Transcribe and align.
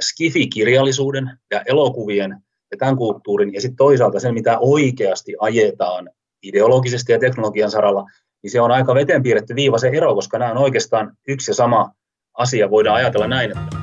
skifikirjallisuuden 0.00 1.30
ja 1.50 1.62
elokuvien 1.66 2.36
ja 2.70 2.76
tämän 2.76 2.96
kulttuurin, 2.96 3.54
ja 3.54 3.60
sitten 3.60 3.76
toisaalta 3.76 4.20
sen, 4.20 4.34
mitä 4.34 4.58
oikeasti 4.58 5.34
ajetaan 5.40 6.10
ideologisesti 6.42 7.12
ja 7.12 7.18
teknologian 7.18 7.70
saralla, 7.70 8.04
niin 8.42 8.50
se 8.50 8.60
on 8.60 8.70
aika 8.70 8.94
veteen 8.94 9.22
piirretty 9.22 9.54
viiva 9.54 9.78
se 9.78 9.88
ero, 9.88 10.14
koska 10.14 10.38
nämä 10.38 10.50
on 10.50 10.58
oikeastaan 10.58 11.16
yksi 11.28 11.50
ja 11.50 11.54
sama 11.54 11.92
asia. 12.38 12.70
Voidaan 12.70 12.96
ajatella 12.96 13.26
näin, 13.26 13.50
että 13.50 13.76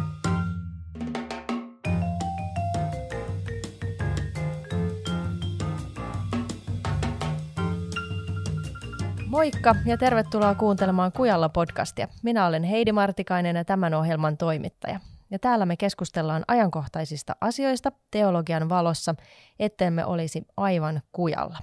Moikka 9.26 9.76
ja 9.86 9.98
tervetuloa 9.98 10.56
kuuntelemaan 10.56 11.12
Kujalla 11.12 11.50
podcastia. 11.50 12.08
Minä 12.24 12.48
olen 12.48 12.64
Heidi 12.64 12.92
Martikainen 12.92 13.56
ja 13.56 13.66
tämän 13.66 13.94
ohjelman 13.94 14.38
toimittaja. 14.38 15.00
Ja 15.32 15.40
täällä 15.40 15.66
me 15.66 15.78
keskustellaan 15.78 16.44
ajankohtaisista 16.48 17.36
asioista 17.42 17.92
teologian 18.12 18.70
valossa, 18.70 19.16
ettemme 19.60 20.06
olisi 20.06 20.46
aivan 20.58 21.02
kujalla. 21.12 21.58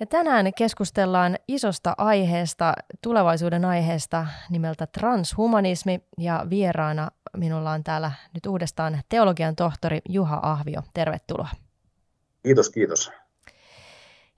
Ja 0.00 0.06
tänään 0.06 0.54
keskustellaan 0.54 1.36
isosta 1.48 1.94
aiheesta, 1.98 2.74
tulevaisuuden 3.02 3.64
aiheesta 3.64 4.26
nimeltä 4.50 4.86
transhumanismi 4.86 6.00
ja 6.18 6.46
vieraana 6.50 7.10
minulla 7.36 7.70
on 7.70 7.84
täällä 7.84 8.12
nyt 8.34 8.46
uudestaan 8.46 9.00
teologian 9.08 9.56
tohtori 9.56 10.00
Juha 10.08 10.40
Ahvio. 10.42 10.82
Tervetuloa. 10.94 11.48
Kiitos, 12.42 12.70
kiitos. 12.70 13.12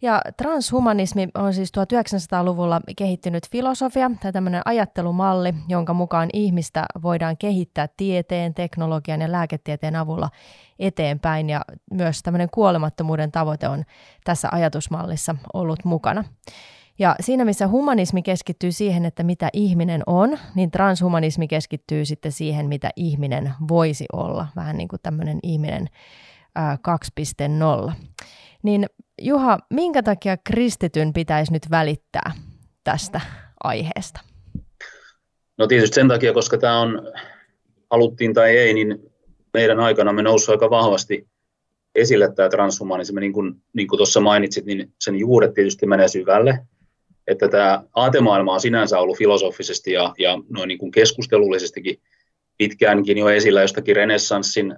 Ja 0.05 0.23
transhumanismi 0.37 1.29
on 1.35 1.55
siis 1.55 1.73
1900-luvulla 1.79 2.81
kehittynyt 2.97 3.51
filosofia 3.51 4.11
tai 4.23 4.33
tämmöinen 4.33 4.63
ajattelumalli, 4.65 5.55
jonka 5.69 5.95
mukaan 5.95 6.29
ihmistä 6.33 6.87
voidaan 7.03 7.37
kehittää 7.37 7.89
tieteen, 7.97 8.55
teknologian 8.55 9.21
ja 9.21 9.33
lääketieteen 9.33 9.97
avulla 9.97 10.31
eteenpäin. 10.79 11.51
Ja 11.51 11.61
myös 11.91 12.23
tämmöinen 12.23 12.49
kuolemattomuuden 12.51 13.33
tavoite 13.33 13.69
on 13.69 13.85
tässä 14.25 14.49
ajatusmallissa 14.53 15.37
ollut 15.55 15.85
mukana. 15.85 16.25
Ja 16.99 17.17
siinä, 17.21 17.45
missä 17.45 17.69
humanismi 17.69 18.23
keskittyy 18.23 18.73
siihen, 18.73 19.05
että 19.05 19.23
mitä 19.23 19.49
ihminen 19.53 20.03
on, 20.07 20.39
niin 20.55 20.71
transhumanismi 20.71 21.49
keskittyy 21.49 22.05
sitten 22.05 22.33
siihen, 22.33 22.69
mitä 22.69 22.91
ihminen 22.97 23.53
voisi 23.69 24.07
olla. 24.13 24.47
Vähän 24.57 24.77
niin 24.77 24.89
kuin 24.89 25.01
tämmöinen 25.03 25.39
ihminen 25.43 25.87
2.0. 27.87 27.93
Niin 28.63 28.87
Juha, 29.23 29.59
minkä 29.71 30.03
takia 30.03 30.37
kristityn 30.37 31.13
pitäisi 31.13 31.53
nyt 31.53 31.63
välittää 31.71 32.33
tästä 32.85 33.21
aiheesta? 33.65 34.21
No 35.59 35.67
tietysti 35.67 35.95
sen 35.95 36.09
takia, 36.09 36.33
koska 36.33 36.59
tämä 36.59 36.81
on, 36.81 37.13
haluttiin 37.91 38.35
tai 38.35 38.57
ei, 38.57 38.75
niin 38.75 39.13
meidän 39.53 39.81
aikana 39.81 40.13
me 40.13 40.23
noussut 40.23 40.53
aika 40.53 40.71
vahvasti 40.71 41.29
esille 41.95 42.33
tämä 42.35 42.49
transhumanismi, 42.49 43.21
niin 43.21 43.33
kuin, 43.33 43.55
niin 43.73 43.89
kuin 43.89 43.99
tuossa 43.99 44.21
mainitsit, 44.21 44.65
niin 44.65 44.93
sen 45.01 45.17
juuret 45.17 45.55
tietysti 45.55 45.87
menee 45.87 46.09
syvälle, 46.09 46.59
että 47.27 47.49
tämä 47.49 47.85
aatemaailma 47.95 48.53
on 48.53 48.61
sinänsä 48.61 48.99
ollut 48.99 49.19
filosofisesti 49.19 49.93
ja, 49.93 50.15
ja 50.19 50.39
noin 50.49 50.69
niin 50.69 50.79
kuin 50.79 50.91
keskustelullisestikin 50.91 52.01
pitkäänkin 52.59 53.19
jo 53.19 53.29
esillä 53.29 53.63
jostakin 53.63 53.97
renessanssin 53.97 54.77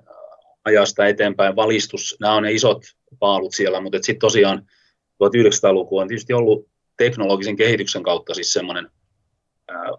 ajasta 0.67 1.07
eteenpäin, 1.07 1.57
valistus, 1.57 2.17
nämä 2.21 2.35
on 2.35 2.43
ne 2.43 2.53
isot 2.53 2.83
paalut 3.19 3.55
siellä, 3.55 3.81
mutta 3.81 3.99
sitten 3.99 4.19
tosiaan 4.19 4.67
1900-luku 5.25 5.99
on 5.99 6.09
tietysti 6.09 6.33
ollut 6.33 6.69
teknologisen 6.97 7.57
kehityksen 7.57 8.03
kautta 8.03 8.35
siis 8.35 8.53
semmoinen 8.53 8.91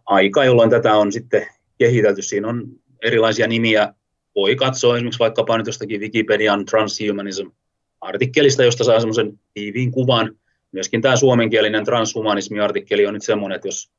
aika, 0.06 0.46
jolloin 0.46 0.70
tätä 0.70 0.96
on 0.96 1.12
sitten 1.12 1.48
kehitelty. 1.78 2.22
Siinä 2.22 2.48
on 2.48 2.68
erilaisia 3.04 3.48
nimiä, 3.48 3.94
voi 4.36 4.56
katsoa 4.56 4.96
esimerkiksi 4.96 5.20
vaikkapa 5.20 5.58
nyt 5.58 5.68
jostakin 5.68 6.02
Wikipedian 6.02 6.66
transhumanism-artikkelista, 6.66 8.64
josta 8.64 8.84
saa 8.84 9.00
semmoisen 9.00 9.40
tiiviin 9.54 9.92
kuvan. 9.92 10.36
Myöskin 10.72 11.02
tämä 11.02 11.16
suomenkielinen 11.16 11.86
transhumanismi-artikkeli 11.86 13.06
on 13.08 13.14
nyt 13.14 13.24
semmoinen, 13.24 13.56
että 13.56 13.68
jos 13.68 13.92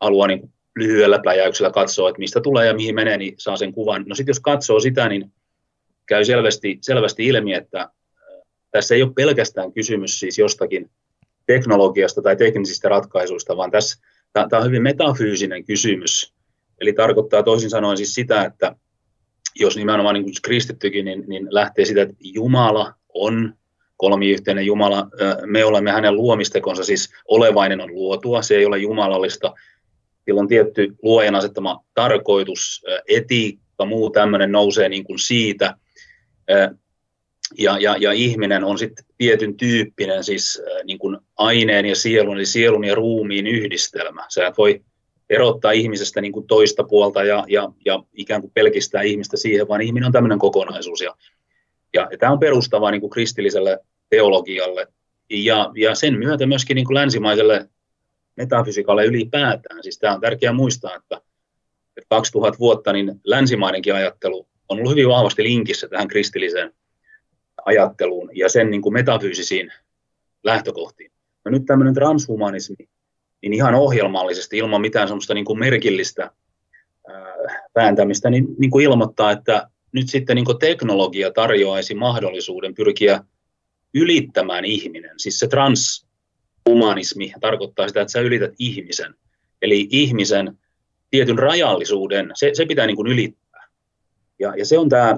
haluaa 0.00 0.26
niin 0.26 0.52
lyhyellä 0.76 1.18
pläjäyksellä 1.18 1.70
katsoa, 1.70 2.08
että 2.08 2.18
mistä 2.18 2.40
tulee 2.40 2.66
ja 2.66 2.74
mihin 2.74 2.94
menee, 2.94 3.16
niin 3.16 3.34
saa 3.38 3.56
sen 3.56 3.72
kuvan. 3.72 4.04
No 4.06 4.14
sitten 4.14 4.30
jos 4.30 4.40
katsoo 4.40 4.80
sitä, 4.80 5.08
niin 5.08 5.32
käy 6.06 6.24
selvästi, 6.24 6.78
selvästi 6.80 7.26
ilmi, 7.26 7.54
että 7.54 7.80
äh, 7.80 7.88
tässä 8.70 8.94
ei 8.94 9.02
ole 9.02 9.12
pelkästään 9.14 9.72
kysymys 9.72 10.20
siis 10.20 10.38
jostakin 10.38 10.90
teknologiasta 11.46 12.22
tai 12.22 12.36
teknisistä 12.36 12.88
ratkaisuista, 12.88 13.56
vaan 13.56 13.70
tässä 13.70 14.02
tämä 14.32 14.60
on 14.60 14.66
hyvin 14.66 14.82
metafyysinen 14.82 15.64
kysymys. 15.64 16.34
Eli 16.80 16.92
tarkoittaa 16.92 17.42
toisin 17.42 17.70
sanoen 17.70 17.96
siis 17.96 18.14
sitä, 18.14 18.44
että 18.44 18.76
jos 19.54 19.76
nimenomaan 19.76 20.14
niin 20.14 20.24
kuin 20.24 20.34
kristittykin, 20.42 21.04
niin, 21.04 21.24
niin 21.26 21.46
lähtee 21.50 21.84
sitä, 21.84 22.02
että 22.02 22.14
Jumala 22.20 22.94
on 23.14 23.54
kolmiyhteinen 23.96 24.66
Jumala, 24.66 25.08
me 25.46 25.64
olemme 25.64 25.92
hänen 25.92 26.14
luomistekonsa, 26.14 26.84
siis 26.84 27.12
olevainen 27.28 27.80
on 27.80 27.94
luotua, 27.94 28.42
se 28.42 28.56
ei 28.56 28.66
ole 28.66 28.78
jumalallista. 28.78 29.54
Sillä 30.24 30.40
on 30.40 30.48
tietty 30.48 30.94
luojan 31.02 31.34
asettama 31.34 31.84
tarkoitus, 31.94 32.84
etiikka, 33.08 33.84
muu 33.84 34.10
tämmöinen 34.10 34.52
nousee 34.52 34.88
niin 34.88 35.04
kuin 35.04 35.18
siitä– 35.18 35.74
ja, 37.58 37.78
ja, 37.78 37.96
ja 37.96 38.12
ihminen 38.12 38.64
on 38.64 38.78
sitten 38.78 39.04
tietyn 39.18 39.56
tyyppinen 39.56 40.24
siis 40.24 40.62
niin 40.84 40.98
kuin 40.98 41.18
aineen 41.36 41.86
ja 41.86 41.96
sielun, 41.96 42.36
eli 42.36 42.46
sielun 42.46 42.84
ja 42.84 42.94
ruumiin 42.94 43.46
yhdistelmä. 43.46 44.26
Sä 44.28 44.46
et 44.46 44.58
voi 44.58 44.84
erottaa 45.30 45.70
ihmisestä 45.70 46.20
niin 46.20 46.32
kuin 46.32 46.46
toista 46.46 46.84
puolta 46.84 47.24
ja, 47.24 47.44
ja, 47.48 47.72
ja 47.84 48.02
ikään 48.12 48.40
kuin 48.40 48.52
pelkistää 48.54 49.02
ihmistä 49.02 49.36
siihen, 49.36 49.68
vaan 49.68 49.80
ihminen 49.80 50.06
on 50.06 50.12
tämmöinen 50.12 50.38
kokonaisuus. 50.38 51.00
Ja, 51.00 51.14
ja, 51.94 52.08
ja 52.10 52.18
tämä 52.18 52.32
on 52.32 52.38
perustavaa 52.38 52.90
niin 52.90 53.00
kuin 53.00 53.10
kristilliselle 53.10 53.78
teologialle 54.10 54.86
ja, 55.30 55.70
ja 55.76 55.94
sen 55.94 56.18
myötä 56.18 56.46
myöskin 56.46 56.74
niin 56.74 56.86
kuin 56.86 56.94
länsimaiselle 56.94 57.68
metafysikalle 58.36 59.04
ylipäätään. 59.04 59.82
Siis 59.82 59.98
tämä 59.98 60.14
on 60.14 60.20
tärkeää 60.20 60.52
muistaa, 60.52 60.96
että, 60.96 61.20
että 61.96 62.08
2000 62.08 62.58
vuotta 62.58 62.92
niin 62.92 63.20
länsimainenkin 63.24 63.94
ajattelu 63.94 64.48
on 64.68 64.78
ollut 64.78 64.90
hyvin 64.90 65.08
vahvasti 65.08 65.42
linkissä 65.42 65.88
tähän 65.88 66.08
kristilliseen 66.08 66.72
ajatteluun 67.64 68.30
ja 68.32 68.48
sen 68.48 68.70
niin 68.70 68.82
kuin 68.82 68.92
metafyysisiin 68.92 69.72
lähtökohtiin. 70.44 71.12
No 71.44 71.50
nyt 71.50 71.66
tämmöinen 71.66 71.94
transhumanismi, 71.94 72.88
niin 73.42 73.52
ihan 73.52 73.74
ohjelmallisesti 73.74 74.58
ilman 74.58 74.80
mitään 74.80 75.08
semmoista 75.08 75.34
niin 75.34 75.44
kuin 75.44 75.58
merkillistä 75.58 76.30
vääntämistä, 77.74 78.30
niin, 78.30 78.46
niin 78.58 78.70
kuin 78.70 78.84
ilmoittaa, 78.84 79.30
että 79.30 79.68
nyt 79.92 80.08
sitten 80.08 80.36
niin 80.36 80.44
kuin 80.44 80.58
teknologia 80.58 81.32
tarjoaisi 81.32 81.94
mahdollisuuden 81.94 82.74
pyrkiä 82.74 83.24
ylittämään 83.94 84.64
ihminen. 84.64 85.14
Siis 85.16 85.38
se 85.38 85.48
transhumanismi 85.48 87.32
tarkoittaa 87.40 87.88
sitä, 87.88 88.00
että 88.00 88.12
sä 88.12 88.20
ylität 88.20 88.54
ihmisen. 88.58 89.14
Eli 89.62 89.88
ihmisen 89.90 90.58
tietyn 91.10 91.38
rajallisuuden, 91.38 92.30
se, 92.34 92.50
se 92.52 92.66
pitää 92.66 92.86
niin 92.86 92.96
kuin 92.96 93.08
ylittää 93.12 93.45
ja, 94.38 94.54
ja 94.56 94.66
se 94.66 94.78
on 94.78 94.88
tämä 94.88 95.16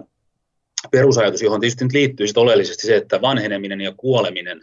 perusajatus, 0.91 1.43
johon 1.43 1.61
tietysti 1.61 1.85
nyt 1.85 1.93
liittyy 1.93 2.27
sit 2.27 2.37
oleellisesti 2.37 2.87
se, 2.87 2.97
että 2.97 3.21
vanheneminen 3.21 3.81
ja 3.81 3.93
kuoleminen, 3.97 4.63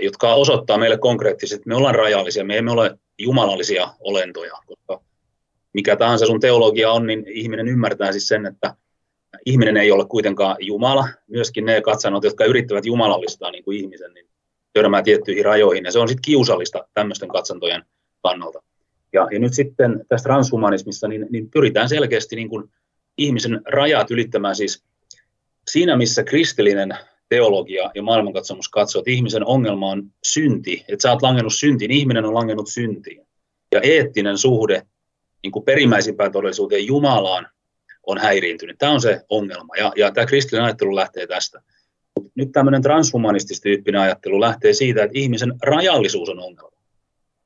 jotka 0.00 0.34
osoittaa 0.34 0.78
meille 0.78 0.98
konkreettisesti, 0.98 1.56
että 1.56 1.68
me 1.68 1.74
ollaan 1.74 1.94
rajallisia, 1.94 2.44
me 2.44 2.58
emme 2.58 2.70
ole 2.70 2.98
jumalallisia 3.18 3.88
olentoja, 4.00 4.54
koska 4.66 5.00
mikä 5.72 5.96
tahansa 5.96 6.26
sun 6.26 6.40
teologia 6.40 6.92
on, 6.92 7.06
niin 7.06 7.24
ihminen 7.28 7.68
ymmärtää 7.68 8.12
siis 8.12 8.28
sen, 8.28 8.46
että 8.46 8.74
ihminen 9.46 9.76
ei 9.76 9.90
ole 9.90 10.04
kuitenkaan 10.06 10.56
Jumala. 10.60 11.08
Myöskin 11.26 11.64
ne 11.64 11.80
katsanot, 11.80 12.24
jotka 12.24 12.44
yrittävät 12.44 12.86
jumalallistaa 12.86 13.50
niin 13.50 13.64
kuin 13.64 13.78
ihmisen, 13.78 14.14
niin 14.14 14.26
törmää 14.72 15.02
tiettyihin 15.02 15.44
rajoihin, 15.44 15.84
ja 15.84 15.92
se 15.92 15.98
on 15.98 16.08
sitten 16.08 16.22
kiusallista 16.22 16.88
tämmöisten 16.94 17.28
katsantojen 17.28 17.84
kannalta. 18.22 18.62
Ja, 19.12 19.28
ja 19.30 19.38
nyt 19.38 19.54
sitten 19.54 20.04
tässä 20.08 20.24
transhumanismissa 20.24 21.08
niin, 21.08 21.26
niin 21.30 21.50
pyritään 21.50 21.88
selkeästi 21.88 22.36
niin 22.36 22.48
kuin 22.48 22.70
ihmisen 23.18 23.60
rajat 23.64 24.10
ylittämään 24.10 24.56
siis 24.56 24.84
siinä, 25.70 25.96
missä 25.96 26.24
kristillinen 26.24 26.96
teologia 27.28 27.90
ja 27.94 28.02
maailmankatsomus 28.02 28.68
katsoo, 28.68 29.00
että 29.00 29.10
ihmisen 29.10 29.46
ongelma 29.46 29.90
on 29.90 30.10
synti, 30.24 30.84
että 30.88 31.02
sä 31.02 31.12
oot 31.12 31.22
langennut 31.22 31.54
syntiin, 31.54 31.90
ihminen 31.90 32.24
on 32.24 32.34
langennut 32.34 32.68
syntiin. 32.68 33.26
Ja 33.72 33.80
eettinen 33.80 34.38
suhde 34.38 34.82
niin 35.42 35.52
kuin 35.52 35.64
perimmäisimpään 35.64 36.32
todellisuuteen 36.32 36.86
Jumalaan 36.86 37.48
on 38.06 38.18
häiriintynyt. 38.18 38.78
Tämä 38.78 38.92
on 38.92 39.00
se 39.00 39.20
ongelma, 39.28 39.76
ja, 39.76 39.92
ja 39.96 40.10
tämä 40.10 40.26
kristillinen 40.26 40.64
ajattelu 40.64 40.94
lähtee 40.94 41.26
tästä. 41.26 41.62
Nyt 42.34 42.52
tämmöinen 42.52 42.82
transhumanististyyppinen 42.82 44.00
ajattelu 44.00 44.40
lähtee 44.40 44.72
siitä, 44.72 45.02
että 45.02 45.18
ihmisen 45.18 45.54
rajallisuus 45.62 46.28
on 46.28 46.40
ongelma. 46.40 46.76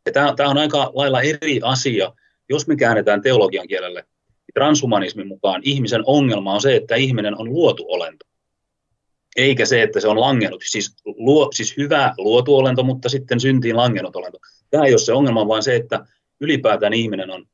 Ja 0.07 0.13
tämä, 0.13 0.35
tämä 0.37 0.49
on 0.49 0.59
aika 0.59 0.91
lailla 0.95 1.23
eri 1.23 1.61
asia, 1.63 2.13
jos 2.49 2.67
me 2.67 2.77
käännetään 2.77 3.23
teologian 3.23 3.69
kielelle 3.69 4.05
transhumanismin 4.55 5.29
mukaan 5.29 5.61
ihmisen 5.65 6.03
ongelma 6.07 6.55
on 6.55 6.61
se, 6.61 6.77
että 6.77 6.95
ihminen 6.95 7.41
on 7.41 7.53
luotu 7.53 7.85
olento. 7.89 8.25
Eikä 9.37 9.67
se, 9.67 9.83
että 9.83 10.01
se 10.01 10.09
on 10.09 10.21
langennut. 10.21 10.63
Siis, 10.67 10.97
luo, 11.05 11.49
siis 11.53 11.77
hyvä 11.77 12.15
luotu 12.19 12.57
olento, 12.57 12.83
mutta 12.83 13.09
sitten 13.09 13.41
syntiin 13.41 13.77
langennut 13.77 14.17
olento. 14.17 14.39
Tämä 14.71 14.85
ei 14.85 14.93
ole 14.93 14.99
se 14.99 15.13
ongelma, 15.13 15.49
vaan 15.49 15.63
se, 15.63 15.77
että 15.77 16.07
ylipäätään 16.41 16.93
ihminen 16.93 17.31
on 17.31 17.47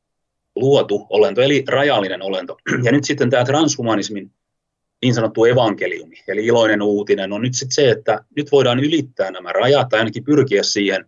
luotu 0.57 1.07
olento, 1.11 1.41
eli 1.43 1.65
rajallinen 1.69 2.23
olento. 2.23 2.57
Ja 2.83 2.93
nyt 2.93 3.05
sitten 3.05 3.31
tämä 3.31 3.45
transhumanismin 3.45 4.33
niin 5.03 5.15
sanottu 5.15 5.45
evankeliumi, 5.45 6.17
eli 6.29 6.47
iloinen 6.47 6.83
uutinen, 6.83 7.33
on 7.33 7.43
nyt 7.43 7.55
sitten 7.55 7.75
se, 7.75 7.91
että 7.91 8.25
nyt 8.37 8.53
voidaan 8.53 8.81
ylittää 8.81 9.31
nämä 9.31 9.53
rajat 9.53 9.89
tai 9.89 9.99
ainakin 9.99 10.25
pyrkiä 10.25 10.63
siihen, 10.63 11.05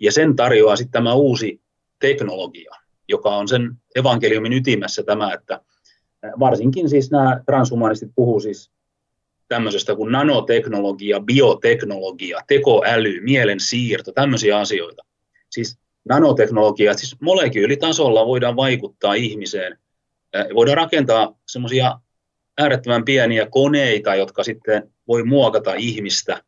ja 0.00 0.12
sen 0.12 0.36
tarjoaa 0.36 0.76
sitten 0.76 0.92
tämä 0.92 1.14
uusi 1.14 1.60
teknologia, 1.98 2.70
joka 3.08 3.36
on 3.36 3.48
sen 3.48 3.70
evankeliumin 3.96 4.52
ytimessä 4.52 5.02
tämä, 5.02 5.32
että 5.32 5.60
varsinkin 6.38 6.88
siis 6.88 7.10
nämä 7.10 7.40
transhumanistit 7.46 8.10
puhuu 8.14 8.40
siis 8.40 8.70
tämmöisestä 9.48 9.96
kuin 9.96 10.12
nanoteknologia, 10.12 11.20
bioteknologia, 11.20 12.40
tekoäly, 12.46 13.20
mielen 13.20 13.60
siirto, 13.60 14.12
tämmöisiä 14.12 14.58
asioita. 14.58 15.02
Siis 15.50 15.78
nanoteknologia, 16.08 16.94
siis 16.94 17.20
molekyylitasolla 17.20 18.26
voidaan 18.26 18.56
vaikuttaa 18.56 19.14
ihmiseen, 19.14 19.78
voidaan 20.54 20.76
rakentaa 20.76 21.38
semmoisia 21.46 22.00
äärettömän 22.58 23.04
pieniä 23.04 23.46
koneita, 23.50 24.14
jotka 24.14 24.42
sitten 24.44 24.92
voi 25.08 25.24
muokata 25.24 25.74
ihmistä, 25.74 26.42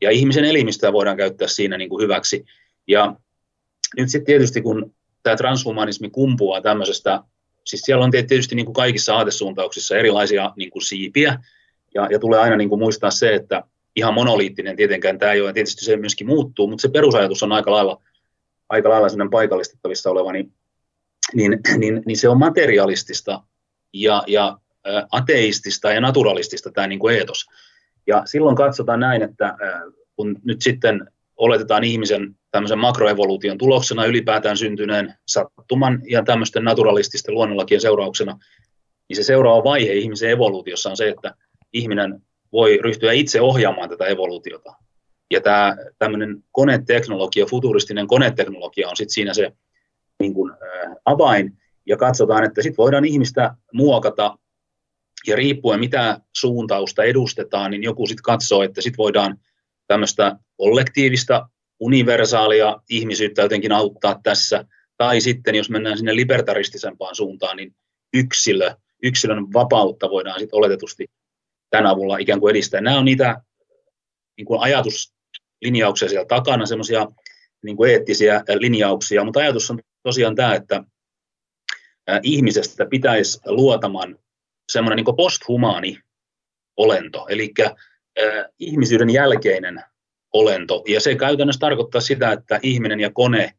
ja 0.00 0.10
ihmisen 0.10 0.44
elimistöä 0.44 0.92
voidaan 0.92 1.16
käyttää 1.16 1.48
siinä 1.48 1.78
niin 1.78 1.88
kuin 1.90 2.02
hyväksi. 2.02 2.44
Ja 2.86 3.14
nyt 3.96 4.08
sitten 4.08 4.26
tietysti 4.26 4.62
kun 4.62 4.94
tämä 5.24 5.36
transhumanismi 5.36 6.10
kumpuaa 6.10 6.60
tämmöisestä, 6.60 7.20
siis 7.64 7.82
siellä 7.82 8.04
on 8.04 8.10
tietysti 8.10 8.54
niin 8.54 8.66
kuin 8.66 8.74
kaikissa 8.74 9.16
aatesuuntauksissa 9.16 9.96
erilaisia 9.96 10.52
niin 10.56 10.70
kuin 10.70 10.82
siipiä, 10.82 11.38
ja, 11.94 12.08
ja 12.10 12.18
tulee 12.18 12.40
aina 12.40 12.56
niin 12.56 12.68
kuin 12.68 12.78
muistaa 12.78 13.10
se, 13.10 13.34
että 13.34 13.62
ihan 13.96 14.14
monoliittinen 14.14 14.76
tietenkään 14.76 15.18
tämä 15.18 15.32
ei 15.32 15.40
ole, 15.40 15.48
ja 15.48 15.54
tietysti 15.54 15.84
se 15.84 15.96
myöskin 15.96 16.26
muuttuu, 16.26 16.66
mutta 16.66 16.82
se 16.82 16.88
perusajatus 16.88 17.42
on 17.42 17.52
aika 17.52 17.70
lailla, 17.70 18.02
aika 18.68 18.88
lailla 18.88 19.08
sellainen 19.08 19.30
paikallistettavissa 19.30 20.10
oleva, 20.10 20.32
niin, 20.32 20.52
niin, 21.34 21.60
niin, 21.76 22.02
niin 22.06 22.16
se 22.16 22.28
on 22.28 22.38
materialistista 22.38 23.42
ja, 23.92 24.22
ja 24.26 24.58
ateistista 25.12 25.92
ja 25.92 26.00
naturalistista 26.00 26.70
tämä 26.70 26.86
niin 26.86 26.98
kuin 26.98 27.16
eetos. 27.16 27.46
Ja 28.06 28.22
silloin 28.26 28.56
katsotaan 28.56 29.00
näin, 29.00 29.22
että 29.22 29.56
kun 30.16 30.36
nyt 30.44 30.62
sitten 30.62 31.10
oletetaan 31.36 31.84
ihmisen 31.84 32.36
tämmöisen 32.50 32.78
makroevoluution 32.78 33.58
tuloksena 33.58 34.04
ylipäätään 34.04 34.56
syntyneen 34.56 35.14
sattuman 35.28 36.02
ja 36.08 36.22
tämmöisten 36.22 36.64
naturalististen 36.64 37.34
luonnonlakien 37.34 37.80
seurauksena, 37.80 38.38
niin 39.08 39.16
se 39.16 39.22
seuraava 39.22 39.64
vaihe 39.64 39.92
ihmisen 39.92 40.30
evoluutiossa 40.30 40.90
on 40.90 40.96
se, 40.96 41.08
että 41.08 41.34
ihminen 41.72 42.22
voi 42.52 42.78
ryhtyä 42.82 43.12
itse 43.12 43.40
ohjaamaan 43.40 43.88
tätä 43.88 44.06
evoluutiota. 44.06 44.72
Ja 45.30 45.40
tämä 45.40 45.76
tämmöinen 45.98 46.44
koneteknologia, 46.52 47.46
futuristinen 47.46 48.06
koneteknologia 48.06 48.88
on 48.88 48.96
sitten 48.96 49.14
siinä 49.14 49.34
se 49.34 49.52
niin 50.20 50.34
kuin, 50.34 50.52
ä, 50.52 50.56
avain, 51.04 51.58
ja 51.86 51.96
katsotaan, 51.96 52.44
että 52.44 52.62
sitten 52.62 52.76
voidaan 52.76 53.04
ihmistä 53.04 53.54
muokata, 53.72 54.38
ja 55.26 55.36
riippuen 55.36 55.80
mitä 55.80 56.20
suuntausta 56.36 57.04
edustetaan, 57.04 57.70
niin 57.70 57.82
joku 57.82 58.06
sitten 58.06 58.22
katsoo, 58.22 58.62
että 58.62 58.80
sitten 58.80 58.98
voidaan 58.98 59.38
tämmöistä 59.86 60.36
kollektiivista, 60.56 61.48
universaalia 61.80 62.76
ihmisyyttä 62.90 63.42
jotenkin 63.42 63.72
auttaa 63.72 64.20
tässä, 64.22 64.64
tai 64.96 65.20
sitten 65.20 65.54
jos 65.54 65.70
mennään 65.70 65.96
sinne 65.98 66.16
libertaristisempaan 66.16 67.14
suuntaan, 67.14 67.56
niin 67.56 67.74
yksilö, 68.14 68.74
yksilön 69.02 69.52
vapautta 69.52 70.10
voidaan 70.10 70.38
sitten 70.38 70.56
oletetusti 70.56 71.06
tämän 71.70 71.86
avulla 71.86 72.16
ikään 72.16 72.40
kuin 72.40 72.50
edistää. 72.50 72.80
Nämä 72.80 72.98
on 72.98 73.04
niitä 73.04 73.40
niin 74.36 74.46
kuin 74.46 74.60
ajatuslinjauksia 74.60 76.08
siellä 76.08 76.26
takana, 76.26 76.66
semmoisia 76.66 77.06
niin 77.62 77.76
kuin 77.76 77.90
eettisiä 77.90 78.44
linjauksia, 78.58 79.24
mutta 79.24 79.40
ajatus 79.40 79.70
on 79.70 79.78
tosiaan 80.02 80.34
tämä, 80.34 80.54
että 80.54 80.84
ihmisestä 82.22 82.86
pitäisi 82.86 83.40
luotaman 83.46 84.18
semmoinen 84.72 85.04
niin 85.04 85.16
posthumaani 85.16 85.98
olento, 86.76 87.26
eli 87.28 87.52
ihmisyyden 88.58 89.10
jälkeinen 89.10 89.80
olento, 90.32 90.82
ja 90.88 91.00
se 91.00 91.14
käytännössä 91.14 91.60
tarkoittaa 91.60 92.00
sitä, 92.00 92.32
että 92.32 92.60
ihminen 92.62 93.00
ja 93.00 93.10
kone 93.10 93.54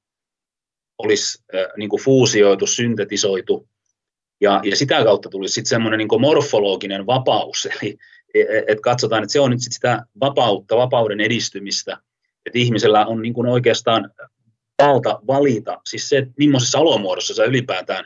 olisi 0.98 1.44
niin 1.78 1.90
kuin 1.90 2.02
fuusioitu, 2.02 2.68
syntetisoitu. 2.68 3.70
Ja, 4.42 4.62
ja 4.64 4.76
sitä 4.76 5.04
kautta 5.04 5.30
tuli 5.30 5.48
sitten 5.48 5.70
semmoinen 5.70 5.98
niin 5.98 6.22
morfologinen 6.22 7.06
vapaus, 7.06 7.66
eli 7.82 7.98
e, 8.34 8.40
e, 8.40 8.64
et 8.68 8.80
katsotaan, 8.82 9.24
että 9.24 9.34
se 9.34 9.40
on 9.40 9.52
nyt 9.52 9.62
sit 9.62 9.74
sitä 9.74 10.06
vapautta, 10.20 10.78
vapauden 10.78 11.22
edistymistä, 11.22 11.98
että 12.46 12.60
ihmisellä 12.60 13.06
on 13.06 13.22
niin 13.22 13.34
kuin 13.34 13.48
oikeastaan 13.48 14.12
valta 14.82 15.20
valita, 15.28 15.82
siis 15.86 16.10
se, 16.10 16.18
että 16.18 16.34
millaisessa 16.38 16.80
olomuodossa 16.80 17.34
sä 17.34 17.44
ylipäätään 17.44 18.06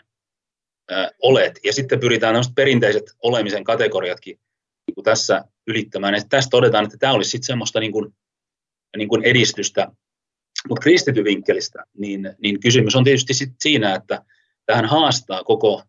ää, 0.90 1.12
olet, 1.24 1.60
ja 1.64 1.74
sitten 1.74 2.00
pyritään 2.00 2.36
perinteiset 2.56 3.04
olemisen 3.24 3.64
kategoriatkin 3.64 4.40
niin 4.88 4.96
kuin 4.96 5.06
tässä 5.06 5.44
ylittämään, 5.70 6.16
että 6.16 6.30
tässä 6.30 6.50
todetaan, 6.50 6.86
että 6.86 6.98
tämä 6.98 7.14
olisi 7.14 7.30
sitten 7.30 7.46
semmoista 7.46 7.80
niin 7.80 7.92
kuin, 7.92 8.14
niin 8.98 9.10
kuin 9.10 9.24
edistystä, 9.24 9.88
mutta 10.70 10.82
kristityvinkkelistä, 10.82 11.84
niin, 11.98 12.36
niin 12.42 12.60
kysymys 12.60 12.96
on 12.96 13.04
tietysti 13.04 13.34
sit 13.34 13.50
siinä, 13.60 13.96
että 13.96 14.24
tähän 14.66 14.86
haastaa 14.86 15.44
koko 15.44 15.84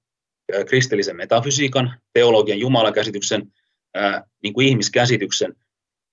kristillisen 0.66 1.16
metafysiikan, 1.16 1.94
teologian, 2.12 2.58
jumalakäsityksen, 2.58 3.52
ää, 3.94 4.24
niin 4.42 4.54
kuin 4.54 4.66
ihmiskäsityksen. 4.66 5.54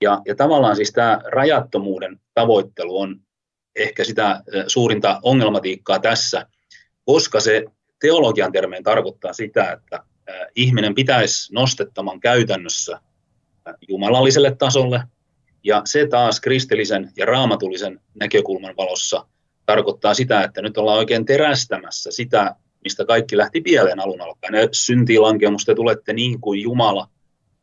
Ja, 0.01 0.21
ja 0.27 0.35
tavallaan 0.35 0.75
siis 0.75 0.91
tämä 0.91 1.21
rajattomuuden 1.25 2.19
tavoittelu 2.33 2.99
on 2.99 3.19
ehkä 3.75 4.03
sitä 4.03 4.43
suurinta 4.67 5.19
ongelmatiikkaa 5.23 5.99
tässä, 5.99 6.47
koska 7.05 7.39
se 7.39 7.65
teologian 8.01 8.51
termeen 8.51 8.83
tarkoittaa 8.83 9.33
sitä, 9.33 9.71
että 9.71 10.03
ihminen 10.55 10.95
pitäisi 10.95 11.53
nostettaman 11.53 12.19
käytännössä 12.19 12.99
jumalalliselle 13.87 14.55
tasolle, 14.55 15.03
ja 15.63 15.81
se 15.85 16.07
taas 16.07 16.41
kristillisen 16.41 17.11
ja 17.17 17.25
raamatullisen 17.25 17.99
näkökulman 18.19 18.77
valossa 18.77 19.27
tarkoittaa 19.65 20.13
sitä, 20.13 20.43
että 20.43 20.61
nyt 20.61 20.77
ollaan 20.77 20.97
oikein 20.97 21.25
terästämässä 21.25 22.11
sitä 22.11 22.55
mistä 22.83 23.05
kaikki 23.05 23.37
lähti 23.37 23.61
pieleen 23.61 23.99
alun 23.99 24.21
alkaen. 24.21 24.53
Ne 24.53 24.69
syntiin 24.71 25.21
lankemusta 25.21 25.75
tulette 25.75 26.13
niin 26.13 26.41
kuin 26.41 26.61
Jumala 26.61 27.09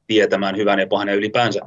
tietämään 0.06 0.56
hyvän 0.56 0.79
ja 0.79 0.87
pahan 0.87 1.09
ja 1.09 1.15
ylipäänsä. 1.15 1.61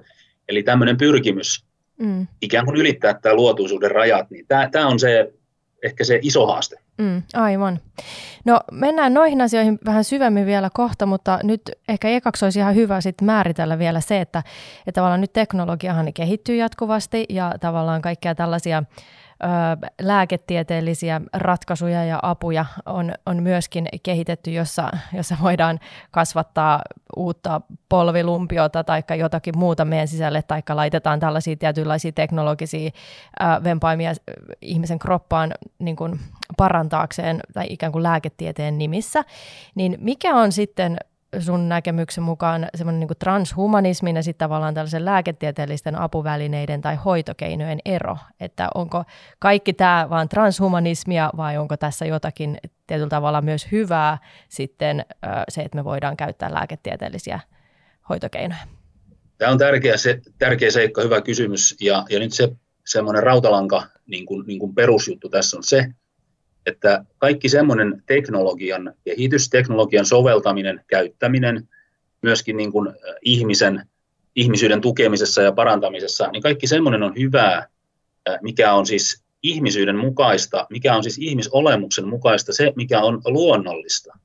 Eli 0.50 0.64
tämmöinen 0.64 0.98
pyrkimys 0.98 1.66
mm. 2.00 2.28
ikään 2.42 2.66
kuin 2.66 2.78
ylittää 2.78 3.14
tämä 3.14 3.36
luotuisuuden 3.36 3.92
rajat, 3.92 4.30
niin 4.30 4.46
tämä, 4.48 4.70
tämä 4.72 4.88
on 4.88 5.00
se 5.00 5.34
ehkä 5.84 6.04
se 6.04 6.20
iso 6.22 6.48
haaste. 6.48 6.80
Mm, 6.98 7.24
aivan. 7.34 7.80
No 8.46 8.60
mennään 8.72 9.14
noihin 9.14 9.42
asioihin 9.42 9.80
vähän 9.86 10.04
syvemmin 10.04 10.46
vielä 10.46 10.70
kohta, 10.74 11.06
mutta 11.06 11.40
nyt 11.44 11.62
ehkä 11.88 12.08
ekaksi 12.10 12.46
olisi 12.46 12.60
ihan 12.60 12.76
hyvä 12.76 13.02
sit 13.02 13.22
määritellä 13.22 13.80
vielä 13.80 14.02
se, 14.02 14.22
että, 14.22 14.44
että 14.80 14.92
tavallaan 14.92 15.22
nyt 15.22 15.34
teknologiahan 15.34 16.14
kehittyy 16.14 16.56
jatkuvasti 16.56 17.26
ja 17.30 17.54
tavallaan 17.60 18.02
kaikkea 18.02 18.36
tällaisia 18.36 18.84
lääketieteellisiä 20.02 21.22
ratkaisuja 21.34 22.06
ja 22.06 22.20
apuja 22.22 22.66
on, 22.86 23.14
on 23.26 23.44
myöskin 23.44 23.88
kehitetty, 24.04 24.52
jossa, 24.52 24.90
jossa 25.14 25.38
voidaan 25.42 25.80
kasvattaa 26.12 26.82
uutta 27.18 27.62
polvilumpiota 27.90 28.84
tai 28.84 29.04
jotakin 29.18 29.58
muuta 29.58 29.86
meidän 29.86 30.08
sisälle, 30.08 30.42
tai 30.42 30.62
laitetaan 30.70 31.20
tällaisia 31.20 31.56
tietynlaisia 31.56 32.12
teknologisia 32.12 32.90
vempaimia 33.64 34.14
ihmisen 34.62 35.00
kroppaan 35.00 35.54
niin 35.80 35.96
kuin 35.96 36.20
parantaakseen 36.58 37.40
tai 37.54 37.66
ikään 37.70 37.92
kuin 37.92 38.04
lääketieteen 38.04 38.78
nimissä, 38.78 39.24
niin 39.76 39.98
mikä 40.00 40.36
on 40.36 40.52
sitten 40.52 40.98
sun 41.40 41.70
näkemyksen 41.70 42.24
mukaan 42.24 42.68
semmoinen 42.76 43.00
niin 43.00 43.18
transhumanismin 43.20 44.16
ja 44.16 44.24
sitten 44.24 44.46
tavallaan 44.46 44.74
tällaisen 44.74 45.06
lääketieteellisten 45.06 45.96
apuvälineiden 45.96 46.82
tai 46.82 46.96
hoitokeinojen 46.96 47.80
ero? 47.86 48.18
Että 48.40 48.70
onko 48.76 49.04
kaikki 49.40 49.74
tämä 49.74 50.08
vaan 50.10 50.30
transhumanismia 50.30 51.30
vai 51.38 51.58
onko 51.58 51.78
tässä 51.78 52.06
jotakin 52.06 52.58
tietyllä 52.88 53.10
tavalla 53.10 53.42
myös 53.42 53.72
hyvää 53.72 54.18
sitten 54.50 55.06
se, 55.50 55.62
että 55.62 55.76
me 55.76 55.84
voidaan 55.84 56.18
käyttää 56.18 56.54
lääketieteellisiä 56.54 57.40
hoitokeinoja? 58.10 58.62
Tämä 59.38 59.52
on 59.52 59.58
tärkeä, 59.58 59.98
se, 59.98 60.22
tärkeä 60.40 60.72
seikka, 60.72 61.02
hyvä 61.02 61.22
kysymys. 61.22 61.76
Ja, 61.82 62.06
ja 62.10 62.20
nyt 62.20 62.34
se 62.34 62.50
semmoinen 62.86 63.24
rautalanka 63.24 63.84
niin 64.06 64.26
kuin, 64.26 64.48
niin 64.48 64.60
kuin 64.60 64.76
perusjuttu 64.76 65.30
tässä 65.30 65.58
on 65.58 65.64
se, 65.64 65.86
että 66.68 67.06
kaikki 67.18 67.50
semmoinen 67.50 68.04
teknologian 68.06 68.94
kehitys, 69.06 69.50
teknologian 69.50 70.06
soveltaminen, 70.06 70.82
käyttäminen, 70.88 71.70
myöskin 72.22 72.58
niin 72.58 72.72
kuin 72.72 72.94
ihmisen, 73.22 73.90
ihmisyyden 74.36 74.82
tukemisessa 74.82 75.42
ja 75.42 75.52
parantamisessa, 75.52 76.28
niin 76.28 76.44
kaikki 76.44 76.68
semmoinen 76.68 77.04
on 77.04 77.14
hyvää, 77.20 77.68
mikä 78.42 78.74
on 78.74 78.86
siis 78.86 79.24
ihmisyyden 79.44 79.98
mukaista, 79.98 80.68
mikä 80.70 80.96
on 80.96 81.04
siis 81.04 81.18
ihmisolemuksen 81.18 82.08
mukaista, 82.08 82.54
se 82.54 82.74
mikä 82.76 83.02
on 83.02 83.22
luonnollista. 83.26 84.18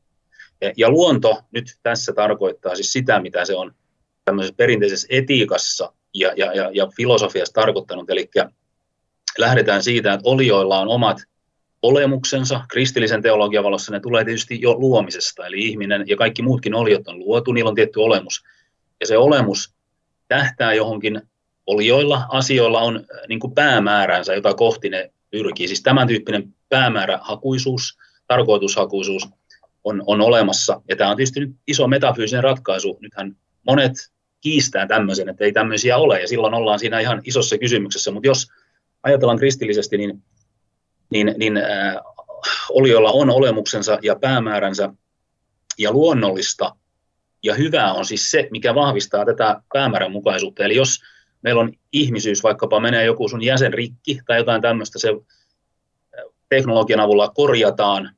Ja 0.76 0.90
luonto 0.90 1.42
nyt 1.50 1.78
tässä 1.82 2.12
tarkoittaa 2.12 2.74
siis 2.74 2.92
sitä, 2.92 3.20
mitä 3.20 3.44
se 3.44 3.54
on 3.54 3.74
tämmöisessä 4.24 4.54
perinteisessä 4.56 5.08
etiikassa 5.10 5.92
ja, 6.14 6.32
ja, 6.36 6.54
ja, 6.54 6.70
ja 6.74 6.88
filosofiassa 6.96 7.54
tarkoittanut, 7.54 8.10
eli 8.10 8.30
lähdetään 9.38 9.82
siitä, 9.82 10.12
että 10.12 10.28
olioilla 10.28 10.80
on 10.80 10.88
omat 10.88 11.18
olemuksensa 11.82 12.64
kristillisen 12.68 13.22
teologian 13.22 13.64
valossa, 13.64 13.92
ne 13.92 14.00
tulee 14.00 14.24
tietysti 14.24 14.60
jo 14.60 14.74
luomisesta, 14.74 15.46
eli 15.46 15.58
ihminen 15.58 16.04
ja 16.06 16.16
kaikki 16.16 16.42
muutkin 16.42 16.74
oliot 16.74 17.08
on 17.08 17.18
luotu, 17.18 17.52
niillä 17.52 17.68
on 17.68 17.74
tietty 17.74 18.00
olemus. 18.00 18.44
Ja 19.00 19.06
se 19.06 19.18
olemus 19.18 19.74
tähtää 20.28 20.74
johonkin 20.74 21.22
olioilla, 21.66 22.26
asioilla 22.28 22.80
on 22.80 22.96
äh, 22.96 23.20
niin 23.28 23.40
kuin 23.40 23.54
päämääränsä, 23.54 24.34
jota 24.34 24.54
kohti 24.54 24.88
ne 24.88 25.10
pyrkii. 25.30 25.68
Siis 25.68 25.82
tämän 25.82 26.08
tyyppinen 26.08 26.54
päämäärähakuisuus, 26.68 27.98
tarkoitushakuisuus 28.26 29.28
on, 29.84 30.02
on 30.06 30.20
olemassa. 30.20 30.82
Ja 30.88 30.96
tämä 30.96 31.10
on 31.10 31.16
tietysti 31.16 31.40
nyt 31.40 31.50
iso 31.66 31.88
metafyysinen 31.88 32.44
ratkaisu. 32.44 32.98
Nythän 33.00 33.36
monet 33.66 33.92
kiistää 34.40 34.86
tämmöisen, 34.86 35.28
että 35.28 35.44
ei 35.44 35.52
tämmöisiä 35.52 35.96
ole, 35.96 36.20
ja 36.20 36.28
silloin 36.28 36.54
ollaan 36.54 36.78
siinä 36.78 37.00
ihan 37.00 37.20
isossa 37.24 37.58
kysymyksessä. 37.58 38.10
Mutta 38.10 38.26
jos 38.26 38.46
ajatellaan 39.02 39.38
kristillisesti, 39.38 39.98
niin, 39.98 40.22
niin, 41.12 41.34
niin 41.36 41.56
äh, 41.56 41.96
olioilla 42.70 43.10
on 43.10 43.30
olemuksensa 43.30 43.98
ja 44.02 44.16
päämääränsä, 44.16 44.90
ja 45.78 45.92
luonnollista 45.92 46.76
ja 47.42 47.54
hyvää 47.54 47.92
on 47.92 48.04
siis 48.04 48.30
se, 48.30 48.48
mikä 48.50 48.74
vahvistaa 48.74 49.24
tätä 49.24 49.62
päämäärän 49.72 50.12
mukaisuutta. 50.12 50.64
Eli 50.64 50.76
jos 50.76 50.98
meillä 51.42 51.60
on 51.60 51.72
ihmisyys, 51.92 52.42
vaikkapa 52.42 52.80
menee 52.80 53.04
joku 53.04 53.28
sun 53.28 53.42
jäsen 53.42 53.74
rikki 53.74 54.20
tai 54.26 54.38
jotain 54.38 54.62
tämmöistä, 54.62 54.98
se 54.98 55.08
teknologian 56.48 57.00
avulla 57.00 57.28
korjataan. 57.28 58.10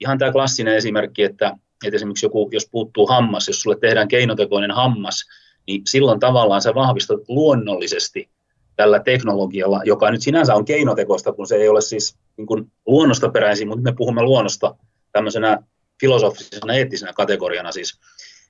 Ihan 0.00 0.18
tämä 0.18 0.32
klassinen 0.32 0.76
esimerkki, 0.76 1.22
että, 1.22 1.56
että 1.84 1.96
esimerkiksi 1.96 2.26
joku, 2.26 2.48
jos 2.52 2.68
puuttuu 2.70 3.06
hammas, 3.06 3.48
jos 3.48 3.60
sulle 3.60 3.76
tehdään 3.80 4.08
keinotekoinen 4.08 4.70
hammas, 4.70 5.22
niin 5.66 5.82
silloin 5.88 6.20
tavallaan 6.20 6.62
sä 6.62 6.74
vahvistat 6.74 7.20
luonnollisesti 7.28 8.30
tällä 8.76 9.00
teknologialla, 9.00 9.80
joka 9.84 10.10
nyt 10.10 10.22
sinänsä 10.22 10.54
on 10.54 10.64
keinotekoista, 10.64 11.32
kun 11.32 11.46
se 11.46 11.56
ei 11.56 11.68
ole 11.68 11.80
siis 11.80 12.18
niin 12.36 12.46
kuin 12.46 12.72
luonnosta 12.86 13.28
peräisin, 13.28 13.68
mutta 13.68 13.82
me 13.82 13.92
puhumme 13.96 14.22
luonnosta 14.22 14.76
tämmöisenä 15.12 15.58
filosofisena, 16.00 16.74
eettisenä 16.74 17.12
kategoriana 17.12 17.72
siis, 17.72 18.00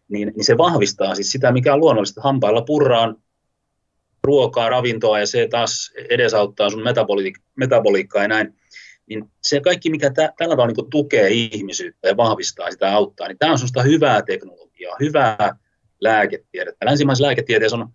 niin, 0.09 0.33
niin 0.37 0.45
se 0.45 0.59
vahvistaa 0.59 1.15
siis 1.15 1.33
sitä, 1.33 1.53
mikä 1.53 1.75
on 1.75 1.81
luonnollista. 1.81 2.21
Hampailla 2.21 2.63
purraan 2.63 3.17
ruokaa, 4.25 4.69
ravintoa 4.69 5.21
ja 5.21 5.27
se 5.27 5.49
taas 5.51 5.93
edesauttaa 6.11 6.71
sun 6.71 6.83
metaboli- 6.83 7.43
metaboliikkaa 7.57 8.23
ja 8.23 8.29
näin. 8.29 8.55
Niin 9.07 9.25
se 9.43 9.61
kaikki, 9.61 9.91
mikä 9.91 10.11
tä- 10.11 10.33
tällä 10.39 10.53
tavalla 10.53 10.73
niin 10.77 10.91
tukee 10.91 11.29
ihmisyyttä 11.31 12.09
ja 12.09 12.17
vahvistaa 12.17 12.71
sitä 12.71 12.93
auttaa, 12.95 13.29
niin 13.29 13.39
tämä 13.39 13.53
on 13.53 13.59
sellaista 13.59 13.83
hyvää 13.83 14.23
teknologiaa, 14.23 14.97
hyvää 15.01 15.57
lääketiedettä. 16.01 16.87
Länsimaisessa 16.87 17.27
lääketieteessä 17.27 17.77
on, 17.77 17.89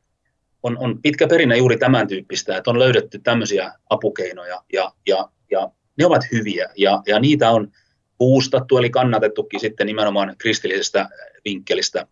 on, 0.63 0.77
on 0.77 1.01
pitkä 1.01 1.27
perinne 1.27 1.57
juuri 1.57 1.77
tämän 1.77 2.07
tyyppistä, 2.07 2.57
että 2.57 2.69
on 2.69 2.79
löydetty 2.79 3.19
tämmöisiä 3.19 3.73
apukeinoja 3.89 4.63
ja, 4.73 4.91
ja, 5.07 5.29
ja 5.51 5.71
ne 5.99 6.05
ovat 6.05 6.21
hyviä 6.31 6.69
ja, 6.77 7.01
ja 7.07 7.19
niitä 7.19 7.51
on 7.51 7.71
puustattu 8.17 8.77
eli 8.77 8.89
kannatettukin 8.89 9.59
sitten 9.59 9.87
nimenomaan 9.87 10.35
kristillisestä 10.37 11.09
vinkkelistä. 11.45 12.07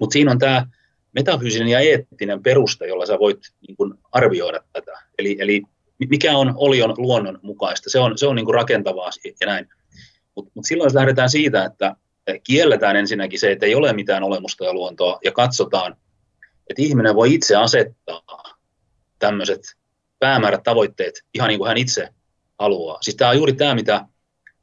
Mutta 0.00 0.12
siinä 0.12 0.30
on 0.30 0.38
tämä 0.38 0.66
metafyysinen 1.12 1.68
ja 1.68 1.80
eettinen 1.80 2.42
peruste, 2.42 2.86
jolla 2.86 3.06
sä 3.06 3.18
voit 3.18 3.38
niin 3.68 3.76
kuin 3.76 3.94
arvioida 4.12 4.60
tätä. 4.72 4.92
Eli, 5.18 5.36
eli 5.40 5.62
mikä 6.10 6.36
on 6.36 6.52
olion 6.56 6.94
luonnon 6.96 7.38
mukaista, 7.42 7.90
se 7.90 7.98
on, 7.98 8.18
se 8.18 8.26
on 8.26 8.36
niin 8.36 8.44
kuin 8.44 8.54
rakentavaa 8.54 9.10
ja 9.40 9.46
näin. 9.46 9.68
Mutta 10.34 10.52
mut 10.54 10.64
silloin 10.64 10.86
jos 10.86 10.94
lähdetään 10.94 11.30
siitä, 11.30 11.64
että 11.64 11.96
kielletään 12.44 12.96
ensinnäkin 12.96 13.40
se, 13.40 13.52
että 13.52 13.66
ei 13.66 13.74
ole 13.74 13.92
mitään 13.92 14.22
olemusta 14.22 14.64
ja 14.64 14.74
luontoa, 14.74 15.18
ja 15.24 15.32
katsotaan, 15.32 15.96
että 16.70 16.82
ihminen 16.82 17.14
voi 17.14 17.34
itse 17.34 17.56
asettaa 17.56 18.56
tämmöiset 19.18 19.60
päämäärät, 20.18 20.62
tavoitteet 20.62 21.14
ihan 21.34 21.48
niin 21.48 21.58
kuin 21.58 21.68
hän 21.68 21.76
itse 21.76 22.08
haluaa. 22.58 22.98
Siis 23.00 23.16
tämä 23.16 23.30
on 23.30 23.36
juuri 23.36 23.52
tämä, 23.52 23.74
mitä 23.74 24.06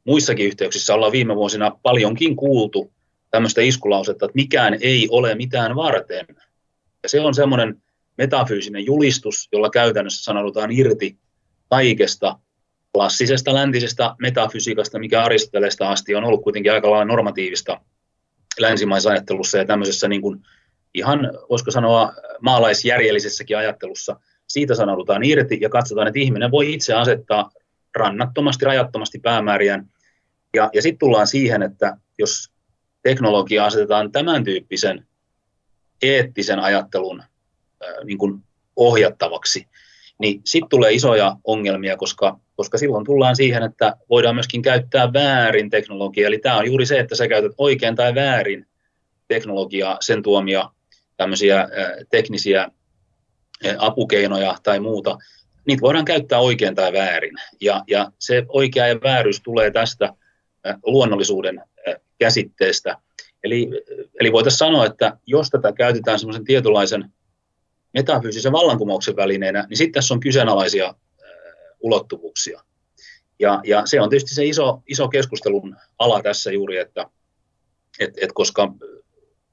muissakin 0.04 0.46
yhteyksissä 0.46 0.94
ollaan 0.94 1.12
viime 1.12 1.36
vuosina 1.36 1.72
paljonkin 1.84 2.36
kuultu, 2.36 2.94
tämmöistä 3.32 3.62
iskulausetta, 3.62 4.26
että 4.26 4.36
mikään 4.36 4.78
ei 4.82 5.08
ole 5.12 5.36
mitään 5.36 5.76
varten. 5.76 6.26
Ja 7.04 7.10
se 7.10 7.22
on 7.22 7.34
semmoinen 7.34 7.82
metafyysinen 8.18 8.86
julistus, 8.86 9.50
jolla 9.52 9.70
käytännössä 9.70 10.24
sanoudutaan 10.24 10.72
irti 10.72 11.18
kaikesta 11.70 12.40
klassisesta 12.94 13.54
läntisestä 13.54 14.16
metafysiikasta, 14.20 15.00
mikä 15.00 15.24
Aristoteleesta 15.24 15.92
asti 15.92 16.16
on 16.16 16.24
ollut 16.24 16.44
kuitenkin 16.44 16.72
aika 16.72 16.92
lailla 16.92 17.06
normatiivista 17.06 17.82
länsimaisessa 18.60 19.10
ajattelussa 19.10 19.58
ja 19.58 19.66
tämmöisessä 19.66 20.08
niin 20.08 20.22
kuin 20.22 20.42
ihan, 20.94 21.32
voisiko 21.50 21.72
sanoa, 21.72 22.14
maalaisjärjellisessäkin 22.42 23.58
ajattelussa. 23.58 24.20
Siitä 24.48 24.76
sanoudutaan 24.76 25.24
irti 25.24 25.58
ja 25.62 25.70
katsotaan, 25.70 26.08
että 26.08 26.20
ihminen 26.20 26.52
voi 26.52 26.74
itse 26.74 26.94
asettaa 26.94 27.50
rannattomasti, 27.96 28.66
rajattomasti 28.66 29.20
päämääriään. 29.20 29.90
Ja, 30.54 30.70
ja 30.74 30.82
sitten 30.82 31.00
tullaan 31.00 31.28
siihen, 31.28 31.64
että 31.64 31.98
jos 32.18 32.52
teknologia 33.04 33.66
asetetaan 33.66 34.12
tämän 34.12 34.44
tyyppisen 34.44 35.08
eettisen 36.02 36.60
ajattelun 36.60 37.24
niin 38.04 38.18
kuin 38.18 38.44
ohjattavaksi, 38.76 39.68
niin 40.20 40.42
sitten 40.46 40.70
tulee 40.70 40.94
isoja 40.94 41.36
ongelmia, 41.44 41.98
koska, 41.98 42.40
koska 42.56 42.78
silloin 42.78 43.06
tullaan 43.06 43.36
siihen, 43.36 43.64
että 43.64 43.96
voidaan 44.10 44.36
myöskin 44.36 44.62
käyttää 44.62 45.14
väärin 45.14 45.70
teknologiaa. 45.70 46.28
Eli 46.28 46.38
tämä 46.38 46.58
on 46.58 46.66
juuri 46.66 46.86
se, 46.86 47.00
että 47.00 47.16
sä 47.16 47.28
käytät 47.28 47.52
oikein 47.58 47.96
tai 47.96 48.16
väärin 48.16 48.68
teknologiaa, 49.28 49.98
sen 50.02 50.24
tuomia 50.24 50.70
tämmöisiä 51.18 51.68
teknisiä 52.10 52.72
apukeinoja 53.78 54.56
tai 54.64 54.80
muuta, 54.80 55.18
niitä 55.68 55.82
voidaan 55.82 56.06
käyttää 56.06 56.40
oikein 56.40 56.76
tai 56.76 56.94
väärin. 56.94 57.36
Ja, 57.62 57.84
ja 57.88 58.12
se 58.20 58.46
oikea 58.48 58.88
ja 58.88 58.96
vääryys 58.96 59.42
tulee 59.42 59.72
tästä 59.72 60.14
luonnollisuuden 60.86 61.62
käsitteestä. 62.20 62.98
Eli, 63.44 63.70
eli 64.20 64.32
voitaisiin 64.32 64.58
sanoa, 64.58 64.86
että 64.86 65.18
jos 65.26 65.50
tätä 65.50 65.74
käytetään 65.74 66.20
semmoisen 66.20 66.44
tietynlaisen 66.44 67.12
metafyysisen 67.94 68.52
vallankumouksen 68.52 69.16
välineenä, 69.16 69.66
niin 69.70 69.78
sitten 69.78 69.94
tässä 69.94 70.14
on 70.14 70.20
kyseenalaisia 70.20 70.96
ulottuvuuksia. 71.80 72.62
Ja, 73.40 73.62
ja 73.64 73.86
se 73.86 74.02
on 74.02 74.10
tietysti 74.10 74.36
se 74.36 74.46
iso, 74.46 74.82
iso 74.88 75.08
keskustelun 75.08 75.76
ala 76.00 76.22
tässä 76.22 76.52
juuri, 76.52 76.78
että 76.78 77.06
et, 78.00 78.14
et 78.22 78.30
koska 78.34 78.74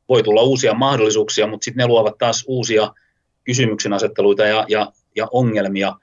voi 0.08 0.22
tulla 0.22 0.42
uusia 0.42 0.74
mahdollisuuksia, 0.74 1.46
mutta 1.46 1.64
sitten 1.64 1.82
ne 1.82 1.86
luovat 1.86 2.18
taas 2.18 2.44
uusia 2.46 2.94
kysymyksen 3.44 3.92
asetteluita 3.92 4.46
ja, 4.46 4.64
ja, 4.68 4.92
ja 5.18 5.28
ongelmia. 5.30 5.94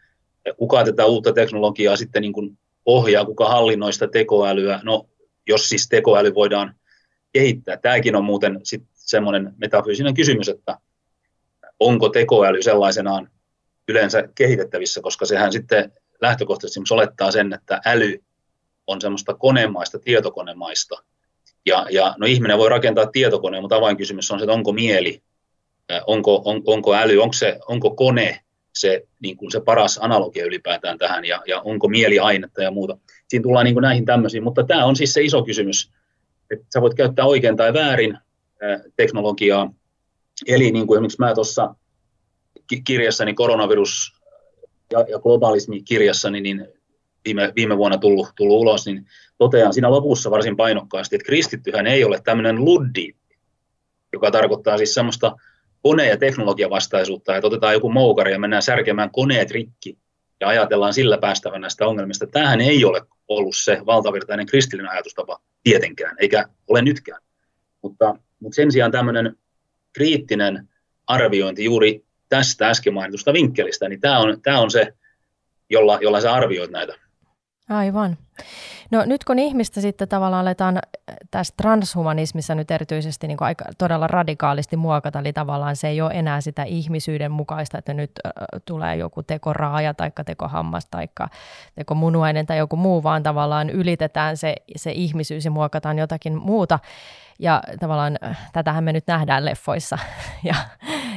Kuka 0.58 0.84
tätä 0.84 1.06
uutta 1.06 1.34
teknologiaa 1.34 1.96
sitten 1.96 2.22
niin 2.22 2.34
kuin 2.34 2.58
ohjaa, 2.86 3.26
kuka 3.26 3.50
hallinnoi 3.50 3.94
sitä 3.94 4.08
tekoälyä? 4.08 4.80
No, 4.84 5.10
jos 5.48 5.70
siis 5.70 5.90
tekoäly 5.90 6.36
voidaan 6.36 6.76
kehittää. 7.34 7.78
Tämäkin 7.78 8.16
on 8.16 8.26
muuten 8.26 8.60
sitten 8.64 8.90
semmoinen 8.94 9.54
metafyysinen 9.58 10.14
kysymys, 10.14 10.50
että 10.50 10.78
onko 11.80 12.10
tekoäly 12.10 12.62
sellaisenaan 12.62 13.30
yleensä 13.88 14.24
kehitettävissä, 14.36 15.02
koska 15.02 15.26
sehän 15.26 15.52
sitten 15.52 15.92
lähtökohtaisesti 16.22 16.94
olettaa 16.94 17.32
sen, 17.32 17.54
että 17.54 17.82
äly 17.86 18.20
on 18.88 19.02
semmoista 19.02 19.34
konemaista, 19.34 20.00
tietokonemaista. 20.00 20.96
Ja, 21.66 21.88
ja 21.92 22.16
no 22.18 22.28
ihminen 22.28 22.58
voi 22.58 22.70
rakentaa 22.70 23.08
tietokoneen, 23.08 23.64
mutta 23.64 23.76
avainkysymys 23.76 24.32
on 24.32 24.40
se, 24.40 24.44
että 24.44 24.54
onko 24.54 24.74
mieli, 24.74 25.24
onko, 26.08 26.42
on, 26.46 26.62
onko 26.66 26.96
äly, 26.96 27.18
onko, 27.18 27.34
se, 27.34 27.60
onko 27.68 27.92
kone 27.92 28.45
se, 28.76 29.08
niin 29.20 29.38
kuin 29.38 29.52
se 29.52 29.60
paras 29.60 30.00
analogia 30.02 30.46
ylipäätään 30.46 30.98
tähän, 30.98 31.26
ja, 31.26 31.42
ja 31.48 31.62
onko 31.62 31.88
mieli 31.88 32.20
ainetta 32.20 32.64
ja 32.64 32.72
muuta. 32.72 32.98
Siinä 33.28 33.44
tullaan 33.44 33.64
niin 33.64 33.76
kuin 33.76 33.82
näihin 33.82 34.06
tämmöisiin, 34.06 34.44
mutta 34.44 34.64
tämä 34.64 34.86
on 34.86 34.96
siis 34.96 35.14
se 35.14 35.22
iso 35.22 35.44
kysymys, 35.44 35.92
että 36.52 36.66
sä 36.74 36.82
voit 36.82 36.94
käyttää 36.94 37.26
oikein 37.26 37.58
tai 37.58 37.74
väärin 37.74 38.18
teknologiaa, 38.96 39.74
Eli 40.48 40.72
niin 40.72 40.88
kuin 40.88 40.98
esimerkiksi 40.98 41.20
mä 41.20 41.34
tuossa 41.34 41.76
kirjassani 42.84 43.34
koronavirus 43.34 44.14
ja, 44.92 45.06
ja 45.10 45.20
globalismi 45.20 45.82
kirjassani, 45.82 46.42
niin 46.42 46.68
viime, 47.26 47.54
viime 47.56 47.78
vuonna 47.78 47.98
tullut, 47.98 48.28
tullut 48.36 48.62
ulos, 48.62 48.86
niin 48.86 49.06
totean 49.38 49.74
siinä 49.74 49.90
lopussa 49.90 50.32
varsin 50.32 50.58
painokkaasti, 50.58 51.16
että 51.16 51.26
kristittyhän 51.26 51.88
ei 51.88 52.04
ole 52.04 52.22
tämmöinen 52.24 52.66
luddi, 52.66 53.16
joka 54.14 54.32
tarkoittaa 54.32 54.78
siis 54.78 54.94
semmoista 54.94 55.36
kone- 55.88 56.08
ja 56.08 56.18
teknologiavastaisuutta, 56.18 57.36
että 57.36 57.48
otetaan 57.48 57.74
joku 57.74 57.90
moukari 57.90 58.32
ja 58.32 58.40
mennään 58.40 58.62
särkemään 58.62 59.12
koneet 59.12 59.52
rikki 59.52 59.98
ja 60.40 60.48
ajatellaan 60.48 60.94
sillä 60.94 61.18
päästävän 61.18 61.62
näistä 61.62 61.88
ongelmista. 61.88 62.28
Tähän 62.28 62.62
ei 62.62 62.86
ole 62.86 63.02
ollut 63.28 63.56
se 63.56 63.82
valtavirtainen 63.86 64.46
kristillinen 64.46 64.92
ajatustapa 64.92 65.42
tietenkään, 65.64 66.16
eikä 66.20 66.46
ole 66.68 66.82
nytkään. 66.82 67.22
Mutta, 67.82 68.16
mutta 68.40 68.56
sen 68.56 68.72
sijaan 68.72 68.92
tämmöinen 68.92 69.36
kriittinen 69.94 70.70
arviointi 71.08 71.64
juuri 71.64 72.06
tästä 72.30 72.70
äsken 72.70 72.94
mainitusta 72.94 73.34
vinkkelistä, 73.34 73.90
niin 73.90 74.02
tämä 74.02 74.20
on, 74.20 74.42
tämä 74.42 74.60
on 74.60 74.72
se, 74.72 74.94
jolla, 75.70 76.00
jolla 76.02 76.22
sä 76.22 76.34
arvioit 76.34 76.72
näitä. 76.72 76.94
Aivan. 77.70 78.18
No 78.92 79.06
nyt 79.06 79.24
kun 79.24 79.40
ihmistä 79.40 79.82
sitten 79.82 80.08
tavallaan 80.08 80.42
aletaan 80.42 80.78
äh, 80.78 81.16
tässä 81.32 81.54
transhumanismissa 81.58 82.56
nyt 82.56 82.72
erityisesti 82.72 83.28
niin 83.28 83.38
kuin 83.38 83.46
aika, 83.46 83.66
todella 83.78 84.08
radikaalisti 84.08 84.78
muokata, 84.78 85.20
eli 85.20 85.34
tavallaan 85.34 85.76
se 85.76 85.88
ei 85.88 86.02
ole 86.02 86.12
enää 86.14 86.42
sitä 86.42 86.64
ihmisyyden 86.64 87.32
mukaista, 87.32 87.78
että 87.78 87.94
nyt 87.94 88.12
äh, 88.26 88.32
tulee 88.66 88.96
joku 88.96 89.24
tekoraaja 89.24 89.94
tai 89.94 90.12
tekohammas 90.26 90.86
tai 90.86 91.08
tekomunuainen 91.76 92.46
tai 92.46 92.58
joku 92.58 92.76
muu, 92.76 93.04
vaan 93.04 93.24
tavallaan 93.24 93.70
ylitetään 93.70 94.38
se, 94.38 94.56
se 94.76 94.92
ihmisyys 94.92 95.46
ja 95.46 95.52
muokataan 95.52 95.98
jotakin 95.98 96.38
muuta. 96.38 96.80
Ja 97.40 97.62
tavallaan 97.80 98.18
äh, 98.24 98.50
tätähän 98.54 98.84
me 98.84 98.94
nyt 98.94 99.08
nähdään 99.08 99.46
leffoissa 99.46 99.98
ja, 100.44 100.56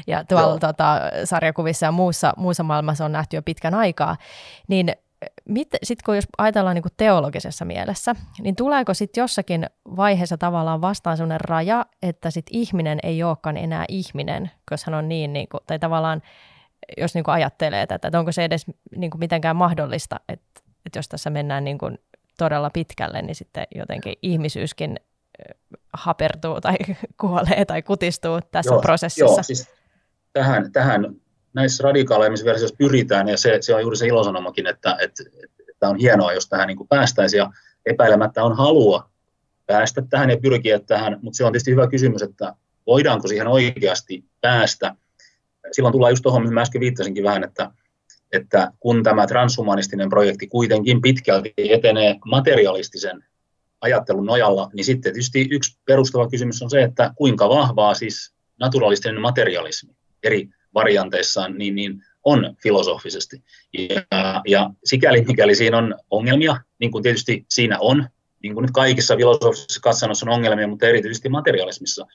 ja 0.07 0.25
tuolla 0.25 0.59
tota, 0.59 1.01
sarjakuvissa 1.25 1.87
ja 1.87 1.93
muussa, 1.93 2.33
muussa 2.37 2.63
maailmassa 2.63 3.05
on 3.05 3.13
nähty 3.13 3.37
jo 3.37 3.43
pitkän 3.43 3.75
aikaa. 3.75 4.17
Niin 4.69 4.93
sitten 5.83 6.05
kun 6.07 6.17
jos 6.17 6.27
ajatellaan 6.39 6.75
niin 6.75 6.83
kuin 6.83 6.93
teologisessa 6.97 7.65
mielessä, 7.65 8.15
niin 8.41 8.57
tuleeko 8.57 8.95
sitten 8.95 9.21
jossakin 9.21 9.67
vaiheessa 9.97 10.39
tavallaan 10.39 10.81
vastaan 10.81 11.17
sellainen 11.17 11.41
raja, 11.41 11.87
että 12.03 12.31
sit 12.31 12.47
ihminen 12.51 12.99
ei 13.03 13.23
olekaan 13.23 13.57
enää 13.57 13.85
ihminen, 13.89 14.51
koska 14.71 14.91
hän 14.91 14.99
on 14.99 15.09
niin, 15.09 15.33
niin 15.33 15.49
kuin, 15.49 15.61
tai 15.67 15.79
tavallaan 15.79 16.23
jos 16.99 17.15
niin 17.15 17.25
kuin 17.25 17.35
ajattelee 17.35 17.87
tätä, 17.87 18.09
että 18.09 18.19
onko 18.19 18.33
se 18.33 18.45
edes 18.45 18.67
niin 18.97 19.11
kuin 19.11 19.19
mitenkään 19.19 19.57
mahdollista, 19.57 20.21
että, 20.29 20.61
että 20.87 20.99
jos 20.99 21.09
tässä 21.09 21.31
mennään 21.31 21.65
niin 21.65 21.79
kuin 21.79 21.99
todella 22.39 22.71
pitkälle, 22.71 23.23
niin 23.23 23.35
sitten 23.35 23.67
jotenkin 23.75 24.15
ihmisyyskin 24.23 24.97
hapertuu 25.93 26.61
tai 26.61 26.77
kuolee 27.21 27.65
tai 27.65 27.83
kutistuu 27.83 28.41
tässä 28.51 28.75
joo, 28.75 28.81
prosessissa. 28.81 29.35
Joo, 29.35 29.43
siis 29.43 29.69
tähän, 30.33 30.73
tähän 30.73 31.15
näissä 31.59 31.85
radikaaleimmissa 31.85 32.47
versioissa 32.47 32.77
pyritään, 32.77 33.29
ja 33.29 33.37
se, 33.37 33.59
se 33.61 33.75
on 33.75 33.81
juuri 33.81 33.97
se 33.97 34.07
ilosanomakin, 34.07 34.67
että, 34.67 34.97
että, 35.01 35.23
että 35.71 35.89
on 35.89 35.97
hienoa, 35.97 36.33
jos 36.33 36.49
tähän 36.49 36.67
niin 36.67 36.89
päästäisiin, 36.89 37.39
ja 37.39 37.51
epäilemättä 37.87 38.45
on 38.45 38.57
halua 38.57 39.11
päästä 39.67 40.03
tähän 40.11 40.31
ja 40.31 40.37
pyrkiä 40.37 40.79
tähän, 40.79 41.19
mutta 41.23 41.37
se 41.37 41.45
on 41.45 41.53
tietysti 41.53 41.71
hyvä 41.71 41.87
kysymys, 41.87 42.23
että 42.23 42.55
voidaanko 42.87 43.29
siihen 43.29 43.47
oikeasti 43.47 44.25
päästä. 44.41 44.95
Silloin 45.73 45.93
tullaan 45.93 46.13
just 46.13 46.23
tuohon, 46.23 46.43
mihin 46.43 46.55
mä 46.55 46.61
äsken 46.61 46.81
viittasinkin 46.81 47.25
vähän, 47.25 47.45
että, 47.45 47.71
että 48.33 48.73
kun 48.81 49.03
tämä 49.03 49.27
transhumanistinen 49.27 50.09
projekti 50.09 50.47
kuitenkin 50.47 51.03
pitkälti 51.03 51.55
etenee 51.57 52.17
materialistisen 52.25 53.25
ajattelun 53.81 54.27
nojalla, 54.27 54.71
niin 54.75 54.85
sitten 54.85 55.13
tietysti 55.13 55.49
yksi 55.51 55.79
perustava 55.85 56.29
kysymys 56.29 56.63
on 56.63 56.71
se, 56.71 56.83
että 56.83 57.13
kuinka 57.17 57.49
vahvaa 57.49 57.95
siis 57.95 58.33
naturalistinen 58.61 59.21
materialismi 59.21 59.93
eri 60.23 60.49
varianteissaan, 60.75 61.59
niin, 61.59 61.75
niin 61.75 62.05
on 62.25 62.57
filosofisesti. 62.63 63.43
Ja, 63.79 64.43
ja 64.47 64.71
sikäli, 64.85 65.25
mikäli 65.25 65.55
siinä 65.55 65.79
on 65.79 65.95
ongelmia, 66.11 66.57
niin 66.79 66.91
kuin 66.91 67.03
tietysti 67.03 67.47
siinä 67.49 67.79
on, 67.81 68.09
niin 68.43 68.55
kuin 68.55 68.63
nyt 68.63 68.71
kaikissa 68.71 69.17
filosofisissa 69.17 69.81
katsannossa 69.81 70.27
on 70.27 70.35
ongelmia, 70.35 70.69
mutta 70.69 70.87
erityisesti 70.87 71.29
materialismissa, 71.29 72.07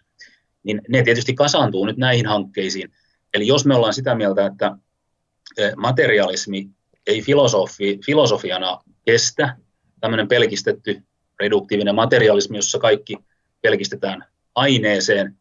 niin 0.63 0.81
ne 0.89 1.03
tietysti 1.03 1.33
kasaantuu 1.33 1.86
nyt 1.86 1.98
näihin 1.98 2.25
hankkeisiin. 2.25 2.91
Eli 3.33 3.48
jos 3.48 3.65
me 3.65 3.75
ollaan 3.75 3.93
sitä 3.93 4.15
mieltä, 4.15 4.45
että 4.45 4.77
eh, 5.57 5.74
materialismi 5.75 6.69
ei 7.07 7.22
filosofi, 7.22 8.00
filosofiana 8.05 8.79
kestä, 9.05 9.55
tämmöinen 10.01 10.27
pelkistetty 10.27 11.01
reduktiivinen 11.39 11.95
materialismi, 11.95 12.57
jossa 12.57 12.79
kaikki 12.79 13.17
pelkistetään 13.62 14.25
aineeseen, 14.55 15.38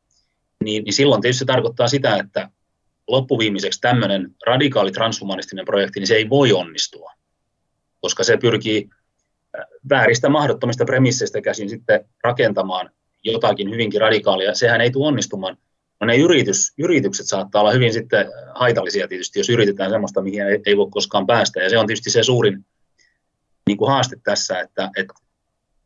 niin, 0.65 0.85
niin 0.85 0.93
silloin 0.93 1.23
tietysti 1.23 1.39
se 1.39 1.45
tarkoittaa 1.45 1.89
sitä, 1.89 2.17
että 2.17 2.51
loppuviimeiseksi 3.09 3.81
tämmöinen 3.81 4.35
radikaali 4.47 4.93
transhumanistinen 4.93 5.65
projekti, 5.65 6.01
niin 6.01 6.07
se 6.07 6.15
ei 6.15 6.29
voi 6.29 6.53
onnistua, 6.53 7.13
koska 8.01 8.25
se 8.25 8.37
pyrkii 8.37 8.89
äh, 8.91 9.65
vääristä 9.91 10.29
mahdottomista 10.29 10.85
premisseistä 10.85 11.41
käsin 11.41 11.69
sitten 11.69 12.05
rakentamaan 12.25 12.91
jotakin 13.25 13.71
hyvinkin 13.71 14.01
radikaalia. 14.01 14.55
Sehän 14.55 14.81
ei 14.81 14.91
tule 14.91 15.07
onnistumaan. 15.07 15.59
No 16.01 16.07
ne 16.07 16.17
yritys, 16.17 16.73
yritykset 16.79 17.27
saattaa 17.27 17.61
olla 17.61 17.73
hyvin 17.73 17.93
sitten 17.93 18.27
haitallisia 18.55 19.09
tietysti, 19.09 19.41
jos 19.41 19.49
yritetään 19.49 19.91
sellaista, 19.91 20.23
mihin 20.23 20.43
ei, 20.43 20.61
ei 20.67 20.77
voi 20.77 20.91
koskaan 20.91 21.27
päästä. 21.27 21.61
Ja 21.61 21.71
se 21.71 21.79
on 21.79 21.87
tietysti 21.87 22.11
se 22.11 22.23
suurin 22.23 22.67
niin 23.67 23.79
kuin 23.79 23.91
haaste 23.91 24.17
tässä, 24.25 24.61
että, 24.61 24.91
että 24.97 25.15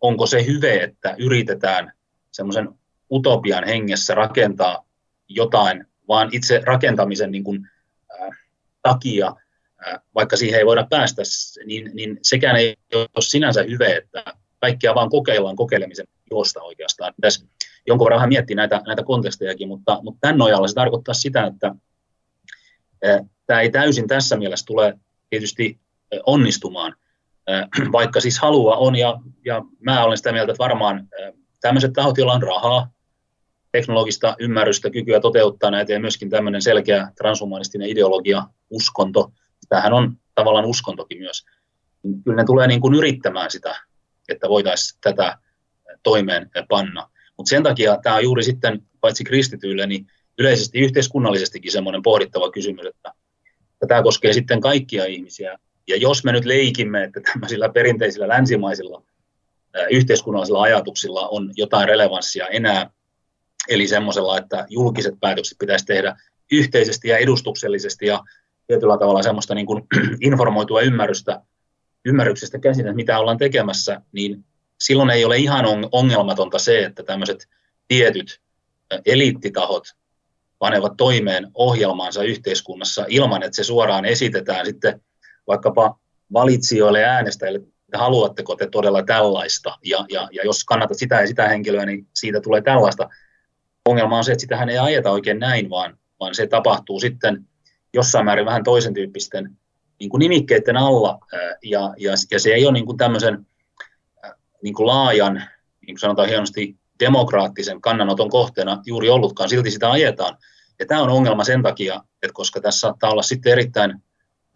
onko 0.00 0.26
se 0.26 0.46
hyve, 0.46 0.76
että 0.76 1.14
yritetään 1.18 1.92
semmoisen 2.32 2.68
utopian 3.10 3.64
hengessä 3.64 4.14
rakentaa 4.14 4.84
jotain 5.28 5.86
vaan 6.08 6.28
itse 6.32 6.62
rakentamisen 6.64 7.30
niin 7.30 7.44
kuin, 7.44 7.68
äh, 8.20 8.38
takia, 8.82 9.34
äh, 9.86 10.00
vaikka 10.14 10.36
siihen 10.36 10.58
ei 10.58 10.66
voida 10.66 10.86
päästä, 10.90 11.22
niin, 11.64 11.90
niin 11.94 12.18
sekään 12.22 12.56
ei 12.56 12.76
ole 12.92 13.08
sinänsä 13.20 13.62
hyvä, 13.62 13.86
että 13.86 14.24
kaikkia 14.60 14.94
vaan 14.94 15.10
kokeillaan 15.10 15.56
kokeilemisen 15.56 16.06
juosta 16.30 16.62
oikeastaan. 16.62 17.14
Tässä 17.20 17.46
jonkun 17.86 18.04
verran 18.04 18.18
vähän 18.18 18.28
miettiä 18.28 18.56
näitä, 18.56 18.82
näitä 18.86 19.02
kontekstejakin, 19.02 19.68
mutta, 19.68 19.98
mutta 20.02 20.18
tämän 20.20 20.38
nojalla 20.38 20.68
se 20.68 20.74
tarkoittaa 20.74 21.14
sitä, 21.14 21.46
että 21.46 21.74
äh, 23.06 23.20
tämä 23.46 23.60
ei 23.60 23.70
täysin 23.70 24.08
tässä 24.08 24.36
mielessä 24.36 24.66
tule 24.66 24.98
tietysti 25.30 25.80
onnistumaan, 26.26 26.96
vaikka 27.92 28.20
siis 28.20 28.38
halua 28.38 28.76
on, 28.76 28.96
ja, 28.96 29.20
ja 29.44 29.62
mä 29.80 30.04
olen 30.04 30.16
sitä 30.16 30.32
mieltä, 30.32 30.52
että 30.52 30.64
varmaan 30.64 31.08
tämmöiset 31.60 31.92
tahot, 31.92 32.18
joilla 32.18 32.32
on 32.32 32.42
rahaa, 32.42 32.90
teknologista 33.72 34.36
ymmärrystä, 34.38 34.90
kykyä 34.90 35.20
toteuttaa 35.20 35.70
näitä 35.70 35.92
ja 35.92 36.00
myöskin 36.00 36.30
tämmöinen 36.30 36.62
selkeä 36.62 37.08
transhumanistinen 37.18 37.88
ideologia, 37.88 38.42
uskonto, 38.70 39.32
tämähän 39.68 39.92
on 39.92 40.16
tavallaan 40.34 40.64
uskontokin 40.64 41.18
myös, 41.18 41.44
kyllä 42.24 42.36
ne 42.36 42.44
tulee 42.44 42.66
niin 42.66 42.80
kuin 42.80 42.94
yrittämään 42.94 43.50
sitä, 43.50 43.76
että 44.28 44.48
voitaisiin 44.48 44.98
tätä 45.00 45.38
toimeen 46.02 46.50
panna. 46.68 47.10
Mutta 47.36 47.50
sen 47.50 47.62
takia 47.62 47.98
tämä 48.02 48.16
on 48.16 48.24
juuri 48.24 48.42
sitten, 48.42 48.82
paitsi 49.00 49.24
kristityille, 49.24 49.86
niin 49.86 50.06
yleisesti 50.38 50.78
yhteiskunnallisestikin 50.78 51.72
semmoinen 51.72 52.02
pohdittava 52.02 52.50
kysymys, 52.50 52.86
että 52.86 53.12
tämä 53.88 54.02
koskee 54.02 54.32
sitten 54.32 54.60
kaikkia 54.60 55.04
ihmisiä. 55.04 55.58
Ja 55.88 55.96
jos 55.96 56.24
me 56.24 56.32
nyt 56.32 56.44
leikimme, 56.44 57.04
että 57.04 57.20
tämmöisillä 57.20 57.68
perinteisillä 57.68 58.28
länsimaisilla 58.28 59.02
yhteiskunnallisilla 59.90 60.62
ajatuksilla 60.62 61.28
on 61.28 61.52
jotain 61.56 61.88
relevanssia 61.88 62.46
enää 62.46 62.90
Eli 63.68 63.88
semmoisella, 63.88 64.38
että 64.38 64.66
julkiset 64.68 65.14
päätökset 65.20 65.58
pitäisi 65.58 65.86
tehdä 65.86 66.16
yhteisesti 66.52 67.08
ja 67.08 67.18
edustuksellisesti 67.18 68.06
ja 68.06 68.20
tietyllä 68.66 68.98
tavalla 68.98 69.22
semmoista 69.22 69.54
niin 69.54 69.66
kuin 69.66 69.82
informoitua 70.20 70.80
ymmärrystä, 70.80 71.40
ymmärryksestä 72.04 72.58
käsin, 72.58 72.86
että 72.86 72.96
mitä 72.96 73.18
ollaan 73.18 73.38
tekemässä, 73.38 74.00
niin 74.12 74.44
silloin 74.80 75.10
ei 75.10 75.24
ole 75.24 75.36
ihan 75.36 75.64
ongelmatonta 75.92 76.58
se, 76.58 76.84
että 76.84 77.02
tämmöiset 77.02 77.48
tietyt 77.88 78.40
eliittitahot 79.06 79.96
panevat 80.58 80.96
toimeen 80.96 81.50
ohjelmaansa 81.54 82.22
yhteiskunnassa 82.22 83.04
ilman, 83.08 83.42
että 83.42 83.56
se 83.56 83.64
suoraan 83.64 84.04
esitetään 84.04 84.66
sitten 84.66 85.00
vaikkapa 85.46 85.98
valitsijoille 86.32 87.00
ja 87.00 87.08
äänestäjille, 87.08 87.58
että 87.58 87.98
haluatteko 87.98 88.56
te 88.56 88.68
todella 88.70 89.02
tällaista, 89.02 89.78
ja, 89.84 90.04
ja, 90.12 90.28
ja 90.32 90.44
jos 90.44 90.64
kannatat 90.64 90.98
sitä 90.98 91.20
ja 91.20 91.26
sitä 91.26 91.48
henkilöä, 91.48 91.86
niin 91.86 92.06
siitä 92.14 92.40
tulee 92.40 92.62
tällaista 92.62 93.08
ongelma 93.86 94.18
on 94.18 94.24
se, 94.24 94.32
että 94.32 94.40
sitähän 94.40 94.68
ei 94.68 94.78
ajeta 94.78 95.10
oikein 95.10 95.38
näin, 95.38 95.70
vaan, 95.70 95.98
vaan 96.20 96.34
se 96.34 96.46
tapahtuu 96.46 97.00
sitten 97.00 97.46
jossain 97.94 98.24
määrin 98.24 98.46
vähän 98.46 98.64
toisen 98.64 98.94
tyyppisten 98.94 99.56
niin 100.00 100.10
kuin 100.10 100.18
nimikkeiden 100.18 100.76
alla, 100.76 101.18
ja, 101.62 101.94
ja, 101.96 102.12
ja 102.30 102.40
se 102.40 102.50
ei 102.50 102.64
ole 102.64 102.72
niin 102.72 102.86
kuin 102.86 102.98
tämmöisen 102.98 103.46
niin 104.62 104.74
kuin 104.74 104.86
laajan, 104.86 105.34
niin 105.34 105.94
kuin 105.94 105.98
sanotaan 105.98 106.28
hienosti, 106.28 106.76
demokraattisen 107.00 107.80
kannanoton 107.80 108.30
kohteena 108.30 108.82
juuri 108.86 109.08
ollutkaan, 109.08 109.48
silti 109.48 109.70
sitä 109.70 109.90
ajetaan. 109.90 110.36
Ja 110.78 110.86
tämä 110.86 111.02
on 111.02 111.10
ongelma 111.10 111.44
sen 111.44 111.62
takia, 111.62 112.00
että 112.22 112.34
koska 112.34 112.60
tässä 112.60 112.80
saattaa 112.80 113.10
olla 113.10 113.22
sitten 113.22 113.52
erittäin 113.52 114.02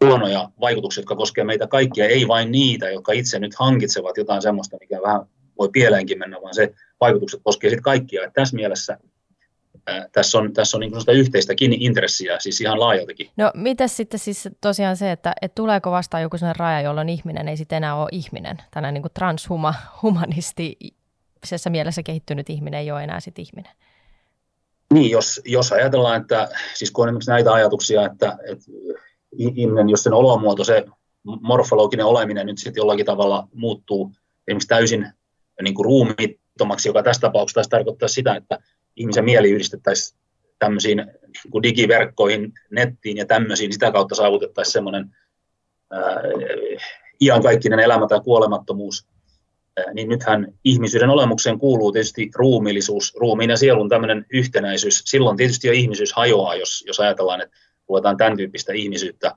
huonoja 0.05 0.49
vaikutuksia, 0.61 1.01
jotka 1.01 1.15
koskevat 1.15 1.47
meitä 1.47 1.67
kaikkia, 1.67 2.07
ei 2.07 2.27
vain 2.27 2.51
niitä, 2.51 2.89
jotka 2.89 3.11
itse 3.11 3.39
nyt 3.39 3.55
hankitsevat 3.55 4.17
jotain 4.17 4.41
sellaista, 4.41 4.77
mikä 4.79 5.01
vähän 5.01 5.21
voi 5.59 5.69
pieleenkin 5.69 6.19
mennä, 6.19 6.41
vaan 6.41 6.55
se 6.55 6.73
vaikutukset 7.01 7.41
koskee 7.43 7.69
sitten 7.69 7.83
kaikkia. 7.83 8.23
Että 8.23 8.41
tässä 8.41 8.55
mielessä 8.55 8.97
tässä 10.11 10.37
on, 10.37 10.53
tässä 10.53 10.77
on 10.77 10.81
niin 10.81 11.17
yhteistäkin 11.17 11.73
intressiä, 11.73 12.39
siis 12.39 12.61
ihan 12.61 12.79
laajaltakin. 12.79 13.29
No 13.37 13.51
mitä 13.55 13.87
sitten 13.87 14.19
siis 14.19 14.49
tosiaan 14.61 14.97
se, 14.97 15.11
että, 15.11 15.33
että 15.41 15.55
tuleeko 15.55 15.91
vastaan 15.91 16.23
joku 16.23 16.37
sellainen 16.37 16.59
raja, 16.59 16.81
jolloin 16.81 17.09
ihminen 17.09 17.47
ei 17.47 17.57
sitten 17.57 17.77
enää 17.77 17.95
ole 17.95 18.09
ihminen, 18.11 18.57
tänään 18.71 18.93
niin 18.93 19.03
transhumanisti 19.13 20.77
mielessä 21.69 22.03
kehittynyt 22.03 22.49
ihminen 22.49 22.79
ei 22.79 22.91
ole 22.91 23.03
enää 23.03 23.19
sitten 23.19 23.45
ihminen? 23.45 23.71
Niin, 24.93 25.11
jos, 25.11 25.41
jos 25.45 25.71
ajatellaan, 25.71 26.21
että 26.21 26.49
siis 26.73 26.91
kun 26.91 27.03
on 27.03 27.09
esimerkiksi 27.09 27.31
näitä 27.31 27.53
ajatuksia, 27.53 28.05
että, 28.05 28.37
että 28.45 28.65
ihminen, 29.37 29.89
jos 29.89 30.03
sen 30.03 30.13
olomuoto, 30.13 30.63
se 30.63 30.85
morfologinen 31.23 32.05
oleminen 32.05 32.45
nyt 32.45 32.57
sitten 32.57 32.81
jollakin 32.81 33.05
tavalla 33.05 33.47
muuttuu 33.53 34.11
esimerkiksi 34.47 34.67
täysin 34.67 35.07
niin 35.61 35.75
kuin 35.75 35.85
ruumiittomaksi, 35.85 36.89
joka 36.89 37.03
tässä 37.03 37.19
tapauksessa 37.19 37.55
taisi 37.55 37.69
tarkoittaa 37.69 38.07
sitä, 38.07 38.35
että 38.35 38.59
ihmisen 38.95 39.25
mieli 39.25 39.49
yhdistettäisiin 39.51 40.19
tämmöisiin 40.59 40.97
niin 40.97 41.63
digiverkkoihin, 41.63 42.53
nettiin 42.71 43.17
ja 43.17 43.25
tämmöisiin, 43.25 43.73
sitä 43.73 43.91
kautta 43.91 44.15
saavutettaisiin 44.15 44.73
semmoinen 44.73 45.15
ää, 45.91 46.21
iankaikkinen 47.21 47.79
elämä 47.79 48.07
tai 48.07 48.21
kuolemattomuus, 48.21 49.07
niin 49.93 50.09
nythän 50.09 50.47
ihmisyyden 50.63 51.09
olemukseen 51.09 51.59
kuuluu 51.59 51.91
tietysti 51.91 52.31
ruumiillisuus, 52.35 53.13
ruumiin 53.19 53.49
ja 53.49 53.57
sielun 53.57 53.89
tämmöinen 53.89 54.25
yhtenäisyys. 54.33 55.01
Silloin 55.05 55.37
tietysti 55.37 55.67
jo 55.67 55.73
ihmisyys 55.73 56.13
hajoaa, 56.13 56.55
jos, 56.55 56.83
jos 56.87 56.99
ajatellaan, 56.99 57.41
että 57.41 57.57
ruvetaan 57.89 58.17
tämän 58.17 58.37
tyyppistä 58.37 58.73
ihmisyyttä 58.73 59.35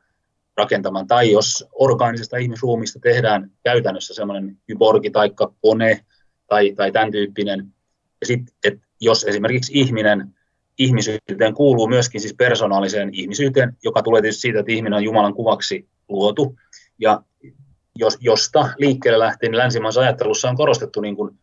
rakentamaan. 0.57 1.07
Tai 1.07 1.31
jos 1.31 1.65
orgaanisesta 1.73 2.37
ihmisruumista 2.37 2.99
tehdään 3.03 3.51
käytännössä 3.65 4.15
semmoinen 4.15 4.57
kyborgi 4.67 5.11
tai 5.11 5.31
kone 5.61 6.05
tai, 6.47 6.73
tai 6.73 6.93
tämän 6.93 7.13
tyyppinen. 7.13 7.67
Ja 8.21 8.27
sit, 8.27 8.41
et 8.65 8.79
jos 9.05 9.25
esimerkiksi 9.25 9.73
ihminen 9.75 10.35
ihmisyyteen 10.79 11.55
kuuluu 11.55 11.89
myöskin 11.89 12.21
siis 12.21 12.35
persoonalliseen 12.35 13.11
ihmisyyteen, 13.13 13.77
joka 13.85 14.03
tulee 14.03 14.23
tietysti 14.23 14.41
siitä, 14.41 14.61
että 14.61 14.73
ihminen 14.73 14.97
on 14.97 15.05
Jumalan 15.05 15.35
kuvaksi 15.35 15.89
luotu. 16.09 16.57
Ja 16.99 17.23
jos, 17.97 18.19
josta 18.21 18.69
liikkeelle 18.79 19.19
lähtien 19.19 19.51
niin 19.51 19.59
länsimaisessa 19.59 20.01
ajattelussa 20.01 20.49
on 20.49 20.57
korostettu 20.57 21.01
niin 21.01 21.17
kuin 21.17 21.39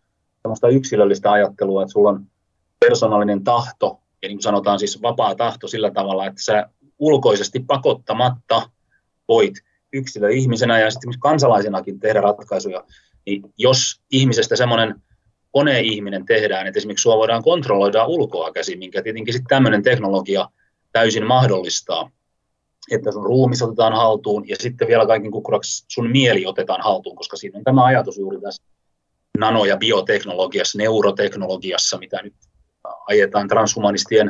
yksilöllistä 0.71 1.31
ajattelua, 1.31 1.81
että 1.81 1.91
sulla 1.93 2.09
on 2.09 2.25
persoonallinen 2.79 3.43
tahto, 3.43 4.01
ja 4.21 4.27
niin 4.27 4.37
kuin 4.37 4.43
sanotaan 4.43 4.79
siis 4.79 5.01
vapaa 5.01 5.35
tahto 5.35 5.67
sillä 5.67 5.91
tavalla, 5.91 6.27
että 6.27 6.43
sä 6.43 6.69
ulkoisesti 6.99 7.59
pakottamatta 7.59 8.69
voit 9.27 9.53
yksilö 9.93 10.29
ihmisenä 10.29 10.79
ja 10.79 10.91
sitten 10.91 11.19
kansalaisenakin 11.19 11.99
tehdä 11.99 12.21
ratkaisuja, 12.21 12.83
niin 13.25 13.41
jos 13.57 14.01
ihmisestä 14.11 14.55
semmoinen 14.55 15.01
koneihminen 15.51 16.25
tehdään, 16.25 16.67
että 16.67 16.77
esimerkiksi 16.77 17.03
sua 17.03 17.17
voidaan 17.17 17.43
kontrolloida 17.43 18.05
ulkoa 18.05 18.51
käsin, 18.51 18.79
minkä 18.79 19.01
tietenkin 19.01 19.33
sitten 19.33 19.49
tämmöinen 19.49 19.83
teknologia 19.83 20.49
täysin 20.91 21.27
mahdollistaa, 21.27 22.11
että 22.91 23.11
sun 23.11 23.25
ruumis 23.25 23.61
otetaan 23.61 23.93
haltuun 23.93 24.49
ja 24.49 24.55
sitten 24.59 24.87
vielä 24.87 25.05
kaiken 25.05 25.31
kukkuraksi 25.31 25.85
sun 25.87 26.11
mieli 26.11 26.45
otetaan 26.45 26.81
haltuun, 26.81 27.15
koska 27.15 27.37
siinä 27.37 27.57
on 27.57 27.63
tämä 27.63 27.85
ajatus 27.85 28.17
juuri 28.17 28.41
tässä 28.41 28.63
nano- 29.37 29.65
ja 29.65 29.77
bioteknologiassa, 29.77 30.77
neuroteknologiassa, 30.77 31.97
mitä 31.97 32.21
nyt 32.23 32.33
ajetaan 33.07 33.47
transhumanistien 33.47 34.29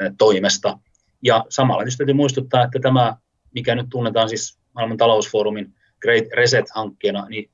eh, 0.00 0.12
toimesta. 0.18 0.78
Ja 1.22 1.44
samalla 1.48 1.82
tietysti 1.82 1.98
täytyy 1.98 2.14
muistuttaa, 2.14 2.64
että 2.64 2.78
tämä, 2.82 3.16
mikä 3.54 3.74
nyt 3.74 3.86
tunnetaan 3.90 4.28
siis 4.28 4.58
maailman 4.74 4.96
talousfoorumin 4.96 5.74
Great 6.00 6.24
Reset-hankkeena, 6.36 7.26
niin 7.28 7.50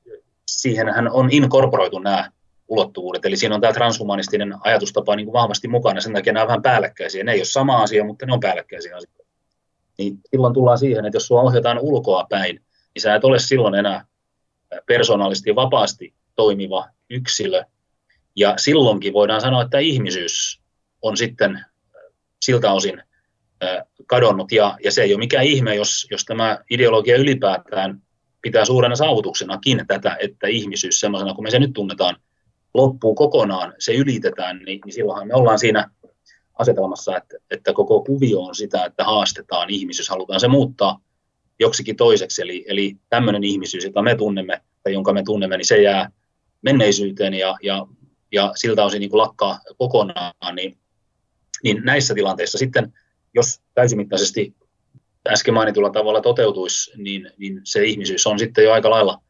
siihenhän 0.47 1.11
on 1.11 1.29
inkorporoitu 1.31 1.99
nämä 1.99 2.31
ulottuvuudet. 2.71 3.25
Eli 3.25 3.37
siinä 3.37 3.55
on 3.55 3.61
tämä 3.61 3.73
transhumanistinen 3.73 4.55
ajatustapa 4.63 5.15
niin 5.15 5.25
kuin 5.25 5.33
vahvasti 5.33 5.67
mukana, 5.67 6.01
sen 6.01 6.13
takia 6.13 6.33
nämä 6.33 6.43
on 6.43 6.47
vähän 6.47 6.61
päällekkäisiä. 6.61 7.23
Ne 7.23 7.31
ei 7.31 7.39
ole 7.39 7.45
sama 7.45 7.83
asia, 7.83 8.03
mutta 8.03 8.25
ne 8.25 8.33
on 8.33 8.39
päällekkäisiä 8.39 8.95
asioita. 8.97 9.23
Niin 9.97 10.19
silloin 10.31 10.53
tullaan 10.53 10.77
siihen, 10.77 11.05
että 11.05 11.15
jos 11.15 11.27
sinua 11.27 11.41
ohjataan 11.41 11.79
ulkoa 11.79 12.25
päin, 12.29 12.55
niin 12.95 13.01
sä 13.01 13.15
et 13.15 13.23
ole 13.23 13.39
silloin 13.39 13.75
enää 13.75 14.05
persoonallisesti 14.85 15.55
vapaasti 15.55 16.13
toimiva 16.35 16.87
yksilö. 17.09 17.63
Ja 18.35 18.53
silloinkin 18.57 19.13
voidaan 19.13 19.41
sanoa, 19.41 19.61
että 19.61 19.79
ihmisyys 19.79 20.61
on 21.01 21.17
sitten 21.17 21.65
siltä 22.41 22.71
osin 22.71 23.03
kadonnut. 24.05 24.51
Ja, 24.51 24.77
ja 24.83 24.91
se 24.91 25.01
ei 25.01 25.13
ole 25.13 25.19
mikään 25.19 25.45
ihme, 25.45 25.75
jos, 25.75 26.07
jos 26.11 26.25
tämä 26.25 26.59
ideologia 26.69 27.17
ylipäätään 27.17 28.01
pitää 28.41 28.65
suurena 28.65 28.95
saavutuksenakin 28.95 29.85
tätä, 29.87 30.17
että 30.19 30.47
ihmisyys 30.47 30.99
sellaisena 30.99 31.33
kuin 31.33 31.43
me 31.43 31.51
se 31.51 31.59
nyt 31.59 31.73
tunnetaan– 31.73 32.15
loppuu 32.73 33.15
kokonaan, 33.15 33.73
se 33.79 33.93
ylitetään, 33.93 34.57
niin, 34.57 34.81
niin 34.85 34.93
silloinhan 34.93 35.27
me 35.27 35.33
ollaan 35.33 35.59
siinä 35.59 35.89
asetelmassa, 36.59 37.17
että, 37.17 37.37
että 37.51 37.73
koko 37.73 38.03
kuvio 38.03 38.41
on 38.41 38.55
sitä, 38.55 38.85
että 38.85 39.03
haastetaan 39.03 39.69
ihmisyys, 39.69 40.09
halutaan 40.09 40.39
se 40.39 40.47
muuttaa 40.47 41.01
joksikin 41.59 41.95
toiseksi. 41.95 42.41
Eli, 42.41 42.65
eli 42.67 42.95
tämmöinen 43.09 43.43
ihmisyys, 43.43 43.83
jota 43.83 44.01
me 44.01 44.15
tunnemme 44.15 44.61
tai 44.83 44.93
jonka 44.93 45.13
me 45.13 45.23
tunnemme, 45.23 45.57
niin 45.57 45.65
se 45.65 45.81
jää 45.81 46.11
menneisyyteen 46.61 47.33
ja, 47.33 47.57
ja, 47.63 47.87
ja 48.31 48.51
siltä 48.55 48.85
osin 48.85 48.99
niin 48.99 49.09
kuin 49.09 49.21
lakkaa 49.21 49.59
kokonaan. 49.77 50.55
Niin, 50.55 50.77
niin 51.63 51.81
näissä 51.83 52.13
tilanteissa 52.13 52.57
sitten, 52.57 52.93
jos 53.33 53.61
täysimittaisesti 53.73 54.55
äsken 55.27 55.53
mainitulla 55.53 55.89
tavalla 55.89 56.21
toteutuisi, 56.21 56.91
niin, 56.97 57.31
niin 57.37 57.61
se 57.63 57.83
ihmisyys 57.83 58.27
on 58.27 58.39
sitten 58.39 58.63
jo 58.63 58.73
aika 58.73 58.89
lailla 58.89 59.21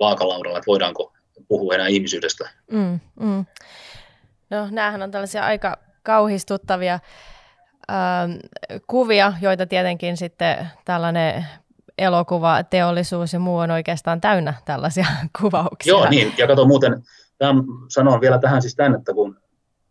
vaakalaudalla, 0.00 0.58
että 0.58 0.66
voidaanko 0.66 1.12
puhu 1.48 1.72
enää 1.72 1.86
ihmisyydestä. 1.86 2.50
Mm, 2.70 3.00
mm. 3.20 3.46
No 4.50 4.68
näähän 4.70 5.02
on 5.02 5.10
tällaisia 5.10 5.44
aika 5.44 5.78
kauhistuttavia 6.02 6.98
ähm, 7.90 8.32
kuvia, 8.86 9.32
joita 9.40 9.66
tietenkin 9.66 10.16
sitten 10.16 10.68
tällainen 10.84 11.46
elokuva, 11.98 12.62
teollisuus 12.62 13.32
ja 13.32 13.38
muu 13.38 13.58
on 13.58 13.70
oikeastaan 13.70 14.20
täynnä 14.20 14.54
tällaisia 14.64 15.06
kuvauksia. 15.40 15.90
Joo, 15.90 16.10
niin, 16.10 16.32
ja 16.38 16.46
kato 16.46 16.64
muuten, 16.64 17.02
tämän, 17.38 17.64
sanon 17.88 18.20
vielä 18.20 18.38
tähän 18.38 18.62
siis 18.62 18.76
tämän, 18.76 18.94
että 18.94 19.12
kun 19.14 19.36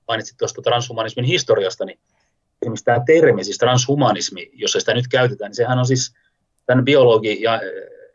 mainitsit 0.08 0.38
tuosta 0.38 0.62
transhumanismin 0.62 1.26
historiasta, 1.26 1.86
niin 1.86 2.00
esimerkiksi 2.62 2.86
tämä 2.86 3.04
termi, 3.06 3.44
siis 3.44 3.58
transhumanismi, 3.58 4.50
jos 4.54 4.72
sitä 4.72 4.94
nyt 4.94 5.08
käytetään, 5.08 5.50
niin 5.50 5.56
sehän 5.56 5.80
on 5.80 5.86
siis 5.86 6.16
tämän 6.66 6.86
biologi 6.86 7.42
ja 7.42 7.62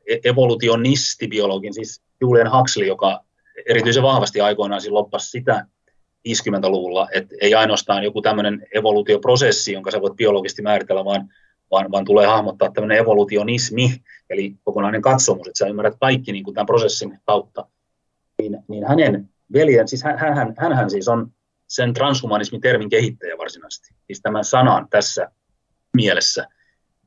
e-, 0.07 0.19
evolutionistibiologin, 0.25 1.75
siis 1.75 2.03
Julian 2.23 2.53
Huxley, 2.53 2.87
joka 2.87 3.25
erityisen 3.69 4.03
vahvasti 4.03 4.41
aikoinaan 4.41 4.81
loppasi 4.89 5.31
sitä 5.31 5.67
50-luvulla, 6.29 7.09
että 7.15 7.35
ei 7.41 7.55
ainoastaan 7.55 8.05
joku 8.05 8.23
tämmöinen 8.23 8.67
evoluutioprosessi, 8.75 9.73
jonka 9.73 9.91
sä 9.91 10.01
voit 10.01 10.17
biologisesti 10.17 10.63
määritellä, 10.63 11.05
vaan, 11.05 11.29
vaan, 11.71 11.91
vaan 11.91 12.05
tulee 12.05 12.27
hahmottaa 12.27 12.71
tämmöinen 12.71 12.99
evolutionismi, 12.99 14.03
eli 14.31 14.55
kokonainen 14.65 15.03
katsomus, 15.03 15.47
että 15.47 15.59
sä 15.59 15.67
ymmärrät 15.67 15.95
kaikki 16.01 16.33
niin 16.33 16.45
kuin 16.45 16.55
tämän 16.55 16.67
prosessin 16.67 17.19
kautta. 17.27 17.67
Niin, 18.39 18.59
niin 18.69 18.87
hänen 18.87 19.29
veljen, 19.53 19.89
siis 19.89 20.03
hän, 20.03 20.19
hän, 20.19 20.55
hän, 20.59 20.73
hän 20.73 20.91
siis 20.91 21.09
on 21.09 21.33
sen 21.69 21.95
transhumanismin-termin 21.95 22.91
kehittäjä 22.91 23.39
varsinaisesti, 23.39 23.95
siis 24.07 24.21
tämän 24.21 24.45
sanan 24.45 24.87
tässä 24.91 25.31
mielessä. 25.95 26.47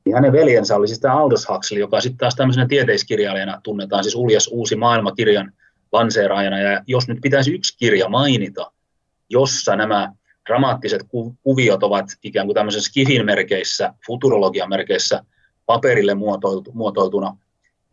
Niin 0.06 0.14
hänen 0.14 0.32
veljensä 0.32 0.76
oli 0.76 0.88
siis 0.88 1.00
tämä 1.00 1.18
Aldous 1.18 1.48
Huxley, 1.48 1.80
joka 1.80 2.00
sitten 2.00 2.18
taas 2.18 2.34
tämmöisenä 2.34 2.66
tieteiskirjailijana 2.66 3.60
tunnetaan, 3.62 4.04
siis 4.04 4.14
Uljas 4.14 4.48
uusi 4.52 4.76
maailmakirjan 4.76 5.52
lanseeraajana. 5.92 6.58
Ja 6.58 6.82
jos 6.86 7.08
nyt 7.08 7.18
pitäisi 7.22 7.54
yksi 7.54 7.76
kirja 7.78 8.08
mainita, 8.08 8.72
jossa 9.30 9.76
nämä 9.76 10.12
dramaattiset 10.48 11.00
kuviot 11.42 11.82
ovat 11.82 12.06
ikään 12.22 12.46
kuin 12.46 12.54
tämmöisen 12.54 12.82
skifin 12.82 13.26
merkeissä, 13.26 13.94
futurologian 14.06 14.68
merkeissä 14.68 15.22
paperille 15.66 16.14
muotoiltu, 16.14 16.72
muotoiltuna, 16.74 17.36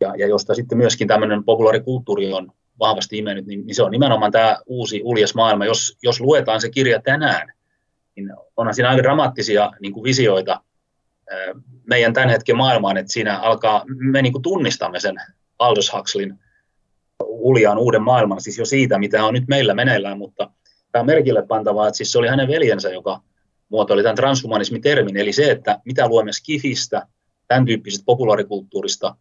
ja, 0.00 0.14
ja 0.18 0.26
josta 0.26 0.54
sitten 0.54 0.78
myöskin 0.78 1.08
tämmöinen 1.08 1.44
populaarikulttuuri 1.44 2.32
on 2.32 2.52
vahvasti 2.78 3.18
imennyt, 3.18 3.46
niin, 3.46 3.66
niin 3.66 3.74
se 3.74 3.82
on 3.82 3.90
nimenomaan 3.90 4.32
tämä 4.32 4.58
uusi 4.66 5.00
uljas 5.04 5.34
maailma. 5.34 5.64
Jos, 5.64 5.98
jos 6.02 6.20
luetaan 6.20 6.60
se 6.60 6.70
kirja 6.70 7.02
tänään, 7.02 7.52
niin 8.16 8.32
onhan 8.56 8.74
siinä 8.74 8.88
aika 8.88 9.02
dramaattisia 9.02 9.70
niin 9.80 9.92
kuin 9.92 10.04
visioita 10.04 10.60
meidän 11.86 12.12
tämän 12.12 12.30
hetken 12.30 12.56
maailmaan, 12.56 12.96
että 12.96 13.12
siinä 13.12 13.38
alkaa, 13.38 13.84
me 13.86 14.22
niin 14.22 14.32
kuin 14.32 14.42
tunnistamme 14.42 15.00
sen 15.00 15.16
Aldous 15.58 15.92
Huxleyn 15.92 16.38
uljaan 17.20 17.78
uuden 17.78 18.02
maailman, 18.02 18.40
siis 18.40 18.58
jo 18.58 18.64
siitä, 18.64 18.98
mitä 18.98 19.24
on 19.24 19.34
nyt 19.34 19.48
meillä 19.48 19.74
meneillään, 19.74 20.18
mutta 20.18 20.50
tämä 20.92 21.00
on 21.00 21.06
merkille 21.06 21.46
pantavaa, 21.46 21.88
että 21.88 21.96
siis 21.96 22.12
se 22.12 22.18
oli 22.18 22.28
hänen 22.28 22.48
veljensä, 22.48 22.90
joka 22.90 23.20
muotoili 23.68 24.02
tämän 24.02 24.16
transhumanismitermin, 24.16 25.16
eli 25.16 25.32
se, 25.32 25.50
että 25.50 25.80
mitä 25.84 26.08
luemme 26.08 26.32
skifistä, 26.32 27.06
tämän 27.48 27.66
tyyppisestä 27.66 28.04
populaarikulttuurista, 28.06 29.16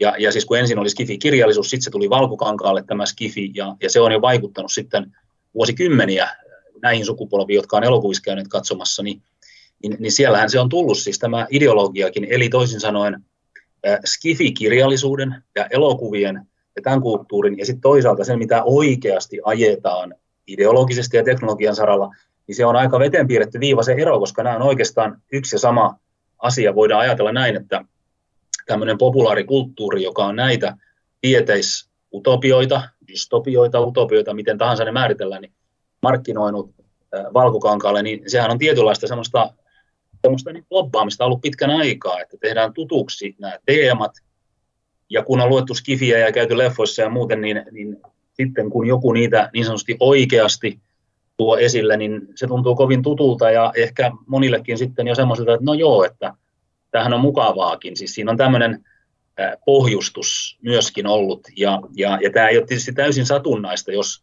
ja, 0.00 0.14
ja 0.18 0.32
siis 0.32 0.44
kun 0.44 0.58
ensin 0.58 0.78
oli 0.78 0.90
skifi-kirjallisuus, 0.90 1.70
sitten 1.70 1.84
se 1.84 1.90
tuli 1.90 2.10
valkokankaalle 2.10 2.84
tämä 2.86 3.06
skifi, 3.06 3.50
ja, 3.54 3.76
ja 3.82 3.90
se 3.90 4.00
on 4.00 4.12
jo 4.12 4.20
vaikuttanut 4.20 4.72
sitten 4.72 5.12
vuosikymmeniä 5.54 6.28
näihin 6.82 7.06
sukupolviin, 7.06 7.56
jotka 7.56 7.76
on 7.76 7.84
elokuvissa 7.84 8.22
käyneet 8.22 8.48
katsomassa, 8.48 9.02
niin, 9.02 9.22
niin, 9.82 9.96
niin 9.98 10.12
siellähän 10.12 10.50
se 10.50 10.60
on 10.60 10.68
tullut 10.68 10.98
siis 10.98 11.18
tämä 11.18 11.46
ideologiakin, 11.50 12.26
eli 12.30 12.48
toisin 12.48 12.80
sanoen 12.80 13.24
skifi-kirjallisuuden 14.04 15.42
ja 15.54 15.66
elokuvien 15.70 16.46
ja 16.76 16.82
tämän 16.82 17.00
kulttuurin, 17.00 17.58
ja 17.58 17.66
sitten 17.66 17.80
toisaalta 17.80 18.24
sen, 18.24 18.38
mitä 18.38 18.62
oikeasti 18.64 19.40
ajetaan 19.44 20.14
ideologisesti 20.46 21.16
ja 21.16 21.24
teknologian 21.24 21.76
saralla, 21.76 22.10
niin 22.46 22.56
se 22.56 22.66
on 22.66 22.76
aika 22.76 22.98
veteen 22.98 23.28
piirretty 23.28 23.60
viiva 23.60 23.82
se 23.82 23.92
ero, 23.92 24.18
koska 24.18 24.42
nämä 24.42 24.56
on 24.56 24.62
oikeastaan 24.62 25.22
yksi 25.32 25.56
ja 25.56 25.60
sama 25.60 25.98
asia. 26.38 26.74
Voidaan 26.74 27.00
ajatella 27.00 27.32
näin, 27.32 27.56
että 27.56 27.84
tämmöinen 28.66 28.98
populaarikulttuuri, 28.98 30.02
joka 30.02 30.24
on 30.24 30.36
näitä 30.36 30.76
tieteisutopioita, 31.20 32.82
dystopioita, 33.08 33.80
utopioita, 33.80 34.34
miten 34.34 34.58
tahansa 34.58 34.84
ne 34.84 34.92
määritellään, 34.92 35.42
niin 35.42 35.52
markkinoinut 36.02 36.74
valkokankaalle, 37.34 38.02
niin 38.02 38.22
sehän 38.26 38.50
on 38.50 38.58
tietynlaista 38.58 39.06
semmoista, 39.06 39.54
semmoista 40.26 40.52
niin 40.52 40.66
lobbaamista 40.70 41.24
ollut 41.24 41.40
pitkän 41.40 41.70
aikaa, 41.70 42.20
että 42.20 42.36
tehdään 42.40 42.72
tutuksi 42.72 43.36
nämä 43.38 43.58
teemat, 43.66 44.12
ja 45.10 45.22
kun 45.22 45.40
on 45.40 45.48
luettu 45.48 45.74
skifiä 45.74 46.18
ja 46.18 46.32
käyty 46.32 46.58
leffoissa 46.58 47.02
ja 47.02 47.08
muuten, 47.08 47.40
niin, 47.40 47.62
niin 47.70 47.96
sitten 48.32 48.70
kun 48.70 48.86
joku 48.86 49.12
niitä 49.12 49.50
niin 49.52 49.64
sanotusti 49.64 49.96
oikeasti 50.00 50.80
tuo 51.36 51.56
esille, 51.56 51.96
niin 51.96 52.28
se 52.34 52.46
tuntuu 52.46 52.74
kovin 52.74 53.02
tutulta 53.02 53.50
ja 53.50 53.72
ehkä 53.76 54.12
monillekin 54.26 54.78
sitten 54.78 55.06
jo 55.06 55.14
semmoiselta, 55.14 55.54
että 55.54 55.64
no 55.64 55.74
joo, 55.74 56.04
että 56.04 56.34
tämähän 56.90 57.12
on 57.12 57.20
mukavaakin. 57.20 57.96
Siis 57.96 58.14
siinä 58.14 58.30
on 58.30 58.36
tämmöinen 58.36 58.84
pohjustus 59.66 60.58
myöskin 60.62 61.06
ollut. 61.06 61.48
Ja, 61.56 61.80
ja, 61.96 62.18
ja 62.22 62.30
tämä 62.30 62.48
ei 62.48 62.58
ole 62.58 62.66
tietysti 62.66 62.92
täysin 62.92 63.26
satunnaista, 63.26 63.92
jos, 63.92 64.22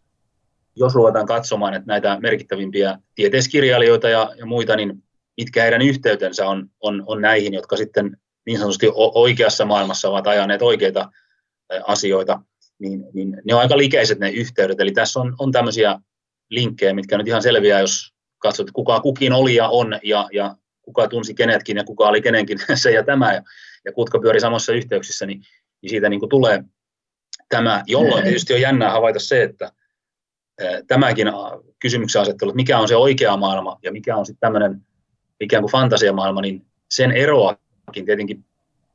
jos 0.75 0.95
ruvetaan 0.95 1.25
katsomaan, 1.25 1.73
että 1.73 1.87
näitä 1.87 2.17
merkittävimpiä 2.21 2.97
tieteiskirjailijoita 3.15 4.09
ja, 4.09 4.31
ja 4.37 4.45
muita, 4.45 4.75
niin 4.75 5.03
mitkä 5.37 5.61
heidän 5.61 5.81
yhteytensä 5.81 6.47
on, 6.47 6.69
on, 6.79 7.03
on 7.05 7.21
näihin, 7.21 7.53
jotka 7.53 7.77
sitten 7.77 8.17
niin 8.45 8.57
sanotusti 8.57 8.87
oikeassa 8.95 9.65
maailmassa 9.65 10.09
ovat 10.09 10.27
ajaneet 10.27 10.61
oikeita 10.61 11.11
asioita, 11.87 12.41
niin, 12.79 13.05
niin 13.13 13.41
ne 13.45 13.55
on 13.55 13.61
aika 13.61 13.77
likeiset 13.77 14.19
ne 14.19 14.29
yhteydet. 14.29 14.79
Eli 14.79 14.91
tässä 14.91 15.19
on, 15.19 15.35
on 15.39 15.51
tämmöisiä 15.51 15.99
linkkejä, 16.49 16.93
mitkä 16.93 17.17
nyt 17.17 17.27
ihan 17.27 17.41
selviää, 17.41 17.79
jos 17.79 18.13
katsot, 18.39 18.71
kuka 18.71 18.99
kukin 18.99 19.33
oli 19.33 19.55
ja 19.55 19.69
on, 19.69 19.99
ja, 20.03 20.29
ja 20.33 20.55
kuka 20.81 21.07
tunsi 21.07 21.33
kenetkin 21.33 21.77
ja 21.77 21.83
kuka 21.83 22.07
oli 22.07 22.21
kenenkin 22.21 22.57
se 22.75 22.91
ja 22.91 23.03
tämä, 23.03 23.33
ja, 23.33 23.41
ja 23.85 23.91
kutka 23.91 24.19
pyöri 24.19 24.39
samassa 24.39 24.73
yhteyksissä, 24.73 25.25
niin, 25.25 25.41
niin 25.81 25.89
siitä 25.89 26.09
niin 26.09 26.19
kuin 26.19 26.29
tulee 26.29 26.63
tämä, 27.49 27.83
jolloin 27.87 28.23
tietysti 28.23 28.53
on 28.53 28.61
jännää 28.61 28.91
havaita 28.91 29.19
se, 29.19 29.43
että 29.43 29.71
tämäkin 30.87 31.27
kysymyksen 31.79 32.21
asettelu, 32.21 32.49
että 32.49 32.55
mikä 32.55 32.79
on 32.79 32.87
se 32.87 32.95
oikea 32.95 33.37
maailma 33.37 33.79
ja 33.83 33.91
mikä 33.91 34.15
on 34.15 34.25
sitten 34.25 34.39
tämmöinen 34.39 34.81
ikään 35.43 35.63
kuin 35.63 35.71
fantasiamaailma, 35.71 36.41
niin 36.41 36.65
sen 36.89 37.11
eroakin 37.11 38.05
tietenkin 38.05 38.45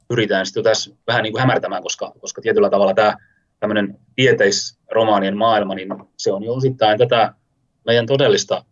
pyritään 0.09 0.47
sitten 0.47 0.65
tässä 0.65 0.91
vähän 1.07 1.23
niin 1.23 1.33
kuin 1.33 1.41
hämärtämään, 1.41 1.83
koska, 1.83 2.13
koska 2.21 2.43
tietyllä 2.43 2.71
tavalla 2.71 2.95
tämä 2.95 3.17
tämmöinen 3.61 3.99
tieteisromaanien 4.17 5.37
maailma, 5.37 5.75
niin 5.75 5.89
se 6.17 6.33
on 6.33 6.43
jo 6.43 6.55
osittain 6.55 6.99
tätä 6.99 7.35
meidän 7.87 8.07
todellista 8.07 8.65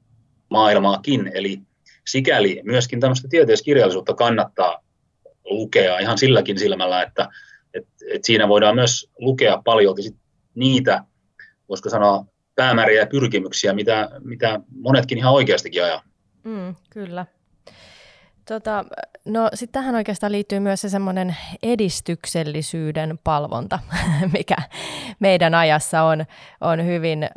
maailmaakin, 0.51 1.31
eli 1.35 1.61
sikäli 2.07 2.61
myöskin 2.65 3.01
tämmöistä 3.01 3.29
tieteiskirjallisuutta 3.29 4.15
kannattaa 4.15 4.83
lukea 5.45 5.99
ihan 5.99 6.19
silläkin 6.19 6.59
silmällä, 6.59 7.03
että, 7.03 7.29
että, 7.75 7.91
että 8.13 8.27
siinä 8.27 8.49
voidaan 8.49 8.75
myös 8.75 9.11
lukea 9.19 9.63
paljon 9.65 9.97
niitä, 10.55 11.05
voisiko 11.69 11.91
sanoa, 11.91 12.25
päämääriä 12.55 13.01
ja 13.01 13.07
pyrkimyksiä, 13.07 13.73
mitä, 13.73 14.11
mitä 14.25 14.61
monetkin 14.71 15.19
ihan 15.19 15.33
oikeastikin 15.33 15.85
ajaa. 15.85 16.03
Mm, 16.45 16.75
kyllä. 16.91 17.27
Tota, 18.47 18.85
no 19.25 19.49
sitten 19.55 19.83
tähän 19.83 19.95
oikeastaan 19.95 20.33
liittyy 20.33 20.61
myös 20.61 20.81
se 20.81 20.89
semmoinen 20.89 21.37
edistyksellisyyden 21.63 23.19
palvonta, 23.25 23.79
mikä 24.39 24.57
meidän 25.21 25.55
ajassa 25.55 26.03
on, 26.03 26.25
on 26.61 26.87
hyvin 26.87 27.23
äh, 27.23 27.31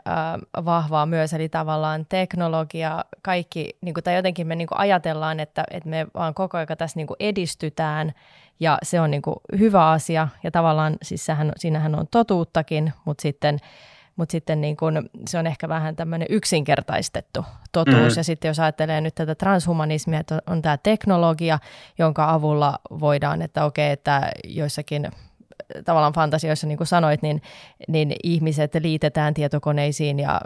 vahvaa 0.65 1.05
myös, 1.05 1.33
eli 1.33 1.49
tavallaan 1.49 2.05
teknologia, 2.09 3.05
kaikki, 3.21 3.77
niin 3.81 3.93
kuin, 3.93 4.03
tai 4.03 4.15
jotenkin 4.15 4.47
me 4.47 4.55
niin 4.55 4.67
kuin 4.67 4.79
ajatellaan, 4.79 5.39
että, 5.39 5.63
että 5.71 5.89
me 5.89 6.07
vaan 6.13 6.33
koko 6.33 6.57
ajan 6.57 6.67
tässä 6.77 6.99
niin 6.99 7.07
kuin 7.07 7.17
edistytään, 7.19 8.13
ja 8.59 8.77
se 8.83 9.01
on 9.01 9.11
niin 9.11 9.21
kuin 9.21 9.35
hyvä 9.59 9.89
asia, 9.89 10.27
ja 10.43 10.51
tavallaan 10.51 10.97
siis 11.01 11.25
sehän, 11.25 11.51
siinähän 11.57 11.95
on 11.95 12.07
totuuttakin, 12.11 12.93
mutta 13.05 13.21
sitten 13.21 13.59
mutta 14.19 14.31
sitten 14.31 14.61
niin 14.61 14.77
kun, 14.77 15.09
se 15.27 15.37
on 15.37 15.47
ehkä 15.47 15.69
vähän 15.69 15.95
tämmöinen 15.95 16.27
yksinkertaistettu 16.29 17.45
totuus. 17.71 18.15
Mm. 18.15 18.19
Ja 18.19 18.23
sitten 18.23 18.49
jos 18.49 18.59
ajattelee 18.59 19.01
nyt 19.01 19.15
tätä 19.15 19.35
transhumanismia, 19.35 20.19
että 20.19 20.39
on 20.47 20.61
tämä 20.61 20.77
teknologia, 20.77 21.59
jonka 21.97 22.33
avulla 22.33 22.79
voidaan, 22.99 23.41
että 23.41 23.65
okei, 23.65 23.91
että 23.91 24.31
joissakin 24.47 25.11
tavallaan 25.85 26.13
fantasioissa, 26.13 26.67
niin 26.67 26.77
kuin 26.77 26.87
sanoit, 26.87 27.21
niin, 27.21 27.41
niin 27.87 28.15
ihmiset 28.23 28.75
liitetään 28.75 29.33
tietokoneisiin 29.33 30.19
ja 30.19 30.41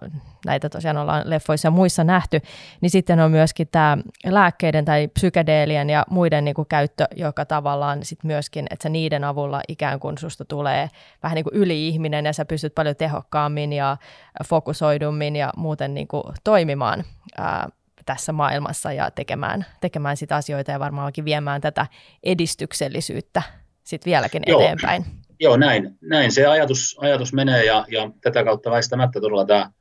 näitä 0.45 0.69
tosiaan 0.69 0.97
ollaan 0.97 1.29
leffoissa 1.29 1.67
ja 1.67 1.71
muissa 1.71 2.03
nähty, 2.03 2.41
niin 2.81 2.89
sitten 2.89 3.19
on 3.19 3.31
myöskin 3.31 3.67
tämä 3.71 3.97
lääkkeiden 4.25 4.85
tai 4.85 5.07
psykedeelien 5.07 5.89
ja 5.89 6.05
muiden 6.09 6.45
niin 6.45 6.55
kuin 6.55 6.67
käyttö, 6.67 7.07
joka 7.15 7.45
tavallaan 7.45 8.05
sit 8.05 8.23
myöskin, 8.23 8.67
että 8.69 8.89
niiden 8.89 9.23
avulla 9.23 9.61
ikään 9.67 9.99
kuin 9.99 10.17
susta 10.17 10.45
tulee 10.45 10.89
vähän 11.23 11.35
niin 11.35 11.43
kuin 11.43 11.55
yli-ihminen 11.55 12.25
ja 12.25 12.33
sä 12.33 12.45
pystyt 12.45 12.75
paljon 12.75 12.95
tehokkaammin 12.95 13.73
ja 13.73 13.97
fokusoidummin 14.45 15.35
ja 15.35 15.51
muuten 15.57 15.93
niin 15.93 16.07
kuin 16.07 16.23
toimimaan 16.43 17.03
ää, 17.37 17.69
tässä 18.05 18.33
maailmassa 18.33 18.93
ja 18.93 19.11
tekemään, 19.11 19.65
tekemään 19.81 20.17
sitä 20.17 20.35
asioita 20.35 20.71
ja 20.71 20.79
varmaankin 20.79 21.25
viemään 21.25 21.61
tätä 21.61 21.87
edistyksellisyyttä 22.23 23.41
sitten 23.83 24.11
vieläkin 24.11 24.43
Joo. 24.47 24.61
eteenpäin. 24.61 25.05
Joo, 25.39 25.57
näin, 25.57 25.97
näin 26.01 26.31
se 26.31 26.45
ajatus, 26.45 26.95
ajatus 26.99 27.33
menee 27.33 27.65
ja, 27.65 27.85
ja 27.91 28.11
tätä 28.21 28.43
kautta 28.43 28.71
väistämättä 28.71 29.21
todella 29.21 29.45
tämä 29.45 29.71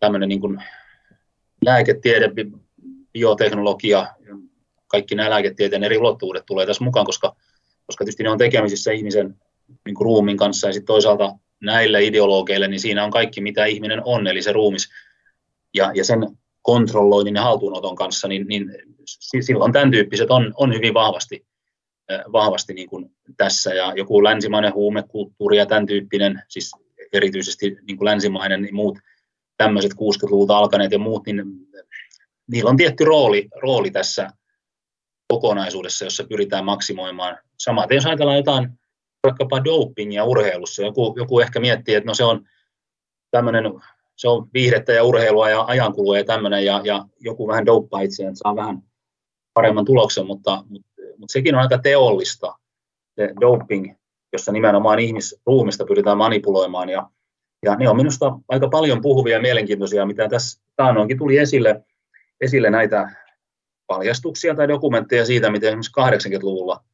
tämmöinen 0.00 0.28
niin 0.28 0.40
kuin 0.40 0.62
lääketiede, 1.64 2.30
bioteknologia, 3.12 4.06
kaikki 4.86 5.14
nämä 5.14 5.30
lääketieteen 5.30 5.84
eri 5.84 5.98
ulottuvuudet 5.98 6.46
tulee 6.46 6.66
tässä 6.66 6.84
mukaan, 6.84 7.06
koska, 7.06 7.36
koska 7.86 8.04
tietysti 8.04 8.22
ne 8.22 8.30
on 8.30 8.38
tekemisissä 8.38 8.92
ihmisen 8.92 9.36
niin 9.84 9.94
kuin 9.94 10.04
ruumin 10.04 10.36
kanssa 10.36 10.66
ja 10.66 10.72
sitten 10.72 10.86
toisaalta 10.86 11.32
näille 11.60 12.04
ideologeille, 12.04 12.68
niin 12.68 12.80
siinä 12.80 13.04
on 13.04 13.10
kaikki, 13.10 13.40
mitä 13.40 13.64
ihminen 13.64 14.02
on, 14.04 14.26
eli 14.26 14.42
se 14.42 14.52
ruumis 14.52 14.88
ja, 15.74 15.92
ja 15.94 16.04
sen 16.04 16.18
kontrolloinnin 16.62 17.34
ja 17.34 17.42
haltuunoton 17.42 17.96
kanssa, 17.96 18.28
niin, 18.28 18.46
niin 18.48 18.72
silloin 19.40 19.72
tämän 19.72 19.90
tyyppiset 19.90 20.30
on, 20.30 20.52
on 20.56 20.74
hyvin 20.74 20.94
vahvasti 20.94 21.46
vahvasti 22.32 22.74
niin 22.74 22.88
kuin 22.88 23.10
tässä 23.36 23.74
ja 23.74 23.92
joku 23.96 24.24
länsimainen 24.24 24.74
huumekulttuuri 24.74 25.56
ja 25.56 25.66
tämän 25.66 25.86
tyyppinen, 25.86 26.42
siis 26.48 26.72
erityisesti 27.12 27.76
niin 27.86 27.96
kuin 27.96 28.06
länsimainen, 28.06 28.62
niin 28.62 28.74
muut 28.74 28.98
tämmöiset 29.56 29.92
60-luvulta 29.92 30.58
alkaneet 30.58 30.92
ja 30.92 30.98
muut, 30.98 31.26
niin 31.26 31.42
niillä 32.50 32.70
on 32.70 32.76
tietty 32.76 33.04
rooli, 33.04 33.48
rooli 33.62 33.90
tässä 33.90 34.30
kokonaisuudessa, 35.28 36.04
jossa 36.04 36.24
pyritään 36.28 36.64
maksimoimaan. 36.64 37.38
Samaten 37.58 37.94
jos 37.94 38.06
ajatellaan 38.06 38.36
jotain 38.36 38.68
vaikkapa 39.22 39.64
dopingia 39.64 40.24
urheilussa, 40.24 40.82
joku, 40.82 41.14
joku 41.16 41.40
ehkä 41.40 41.60
miettii, 41.60 41.94
että 41.94 42.06
no 42.06 42.14
se 42.14 42.24
on 42.24 42.44
tämmöinen, 43.30 43.64
se 44.16 44.28
on 44.28 44.48
viihdettä 44.54 44.92
ja 44.92 45.04
urheilua 45.04 45.50
ja 45.50 45.64
ajankulua 45.64 46.18
ja 46.18 46.24
tämmöinen, 46.24 46.64
ja, 46.64 46.80
ja 46.84 47.04
joku 47.20 47.48
vähän 47.48 47.66
douppaa 47.66 48.00
itseään, 48.00 48.36
saa 48.36 48.56
vähän 48.56 48.82
paremman 49.54 49.84
tuloksen, 49.84 50.26
mutta, 50.26 50.64
mutta 50.68 50.89
mutta 51.20 51.32
sekin 51.32 51.54
on 51.54 51.60
aika 51.60 51.78
teollista, 51.78 52.54
se 53.14 53.34
doping, 53.40 53.94
jossa 54.32 54.52
nimenomaan 54.52 54.98
ihmisruumista 54.98 55.84
pyritään 55.84 56.18
manipuloimaan. 56.18 56.88
Ja, 56.88 57.10
ja 57.62 57.76
ne 57.76 57.88
on 57.88 57.96
minusta 57.96 58.38
aika 58.48 58.68
paljon 58.68 59.00
puhuvia 59.00 59.36
ja 59.36 59.42
mielenkiintoisia, 59.42 60.06
mitä 60.06 60.28
tässä 60.28 60.62
taannoinkin 60.76 61.18
tuli 61.18 61.38
esille, 61.38 61.84
esille 62.40 62.70
näitä 62.70 63.10
paljastuksia 63.86 64.54
tai 64.54 64.68
dokumentteja 64.68 65.26
siitä, 65.26 65.50
miten 65.50 65.68
esimerkiksi 65.68 66.38
80-luvulla 66.38 66.84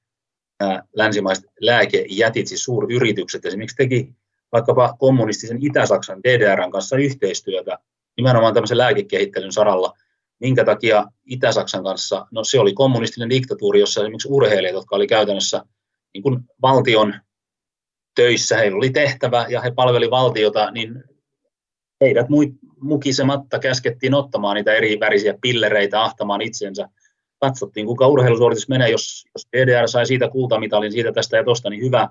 nämä 0.60 0.82
länsimaiset 0.94 1.44
lääkejätit, 1.60 2.46
siis 2.46 2.64
suuryritykset 2.64 3.44
esimerkiksi 3.44 3.76
teki 3.76 4.14
vaikkapa 4.52 4.96
kommunistisen 4.98 5.58
Itä-Saksan 5.60 6.20
DDRn 6.22 6.70
kanssa 6.70 6.96
yhteistyötä 6.96 7.78
nimenomaan 8.16 8.54
tämmöisen 8.54 8.78
lääkekehittelyn 8.78 9.52
saralla– 9.52 9.92
Minkä 10.40 10.64
takia 10.64 11.04
Itä-Saksan 11.26 11.84
kanssa, 11.84 12.26
no 12.30 12.44
se 12.44 12.60
oli 12.60 12.72
kommunistinen 12.72 13.30
diktatuuri, 13.30 13.80
jossa 13.80 14.00
esimerkiksi 14.00 14.28
urheilijat, 14.30 14.74
jotka 14.74 14.96
oli 14.96 15.06
käytännössä 15.06 15.62
niin 16.14 16.22
kuin 16.22 16.40
valtion 16.62 17.14
töissä, 18.14 18.56
heillä 18.56 18.76
oli 18.76 18.90
tehtävä 18.90 19.46
ja 19.48 19.60
he 19.60 19.70
palveli 19.70 20.10
valtiota, 20.10 20.70
niin 20.70 21.04
heidät 22.00 22.26
mukisematta 22.80 23.58
käskettiin 23.58 24.14
ottamaan 24.14 24.54
niitä 24.54 24.72
eri 24.72 25.00
värisiä 25.00 25.34
pillereitä 25.40 26.02
ahtamaan 26.02 26.42
itsensä. 26.42 26.88
Katsottiin, 27.40 27.86
kuinka 27.86 28.06
urheilusuoritus 28.06 28.68
menee, 28.68 28.90
jos, 28.90 29.24
jos 29.34 29.48
DDR 29.52 29.88
sai 29.88 30.06
siitä 30.06 30.28
kultamitalin, 30.28 30.92
siitä 30.92 31.12
tästä 31.12 31.36
ja 31.36 31.44
tosta, 31.44 31.70
niin 31.70 31.82
hyvä, 31.82 32.08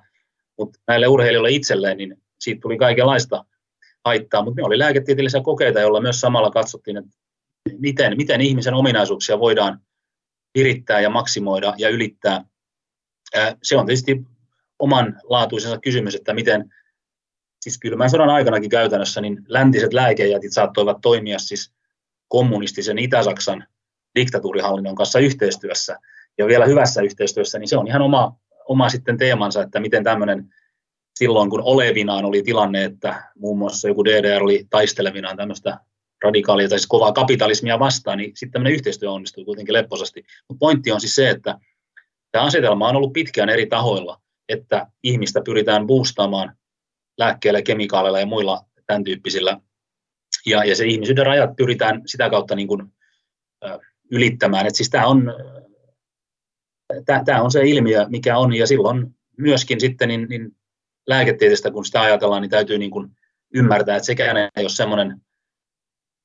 mutta 0.58 0.80
näille 0.88 1.08
urheilijoille 1.08 1.52
itselleen, 1.52 1.98
niin 1.98 2.18
siitä 2.40 2.62
tuli 2.62 2.78
kaikenlaista 2.78 3.46
haittaa, 4.06 4.44
mutta 4.44 4.62
ne 4.62 4.66
oli 4.66 4.80
lääketieteellisiä 4.80 5.42
kokeita, 5.42 5.80
joilla 5.80 6.02
myös 6.02 6.22
samalla 6.22 6.52
katsottiin, 6.52 6.98
että 6.98 7.12
miten, 7.80 8.17
miten 8.17 8.41
ihmisen 8.41 8.73
ominaisuuksia 8.73 9.39
voidaan 9.39 9.80
virittää 10.58 10.99
ja 10.99 11.10
maksimoida 11.10 11.73
ja 11.78 11.89
ylittää. 11.89 12.45
Se 13.63 13.78
on 13.78 13.86
tietysti 13.86 14.25
oman 14.80 15.19
laatuisensa 15.23 15.80
kysymys, 15.80 16.15
että 16.15 16.34
miten 16.34 16.73
siis 17.62 17.80
kylmän 17.80 18.10
sodan 18.10 18.30
aikanakin 18.30 18.69
käytännössä 18.69 19.21
niin 19.21 19.41
läntiset 19.47 19.93
lääkejätit 19.93 20.54
saattoivat 20.54 20.97
toimia 21.01 21.39
siis 21.39 21.73
kommunistisen 22.28 22.99
Itä-Saksan 22.99 23.67
diktatuurihallinnon 24.15 24.95
kanssa 24.95 25.19
yhteistyössä 25.19 25.97
ja 26.38 26.47
vielä 26.47 26.65
hyvässä 26.65 27.01
yhteistyössä, 27.01 27.60
niin 27.60 27.67
se 27.67 27.78
on 27.78 27.88
ihan 27.88 28.01
oma, 28.01 28.36
oma 28.67 28.89
sitten 28.89 29.17
teemansa, 29.17 29.62
että 29.62 29.80
miten 29.80 30.04
tämmöinen 30.04 30.54
silloin 31.15 31.49
kun 31.49 31.62
olevinaan 31.63 32.25
oli 32.25 32.43
tilanne, 32.43 32.84
että 32.84 33.23
muun 33.39 33.58
muassa 33.58 33.88
joku 33.88 34.06
DDR 34.06 34.43
oli 34.43 34.67
taistelevinaan 34.69 35.38
tämmöistä 35.38 35.80
radikaalia 36.26 36.70
tai 36.70 36.80
siis 36.80 36.88
kovaa 36.88 37.12
kapitalismia 37.12 37.80
vastaan, 37.80 38.18
niin 38.18 38.32
sitten 38.36 38.52
tämmöinen 38.52 38.74
yhteistyö 38.74 39.12
onnistuu 39.12 39.46
kuitenkin 39.46 39.74
lepposasti. 39.74 40.26
Mutta 40.50 40.60
pointti 40.60 40.92
on 40.92 41.02
siis 41.02 41.16
se, 41.16 41.30
että 41.30 41.60
tämä 42.32 42.46
asetelma 42.46 42.90
on 42.90 42.96
ollut 42.96 43.14
pitkään 43.14 43.50
eri 43.50 43.66
tahoilla, 43.66 44.22
että 44.50 44.88
ihmistä 45.04 45.42
pyritään 45.46 45.88
boostaamaan 45.88 46.58
lääkkeillä, 47.18 47.62
kemikaaleilla 47.62 48.20
ja 48.20 48.26
muilla 48.26 48.66
tämän 48.88 49.04
tyyppisillä. 49.04 49.60
Ja, 50.46 50.64
ja 50.64 50.76
se 50.76 50.86
ihmisyyden 50.86 51.26
rajat 51.26 51.56
pyritään 51.56 52.02
sitä 52.06 52.30
kautta 52.30 52.56
niin 52.56 52.68
kuin, 52.68 52.94
ö, 53.66 53.80
ylittämään. 54.12 54.68
Et 54.68 54.76
siis 54.76 54.90
tämä 54.90 55.08
on, 55.08 55.34
tämä, 57.26 57.42
on 57.42 57.52
se 57.52 57.62
ilmiö, 57.66 58.06
mikä 58.10 58.38
on, 58.38 58.54
ja 58.54 58.68
silloin 58.68 59.16
myöskin 59.38 59.80
sitten 59.80 60.10
niin, 60.10 60.28
niin 60.30 60.56
lääketieteestä, 61.08 61.72
kun 61.72 61.86
sitä 61.86 62.02
ajatellaan, 62.02 62.42
niin 62.42 62.50
täytyy 62.50 62.78
niin 62.78 62.92
kuin 62.92 63.12
ymmärtää, 63.54 63.96
että 63.96 64.06
sekään 64.06 64.38
ei 64.38 64.64
ole 64.64 64.70
semmoinen, 64.70 65.22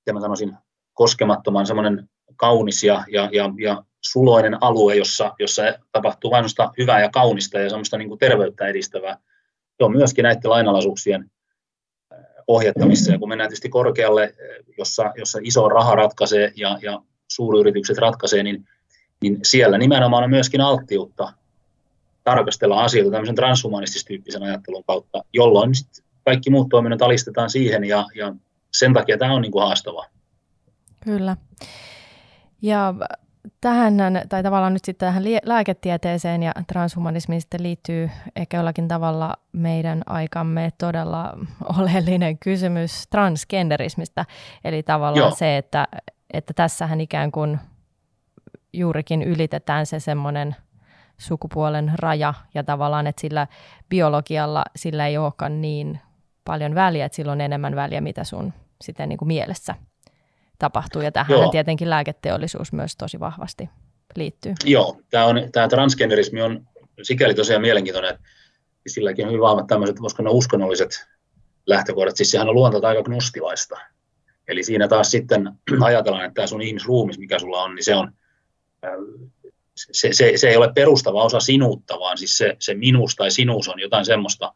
mitä 0.01 0.13
mä 0.13 0.21
sanoisin, 0.21 0.57
koskemattoman 0.95 1.67
semmoinen 1.67 2.09
kaunis 2.37 2.85
ja, 2.85 3.05
ja, 3.09 3.29
ja, 3.33 3.51
ja 3.61 3.85
suloinen 4.01 4.63
alue, 4.63 4.97
jossa, 4.97 5.35
jossa 5.39 5.63
tapahtuu 5.93 6.31
vain 6.31 6.45
hyvää 6.79 7.01
ja 7.01 7.11
kaunista 7.11 7.59
ja 7.59 7.71
semmoista 7.71 7.99
niin 7.99 8.09
kuin 8.09 8.19
terveyttä 8.19 8.67
edistävää. 8.67 9.17
Se 9.77 9.85
on 9.85 9.93
myöskin 9.93 10.23
näiden 10.23 10.51
lainalaisuuksien 10.51 11.31
ohjattamissa. 12.47 13.13
Ja 13.13 13.19
kun 13.19 13.29
mennään 13.29 13.49
tietysti 13.49 13.69
korkealle, 13.69 14.35
jossa, 14.79 15.13
jossa 15.17 15.39
iso 15.43 15.69
raha 15.69 15.95
ratkaisee 15.95 16.53
ja, 16.57 16.79
ja 16.83 17.03
suuryritykset 17.29 17.99
ratkaisee, 17.99 18.43
niin, 18.43 18.69
niin 19.23 19.39
siellä 19.43 19.79
nimenomaan 19.79 20.25
on 20.25 20.31
myöskin 20.31 20.61
alttiutta 20.61 21.33
tarkastella 22.25 22.83
asioita 22.83 23.11
tämmöisen 23.11 23.35
transhumanististyyppisen 23.35 24.43
ajattelun 24.43 24.85
kautta, 24.85 25.25
jolloin 25.33 25.71
kaikki 26.25 26.51
muut 26.51 26.69
toiminnot 26.69 27.03
alistetaan 27.03 27.51
siihen 27.51 27.85
ja, 27.85 28.07
ja 28.15 28.35
sen 28.73 28.93
takia 28.93 29.19
tämä 29.19 29.35
on 29.35 29.43
niin 29.43 29.53
kuin 29.53 29.67
haastavaa. 29.67 30.05
Kyllä. 31.05 31.37
Ja 32.63 32.95
tähän, 33.61 33.95
tai 34.29 34.43
tavallaan 34.43 34.73
nyt 34.73 34.85
sitten 34.85 35.07
tähän 35.07 35.23
lääketieteeseen 35.45 36.43
ja 36.43 36.53
transhumanismiin 36.67 37.41
sitten 37.41 37.63
liittyy 37.63 38.11
ehkä 38.37 38.57
jollakin 38.57 38.89
tavalla 38.89 39.37
meidän 39.53 40.03
aikamme 40.07 40.73
todella 40.79 41.39
oleellinen 41.79 42.39
kysymys 42.39 43.07
transgenderismistä. 43.11 44.25
Eli 44.65 44.83
tavallaan 44.83 45.29
Joo. 45.29 45.37
se, 45.37 45.57
että, 45.57 45.89
että 46.33 46.55
tässähän 46.55 47.01
ikään 47.01 47.33
kuin 47.33 47.59
juurikin 48.73 49.23
ylitetään 49.23 49.87
se 49.87 50.01
semmoinen 50.01 50.57
sukupuolen 51.19 51.93
raja 51.99 52.35
ja 52.55 52.65
tavallaan, 52.65 53.07
että 53.07 53.21
sillä 53.21 53.47
biologialla 53.89 54.65
sillä 54.77 55.07
ei 55.07 55.19
olekaan 55.19 55.61
niin 55.61 56.01
paljon 56.51 56.75
väliä, 56.75 57.05
että 57.05 57.17
sillä 57.17 57.33
on 57.33 57.41
enemmän 57.41 57.77
väliä, 57.77 58.01
mitä 58.01 58.25
sun 58.25 58.53
sitten 58.81 59.09
niin 59.09 59.19
kuin 59.19 59.27
mielessä 59.27 59.75
tapahtuu. 60.59 61.03
Ja 61.03 61.13
tähän 61.13 61.51
tietenkin 61.51 61.91
lääketeollisuus 61.91 62.73
myös 62.73 62.97
tosi 62.97 63.21
vahvasti 63.21 63.71
liittyy. 64.17 64.55
Joo, 64.65 65.01
tämä, 65.11 65.25
on, 65.25 65.37
tämä 65.53 65.69
transgenderismi 65.69 66.43
on 66.43 66.67
sikäli 67.03 67.35
tosiaan 67.35 67.63
mielenkiintoinen, 67.63 68.11
että 68.11 68.23
silläkin 68.87 69.25
on 69.25 69.31
hyvin 69.31 69.43
vahvat 69.43 69.67
tämmöiset, 69.67 70.01
voisiko 70.01 70.23
ne 70.23 70.31
uskonnolliset 70.31 71.07
lähtökohdat, 71.67 72.17
siis 72.17 72.31
sehän 72.31 72.49
on 72.49 72.55
luonta 72.55 72.89
aika 72.89 73.03
gnostilaista. 73.03 73.77
Eli 74.49 74.63
siinä 74.63 74.89
taas 74.89 75.11
sitten 75.11 75.51
ajatellaan, 75.83 76.25
että 76.25 76.35
tämä 76.35 76.47
sun 76.47 76.63
ihmisruumis, 76.63 77.19
mikä 77.19 77.39
sulla 77.39 77.63
on, 77.63 77.75
niin 77.75 77.85
se 77.85 77.95
on, 77.95 78.13
se, 79.77 80.09
se, 80.13 80.33
se 80.37 80.49
ei 80.49 80.57
ole 80.57 80.73
perustava 80.75 81.25
osa 81.25 81.41
sinuutta, 81.41 81.99
vaan 81.99 82.19
siis 82.19 82.39
se, 82.39 82.57
se 82.59 82.75
minus 82.75 83.17
tai 83.17 83.31
sinus 83.31 83.69
on 83.69 83.81
jotain 83.81 84.05
semmoista, 84.05 84.53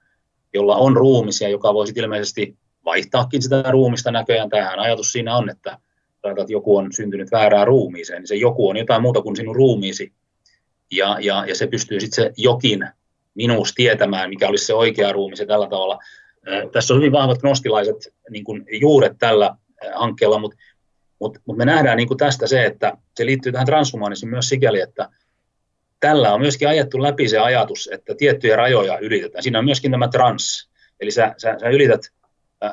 jolla 0.55 0.77
on 0.77 0.97
ruumis 0.97 1.41
ja 1.41 1.49
joka 1.49 1.75
voisi 1.75 1.93
ilmeisesti 1.97 2.57
vaihtaakin 2.85 3.43
sitä 3.43 3.65
ruumista 3.71 4.11
näköjään. 4.11 4.49
Tämähän 4.49 4.79
ajatus 4.79 5.13
siinä 5.13 5.37
on, 5.37 5.51
että 5.51 5.79
että 6.31 6.53
joku 6.53 6.77
on 6.77 6.93
syntynyt 6.93 7.33
väärään 7.33 7.67
ruumiiseen, 7.67 8.21
niin 8.21 8.29
se 8.29 8.35
joku 8.35 8.69
on 8.69 8.77
jotain 8.77 9.03
muuta 9.03 9.23
kuin 9.23 9.37
sinun 9.37 9.57
ruumiisi. 9.57 10.13
Ja, 10.91 11.17
ja, 11.21 11.45
ja 11.49 11.55
se 11.55 11.67
pystyy 11.67 12.01
sitten 12.01 12.25
se 12.25 12.33
jokin 12.37 12.89
minuus 13.35 13.73
tietämään, 13.75 14.31
mikä 14.31 14.49
olisi 14.49 14.67
se 14.67 14.75
oikea 14.75 15.13
ruumi 15.13 15.35
ja 15.39 15.47
tällä 15.47 15.69
tavalla. 15.69 15.99
Tässä 16.73 16.95
on 16.95 17.01
hyvin 17.01 17.13
vahvat 17.13 17.43
nostilaiset 17.43 18.15
niin 18.31 18.45
kuin 18.45 18.65
juuret 18.81 19.13
tällä 19.19 19.57
hankkeella, 19.95 20.39
mutta 20.39 20.57
mut, 21.21 21.39
mut 21.47 21.57
me 21.57 21.65
nähdään 21.65 21.97
niin 21.97 22.09
kuin 22.09 22.19
tästä 22.19 22.47
se, 22.47 22.65
että 22.65 22.97
se 23.17 23.27
liittyy 23.27 23.53
tähän 23.53 23.67
transhumanismiin 23.67 24.31
myös 24.31 24.49
sikäli, 24.49 24.81
että 24.81 25.09
tällä 26.05 26.35
on 26.35 26.41
myöskin 26.41 26.69
ajettu 26.69 27.03
läpi 27.03 27.29
se 27.29 27.39
ajatus, 27.39 27.89
että 27.93 28.15
tiettyjä 28.15 28.57
rajoja 28.57 28.99
ylitetään. 28.99 29.43
Siinä 29.43 29.59
on 29.59 29.65
myöskin 29.65 29.91
tämä 29.91 30.09
trans, 30.09 30.69
eli 31.01 31.11
sä, 31.11 31.35
sä, 31.37 31.57
sä 31.61 31.69
ylität 31.69 32.01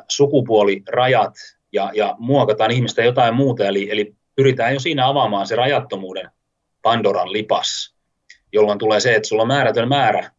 sukupuolirajat 0.08 1.34
ja, 1.72 1.90
ja 1.94 2.16
muokataan 2.18 2.70
ihmistä 2.70 3.02
jotain 3.02 3.34
muuta, 3.34 3.66
eli, 3.66 3.90
eli 3.90 4.14
pyritään 4.36 4.74
jo 4.74 4.80
siinä 4.80 5.08
avaamaan 5.08 5.46
se 5.46 5.56
rajattomuuden 5.56 6.30
Pandoran 6.82 7.32
lipas, 7.32 7.94
jolloin 8.52 8.78
tulee 8.78 9.00
se, 9.00 9.14
että 9.14 9.28
sulla 9.28 9.42
on 9.42 9.48
määrätön 9.48 9.88
määrä 9.88 10.30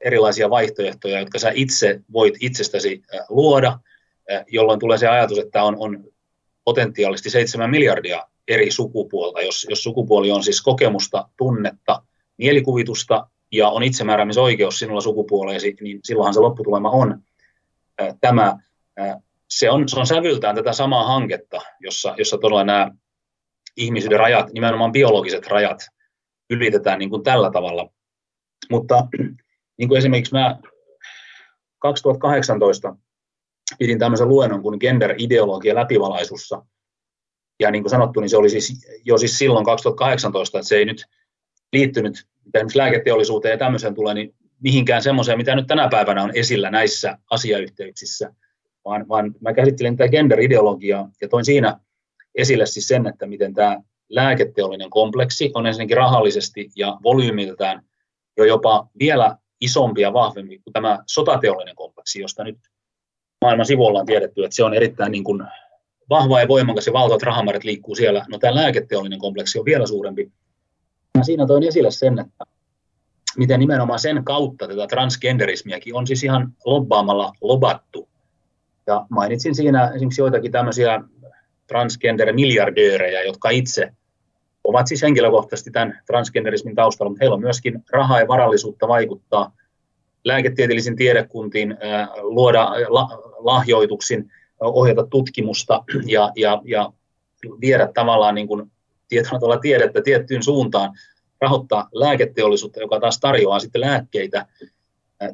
erilaisia 0.00 0.50
vaihtoehtoja, 0.50 1.20
jotka 1.20 1.38
sä 1.38 1.52
itse 1.54 2.00
voit 2.12 2.34
itsestäsi 2.40 3.02
luoda, 3.28 3.78
jolloin 4.48 4.80
tulee 4.80 4.98
se 4.98 5.08
ajatus, 5.08 5.38
että 5.38 5.62
on, 5.62 5.76
on 5.78 6.04
potentiaalisesti 6.64 7.30
7 7.30 7.70
miljardia 7.70 8.26
eri 8.48 8.70
sukupuolta, 8.70 9.42
jos, 9.42 9.66
jos 9.70 9.82
sukupuoli 9.82 10.30
on 10.30 10.44
siis 10.44 10.62
kokemusta, 10.62 11.28
tunnetta, 11.36 12.02
mielikuvitusta 12.38 13.28
ja 13.52 13.68
on 13.68 13.82
itsemääräämisoikeus 13.82 14.78
sinulla 14.78 15.00
sukupuoleesi, 15.00 15.76
niin 15.80 16.00
silloinhan 16.04 16.34
se 16.34 16.40
lopputulema 16.40 16.90
on 16.90 17.22
tämä 18.20 18.58
se 19.50 19.70
on, 19.70 19.88
se 19.88 20.00
on 20.00 20.06
sävyltään 20.06 20.56
tätä 20.56 20.72
samaa 20.72 21.06
hanketta, 21.06 21.60
jossa, 21.80 22.14
jossa 22.18 22.38
todella 22.38 22.64
nämä 22.64 22.90
ihmisyyden 23.76 24.20
rajat, 24.20 24.52
nimenomaan 24.52 24.92
biologiset 24.92 25.46
rajat, 25.46 25.86
ylitetään 26.50 26.98
niin 26.98 27.10
kuin 27.10 27.22
tällä 27.22 27.50
tavalla. 27.50 27.90
Mutta 28.70 29.08
niin 29.78 29.88
kuin 29.88 29.98
esimerkiksi 29.98 30.34
mä 30.34 30.58
2018 31.78 32.96
pidin 33.78 33.98
tämmöisen 33.98 34.28
luennon 34.28 34.62
kuin 34.62 34.78
gender-ideologia 34.80 35.74
läpivalaisussa. 35.74 36.66
Ja 37.60 37.70
niin 37.70 37.82
kuin 37.82 37.90
sanottu, 37.90 38.20
niin 38.20 38.30
se 38.30 38.36
oli 38.36 38.50
siis 38.50 38.86
jo 39.04 39.18
siis 39.18 39.38
silloin 39.38 39.64
2018, 39.64 40.58
että 40.58 40.68
se 40.68 40.76
ei 40.76 40.84
nyt 40.84 41.04
liittynyt, 41.74 42.26
mitä 42.44 42.64
lääketeollisuuteen 42.74 43.52
ja 43.52 43.58
tämmöiseen 43.58 43.94
tulee, 43.94 44.14
niin 44.14 44.34
mihinkään 44.60 45.02
semmoiseen, 45.02 45.38
mitä 45.38 45.54
nyt 45.54 45.66
tänä 45.66 45.88
päivänä 45.88 46.22
on 46.22 46.32
esillä 46.34 46.70
näissä 46.70 47.18
asiayhteyksissä– 47.30 48.30
vaan, 48.84 49.08
vaan 49.08 49.34
mä 49.40 49.52
käsittelin 49.52 49.96
tätä 49.96 50.10
gender-ideologiaa 50.10 51.10
ja 51.20 51.28
toin 51.28 51.44
siinä 51.44 51.80
esille 52.34 52.66
siis 52.66 52.88
sen, 52.88 53.06
että 53.06 53.26
miten 53.26 53.54
tämä 53.54 53.80
lääketeollinen 54.08 54.90
kompleksi 54.90 55.50
on 55.54 55.66
ensinnäkin 55.66 55.96
rahallisesti 55.96 56.70
ja 56.76 56.98
volyymiltään 57.02 57.82
jo 58.36 58.44
jopa 58.44 58.88
vielä 58.98 59.36
isompi 59.60 60.00
ja 60.00 60.12
vahvempi 60.12 60.58
kuin 60.58 60.72
tämä 60.72 60.98
sotateollinen 61.06 61.76
kompleksi, 61.76 62.20
josta 62.20 62.44
nyt 62.44 62.58
maailman 63.40 63.66
sivulla 63.66 64.00
on 64.00 64.06
tiedetty, 64.06 64.44
että 64.44 64.56
se 64.56 64.64
on 64.64 64.74
erittäin 64.74 65.12
niin 65.12 65.24
kuin 65.24 65.42
vahva 66.10 66.40
ja 66.40 66.48
voimakas 66.48 66.86
ja 66.86 66.92
valtavat 66.92 67.22
rahamäärät 67.22 67.64
liikkuu 67.64 67.94
siellä. 67.94 68.24
No 68.28 68.38
tämä 68.38 68.54
lääketeollinen 68.54 69.18
kompleksi 69.18 69.58
on 69.58 69.64
vielä 69.64 69.86
suurempi. 69.86 70.32
Mä 71.18 71.24
siinä 71.24 71.46
toin 71.46 71.62
esille 71.62 71.90
sen, 71.90 72.18
että 72.18 72.44
miten 73.36 73.60
nimenomaan 73.60 73.98
sen 73.98 74.24
kautta 74.24 74.68
tätä 74.68 74.86
transgenderismiäkin 74.86 75.94
on 75.94 76.06
siis 76.06 76.24
ihan 76.24 76.52
lobbaamalla 76.64 77.32
lobattu. 77.40 78.08
Ja 78.86 79.06
mainitsin 79.08 79.54
siinä 79.54 79.90
esimerkiksi 79.94 80.20
joitakin 80.20 80.52
tämmöisiä 80.52 81.00
transgender-miljardöörejä, 81.66 83.22
jotka 83.22 83.50
itse 83.50 83.92
ovat 84.64 84.86
siis 84.86 85.02
henkilökohtaisesti 85.02 85.70
tämän 85.70 86.02
transgenderismin 86.06 86.74
taustalla, 86.74 87.10
mutta 87.10 87.22
heillä 87.22 87.34
on 87.34 87.40
myöskin 87.40 87.84
rahaa 87.90 88.20
ja 88.20 88.28
varallisuutta 88.28 88.88
vaikuttaa 88.88 89.52
lääketieteellisiin 90.24 90.96
tiedekuntiin, 90.96 91.76
luoda 92.20 92.70
lahjoituksin, 93.38 94.30
ohjata 94.60 95.06
tutkimusta 95.06 95.84
ja, 96.06 96.32
ja, 96.36 96.62
ja 96.64 96.92
viedä 97.60 97.88
tavallaan 97.94 98.34
niin 98.34 98.48
kuin 98.48 98.70
tietyllä 99.08 99.58
tiedettä 99.62 100.02
tiettyyn 100.02 100.42
suuntaan, 100.42 100.92
rahoittaa 101.40 101.88
lääketeollisuutta, 101.92 102.80
joka 102.80 103.00
taas 103.00 103.20
tarjoaa 103.20 103.60
sitten 103.60 103.80
lääkkeitä 103.80 104.46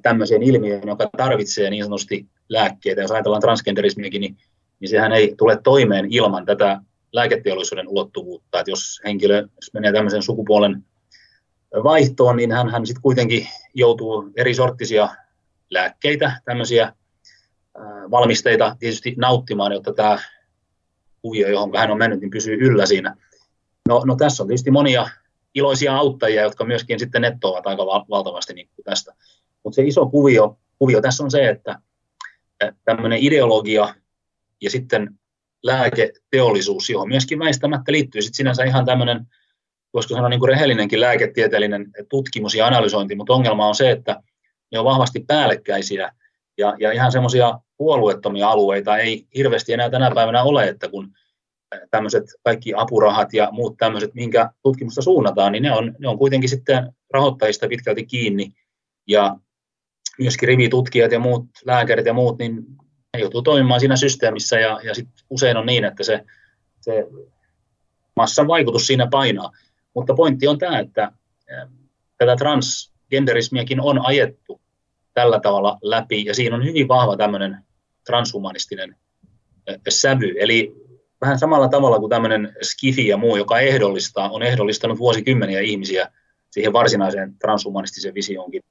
tämmöiseen 0.02 0.42
ilmiöön, 0.42 0.88
joka 0.88 1.10
tarvitsee 1.16 1.70
niin 1.70 1.84
sanotusti 1.84 2.26
lääkkeitä. 2.48 3.00
Jos 3.00 3.10
ajatellaan 3.10 3.42
transgenderismiäkin, 3.42 4.20
niin, 4.20 4.36
niin 4.80 4.88
sehän 4.88 5.12
ei 5.12 5.34
tule 5.38 5.58
toimeen 5.62 6.06
ilman 6.10 6.46
tätä 6.46 6.80
lääketeollisuuden 7.12 7.88
ulottuvuutta. 7.88 8.60
Että 8.60 8.70
jos 8.70 9.00
henkilö 9.04 9.36
jos 9.36 9.72
menee 9.72 9.92
tämmöisen 9.92 10.22
sukupuolen 10.22 10.84
vaihtoon, 11.84 12.36
niin 12.36 12.52
hän, 12.52 12.70
hän 12.70 12.86
sitten 12.86 13.02
kuitenkin 13.02 13.48
joutuu 13.74 14.30
eri 14.36 14.54
sorttisia 14.54 15.08
lääkkeitä, 15.70 16.40
tämmöisiä 16.44 16.92
valmisteita 18.10 18.76
tietysti 18.78 19.14
nauttimaan, 19.18 19.72
jotta 19.72 19.92
tämä 19.92 20.18
kuvio, 21.22 21.48
johon 21.48 21.70
hän 21.76 21.90
on 21.90 21.98
mennyt, 21.98 22.20
niin 22.20 22.30
pysyy 22.30 22.54
yllä 22.60 22.86
siinä. 22.86 23.16
No, 23.90 24.02
no 24.06 24.16
tässä 24.16 24.42
on 24.42 24.46
tietysti 24.46 24.70
monia 24.70 25.08
iloisia 25.54 25.96
auttajia, 25.96 26.42
jotka 26.42 26.64
myöskin 26.64 26.98
sitten 26.98 27.22
nettoavat 27.22 27.66
aika 27.66 27.86
valtavasti 27.86 28.54
niin 28.54 28.68
tästä. 28.84 29.14
Mutta 29.64 29.74
se 29.74 29.82
iso 29.82 30.06
kuvio, 30.06 30.58
kuvio 30.78 31.00
tässä 31.00 31.24
on 31.24 31.30
se, 31.30 31.48
että 31.48 31.78
tämmöinen 32.84 33.18
ideologia 33.18 33.94
ja 34.62 34.70
sitten 34.70 35.18
lääketeollisuus, 35.62 36.90
johon 36.90 37.08
myöskin 37.08 37.38
väistämättä 37.38 37.92
liittyy 37.92 38.22
sitten 38.22 38.36
sinänsä 38.36 38.64
ihan 38.64 38.84
tämmöinen, 38.84 39.26
voisiko 39.94 40.14
sanoa 40.14 40.28
niin 40.28 40.40
kuin 40.40 40.48
rehellinenkin 40.48 41.00
lääketieteellinen 41.00 41.86
tutkimus 42.08 42.54
ja 42.54 42.66
analysointi, 42.66 43.14
mutta 43.14 43.32
ongelma 43.32 43.68
on 43.68 43.74
se, 43.74 43.90
että 43.90 44.22
ne 44.72 44.78
on 44.78 44.84
vahvasti 44.84 45.24
päällekkäisiä 45.26 46.12
ja, 46.58 46.74
ja 46.80 46.92
ihan 46.92 47.12
semmoisia 47.12 47.60
puolueettomia 47.76 48.48
alueita 48.48 48.98
ei 48.98 49.26
hirveästi 49.34 49.72
enää 49.72 49.90
tänä 49.90 50.10
päivänä 50.14 50.42
ole, 50.42 50.68
että 50.68 50.88
kun 50.88 51.12
tämmöiset 51.90 52.24
kaikki 52.44 52.72
apurahat 52.76 53.32
ja 53.32 53.48
muut 53.52 53.76
tämmöiset, 53.76 54.14
minkä 54.14 54.50
tutkimusta 54.62 55.02
suunnataan, 55.02 55.52
niin 55.52 55.62
ne 55.62 55.72
on, 55.72 55.94
ne 55.98 56.08
on 56.08 56.18
kuitenkin 56.18 56.48
sitten 56.48 56.92
rahoittajista 57.10 57.68
pitkälti 57.68 58.06
kiinni 58.06 58.52
Ja 59.06 59.36
myöskin 60.18 60.48
rivitutkijat 60.48 61.12
ja 61.12 61.18
muut 61.18 61.46
lääkärit 61.64 62.06
ja 62.06 62.12
muut, 62.12 62.38
niin 62.38 62.54
ne 63.14 63.20
joutuu 63.20 63.42
toimimaan 63.42 63.80
siinä 63.80 63.96
systeemissä 63.96 64.60
ja, 64.60 64.80
ja 64.84 64.94
sit 64.94 65.08
usein 65.30 65.56
on 65.56 65.66
niin, 65.66 65.84
että 65.84 66.04
se, 66.04 66.24
se 66.80 67.06
massan 68.16 68.48
vaikutus 68.48 68.86
siinä 68.86 69.06
painaa. 69.10 69.52
Mutta 69.94 70.14
pointti 70.14 70.46
on 70.46 70.58
tämä, 70.58 70.78
että 70.78 71.12
tätä 72.18 72.36
transgenderismiäkin 72.36 73.80
on 73.80 74.06
ajettu 74.06 74.60
tällä 75.14 75.40
tavalla 75.40 75.78
läpi 75.82 76.24
ja 76.24 76.34
siinä 76.34 76.56
on 76.56 76.64
hyvin 76.64 76.88
vahva 76.88 77.16
tämmöinen 77.16 77.64
transhumanistinen 78.06 78.96
sävy. 79.88 80.34
Eli 80.38 80.74
vähän 81.20 81.38
samalla 81.38 81.68
tavalla 81.68 81.98
kuin 81.98 82.10
tämmöinen 82.10 82.56
skifi 82.62 83.08
ja 83.08 83.16
muu, 83.16 83.36
joka 83.36 83.60
ehdollistaa, 83.60 84.30
on 84.30 84.42
ehdollistanut 84.42 84.98
vuosikymmeniä 84.98 85.60
ihmisiä 85.60 86.10
siihen 86.50 86.72
varsinaiseen 86.72 87.34
transhumanistiseen 87.38 88.14
visioonkin. 88.14 88.62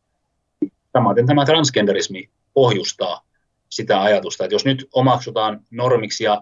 Samaten 0.93 1.27
tämä 1.27 1.45
transgenderismi 1.45 2.29
pohjustaa 2.53 3.21
sitä 3.69 4.01
ajatusta, 4.01 4.43
että 4.43 4.55
jos 4.55 4.65
nyt 4.65 4.87
omaksutaan 4.93 5.61
normiksi 5.71 6.23
ja 6.23 6.41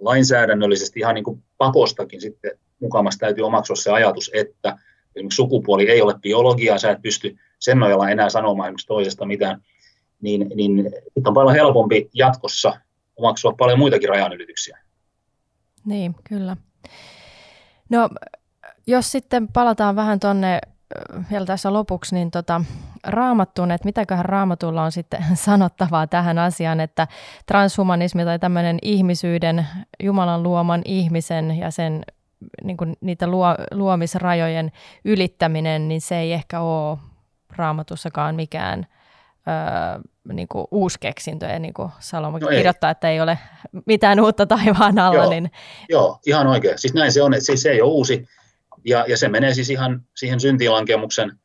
lainsäädännöllisesti 0.00 1.00
ihan 1.00 1.14
niin 1.14 1.24
kuin 1.24 1.42
pakostakin 1.58 2.20
sitten 2.20 2.50
mukamassa 2.80 3.20
täytyy 3.20 3.44
omaksua 3.44 3.76
se 3.76 3.90
ajatus, 3.90 4.30
että 4.34 4.78
esimerkiksi 5.16 5.36
sukupuoli 5.36 5.90
ei 5.90 6.02
ole 6.02 6.14
biologiaa, 6.22 6.78
sä 6.78 6.90
et 6.90 7.02
pysty 7.02 7.36
sen 7.58 7.78
nojalla 7.78 8.10
enää 8.10 8.28
sanomaan 8.28 8.66
esimerkiksi 8.66 8.86
toisesta 8.86 9.26
mitään, 9.26 9.62
niin, 10.20 10.50
niin 10.54 10.90
on 11.24 11.34
paljon 11.34 11.54
helpompi 11.54 12.10
jatkossa 12.14 12.80
omaksua 13.16 13.52
paljon 13.52 13.78
muitakin 13.78 14.08
rajanylityksiä. 14.08 14.78
Niin, 15.86 16.14
kyllä. 16.24 16.56
No, 17.88 18.08
jos 18.86 19.12
sitten 19.12 19.48
palataan 19.48 19.96
vähän 19.96 20.20
tuonne 20.20 20.60
vielä 21.30 21.46
tässä 21.46 21.72
lopuksi, 21.72 22.14
niin 22.14 22.30
tota, 22.30 22.60
raamattuun, 23.04 23.70
että 23.70 23.86
mitäköhän 23.86 24.24
raamatulla 24.24 24.82
on 24.82 24.92
sitten 24.92 25.24
sanottavaa 25.46 26.06
tähän 26.06 26.38
asiaan, 26.38 26.80
että 26.80 27.08
transhumanismi 27.46 28.24
tai 28.24 28.38
tämmöinen 28.38 28.78
ihmisyyden, 28.82 29.66
Jumalan 30.02 30.42
luoman 30.42 30.82
ihmisen 30.84 31.58
ja 31.58 31.70
sen 31.70 32.02
niin 32.64 32.76
kuin 32.76 32.96
niitä 33.00 33.26
luo, 33.26 33.54
luomisrajojen 33.70 34.72
ylittäminen, 35.04 35.88
niin 35.88 36.00
se 36.00 36.18
ei 36.18 36.32
ehkä 36.32 36.60
ole 36.60 36.98
raamatussakaan 37.56 38.34
mikään 38.34 38.86
öö, 39.48 40.02
niin 40.32 40.48
kuin 40.48 40.66
uusi 40.70 40.98
keksintö. 41.00 41.46
Ja 41.46 41.58
niin 41.58 41.74
kuin 41.74 41.90
Salomo 41.98 42.38
no 42.38 42.48
kirjoittaa, 42.48 42.90
ei. 42.90 42.92
että 42.92 43.10
ei 43.10 43.20
ole 43.20 43.38
mitään 43.86 44.20
uutta 44.20 44.46
taivaan 44.46 44.98
alla. 44.98 45.22
Joo, 45.22 45.30
niin... 45.30 45.50
Joo 45.88 46.18
ihan 46.26 46.46
oikein. 46.46 46.78
Siis 46.78 46.94
näin 46.94 47.12
se 47.12 47.22
on, 47.22 47.34
että 47.34 47.46
siis 47.46 47.62
se 47.62 47.70
ei 47.70 47.82
ole 47.82 47.92
uusi. 47.92 48.28
Ja, 48.84 49.04
ja 49.08 49.16
se 49.16 49.28
menee 49.28 49.54
siis 49.54 49.70
ihan 49.70 50.02
siihen 50.16 50.40
syntilankemuksen 50.40 51.38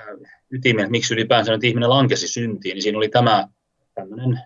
äh, 0.00 0.06
ytimeen, 0.50 0.84
että 0.84 0.90
miksi 0.90 1.14
ylipäänsä 1.14 1.52
nyt 1.52 1.64
ihminen 1.64 1.90
lankesi 1.90 2.28
syntiin, 2.28 2.74
niin 2.74 2.82
siinä 2.82 2.98
oli 2.98 3.08
tämä 3.08 3.48
tämmöinen 3.94 4.40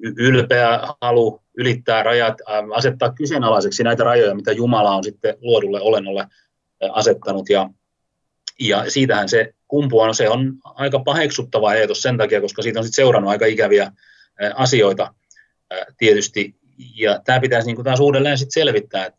ylpeä 0.00 0.80
halu 1.00 1.42
ylittää 1.56 2.02
rajat, 2.02 2.36
asettaa 2.74 3.12
kyseenalaiseksi 3.12 3.82
näitä 3.82 4.04
rajoja, 4.04 4.34
mitä 4.34 4.52
Jumala 4.52 4.96
on 4.96 5.04
sitten 5.04 5.36
luodulle 5.40 5.80
olennolle 5.80 6.20
äh, 6.20 6.28
asettanut. 6.92 7.48
Ja, 7.48 7.70
ja 8.60 8.90
siitähän 8.90 9.28
se 9.28 9.54
kumpuaa, 9.68 10.06
no 10.06 10.12
se 10.12 10.28
on 10.28 10.54
aika 10.64 10.98
paheksuttava 10.98 11.74
eetos 11.74 12.02
sen 12.02 12.18
takia, 12.18 12.40
koska 12.40 12.62
siitä 12.62 12.80
on 12.80 12.84
sitten 12.84 13.04
seurannut 13.04 13.30
aika 13.30 13.46
ikäviä 13.46 13.92
asioita 14.54 15.14
tietysti. 15.98 16.54
Ja 16.94 17.20
tämä 17.24 17.40
pitäisi 17.40 17.66
niin 17.66 17.76
kuin 17.76 17.84
taas 17.84 18.00
uudelleen 18.00 18.38
sitten 18.38 18.62
selvittää, 18.62 19.06
että, 19.06 19.18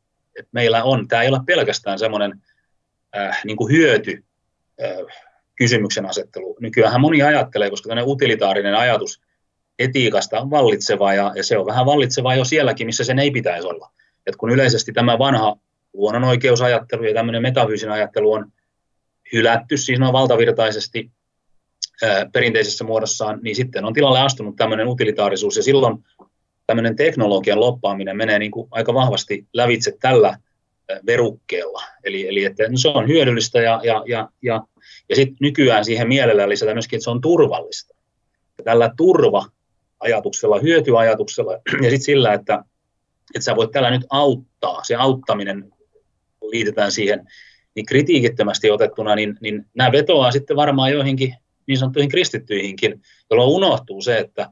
meillä 0.51 0.83
on, 0.83 1.07
tämä 1.07 1.21
ei 1.21 1.29
ole 1.29 1.39
pelkästään 1.45 1.99
semmoinen 1.99 2.41
äh, 3.17 3.41
niin 3.45 3.57
kuin 3.57 3.73
hyöty 3.73 4.23
äh, 4.83 4.89
kysymyksen 5.55 6.05
asettelu. 6.05 6.57
Nykyään 6.59 7.01
moni 7.01 7.21
ajattelee, 7.21 7.69
koska 7.69 7.87
tämmöinen 7.87 8.11
utilitaarinen 8.11 8.75
ajatus 8.75 9.21
etiikasta 9.79 10.39
on 10.39 10.49
vallitseva 10.49 11.13
ja, 11.13 11.31
ja 11.35 11.43
se 11.43 11.57
on 11.57 11.65
vähän 11.65 11.85
vallitsevaa 11.85 12.35
jo 12.35 12.45
sielläkin, 12.45 12.87
missä 12.87 13.03
sen 13.03 13.19
ei 13.19 13.31
pitäisi 13.31 13.67
olla. 13.67 13.91
Et 14.27 14.35
kun 14.35 14.49
yleisesti 14.49 14.91
tämä 14.91 15.19
vanha 15.19 15.57
luonnonoikeusajattelu 15.93 17.03
ja 17.03 17.13
tämmöinen 17.13 17.41
metafyysinen 17.41 17.93
ajattelu 17.93 18.31
on 18.31 18.51
hylätty, 19.33 19.77
siis 19.77 19.99
on 20.01 20.13
valtavirtaisesti 20.13 21.11
perinteisessä 22.33 22.83
muodossaan, 22.83 23.39
niin 23.41 23.55
sitten 23.55 23.85
on 23.85 23.93
tilalle 23.93 24.19
astunut 24.19 24.55
tämmöinen 24.55 24.87
utilitaarisuus 24.87 25.57
ja 25.57 25.63
silloin 25.63 25.97
tämmöinen 26.67 26.95
teknologian 26.95 27.59
loppaaminen 27.59 28.17
menee 28.17 28.39
niin 28.39 28.51
kuin 28.51 28.67
aika 28.71 28.93
vahvasti 28.93 29.47
lävitse 29.53 29.97
tällä 30.01 30.37
verukkeella. 31.05 31.83
Eli, 32.03 32.27
eli 32.27 32.45
että 32.45 32.69
no 32.69 32.77
se 32.77 32.87
on 32.87 33.07
hyödyllistä 33.07 33.61
ja, 33.61 33.81
ja, 33.83 34.03
ja, 34.07 34.29
ja, 34.41 34.61
ja 35.09 35.15
sitten 35.15 35.37
nykyään 35.41 35.85
siihen 35.85 36.07
mielellä 36.07 36.49
lisätään 36.49 36.75
myöskin, 36.75 36.97
että 36.97 37.03
se 37.03 37.09
on 37.09 37.21
turvallista. 37.21 37.95
Ja 38.57 38.63
tällä 38.63 38.91
turva-ajatuksella, 38.97 40.59
hyötyajatuksella 40.59 41.53
ja 41.53 41.89
sitten 41.89 42.01
sillä, 42.01 42.33
että, 42.33 42.63
että 43.35 43.45
sä 43.45 43.55
voit 43.55 43.71
tällä 43.71 43.91
nyt 43.91 44.05
auttaa, 44.09 44.83
se 44.83 44.95
auttaminen 44.95 45.73
liitetään 46.41 46.91
siihen, 46.91 47.27
niin 47.75 47.85
kritiikittömästi 47.85 48.71
otettuna, 48.71 49.15
niin, 49.15 49.37
niin 49.41 49.65
nämä 49.73 49.91
vetoaa 49.91 50.31
sitten 50.31 50.57
varmaan 50.57 50.91
joihinkin 50.91 51.35
niin 51.67 51.77
sanottuihin 51.77 52.09
kristittyihinkin, 52.09 53.01
jolloin 53.29 53.49
unohtuu 53.49 54.01
se, 54.01 54.17
että 54.17 54.49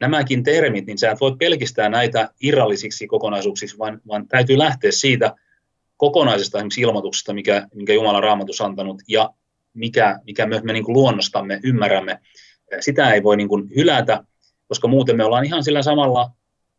nämäkin 0.00 0.42
termit, 0.42 0.86
niin 0.86 0.98
sä 0.98 1.10
et 1.10 1.20
voi 1.20 1.36
pelkistää 1.38 1.88
näitä 1.88 2.28
irrallisiksi 2.42 3.06
kokonaisuuksiksi, 3.06 3.78
vaan, 3.78 4.00
vaan 4.08 4.28
täytyy 4.28 4.58
lähteä 4.58 4.90
siitä 4.92 5.34
kokonaisesta 5.96 6.58
ilmoituksesta, 6.78 7.34
mikä, 7.34 7.68
minkä 7.74 7.92
Jumalan 7.92 8.22
raamatus 8.22 8.60
antanut, 8.60 9.02
ja 9.08 9.30
mikä, 9.74 10.20
mikä 10.24 10.46
me, 10.46 10.60
me 10.64 10.72
niin 10.72 10.84
kuin 10.84 10.92
luonnostamme 10.92 11.60
ymmärrämme. 11.64 12.20
Sitä 12.80 13.12
ei 13.12 13.22
voi 13.22 13.36
niin 13.36 13.48
kuin 13.48 13.68
hylätä, 13.76 14.24
koska 14.68 14.88
muuten 14.88 15.16
me 15.16 15.24
ollaan 15.24 15.44
ihan 15.44 15.64
sillä 15.64 15.82
samalla 15.82 16.30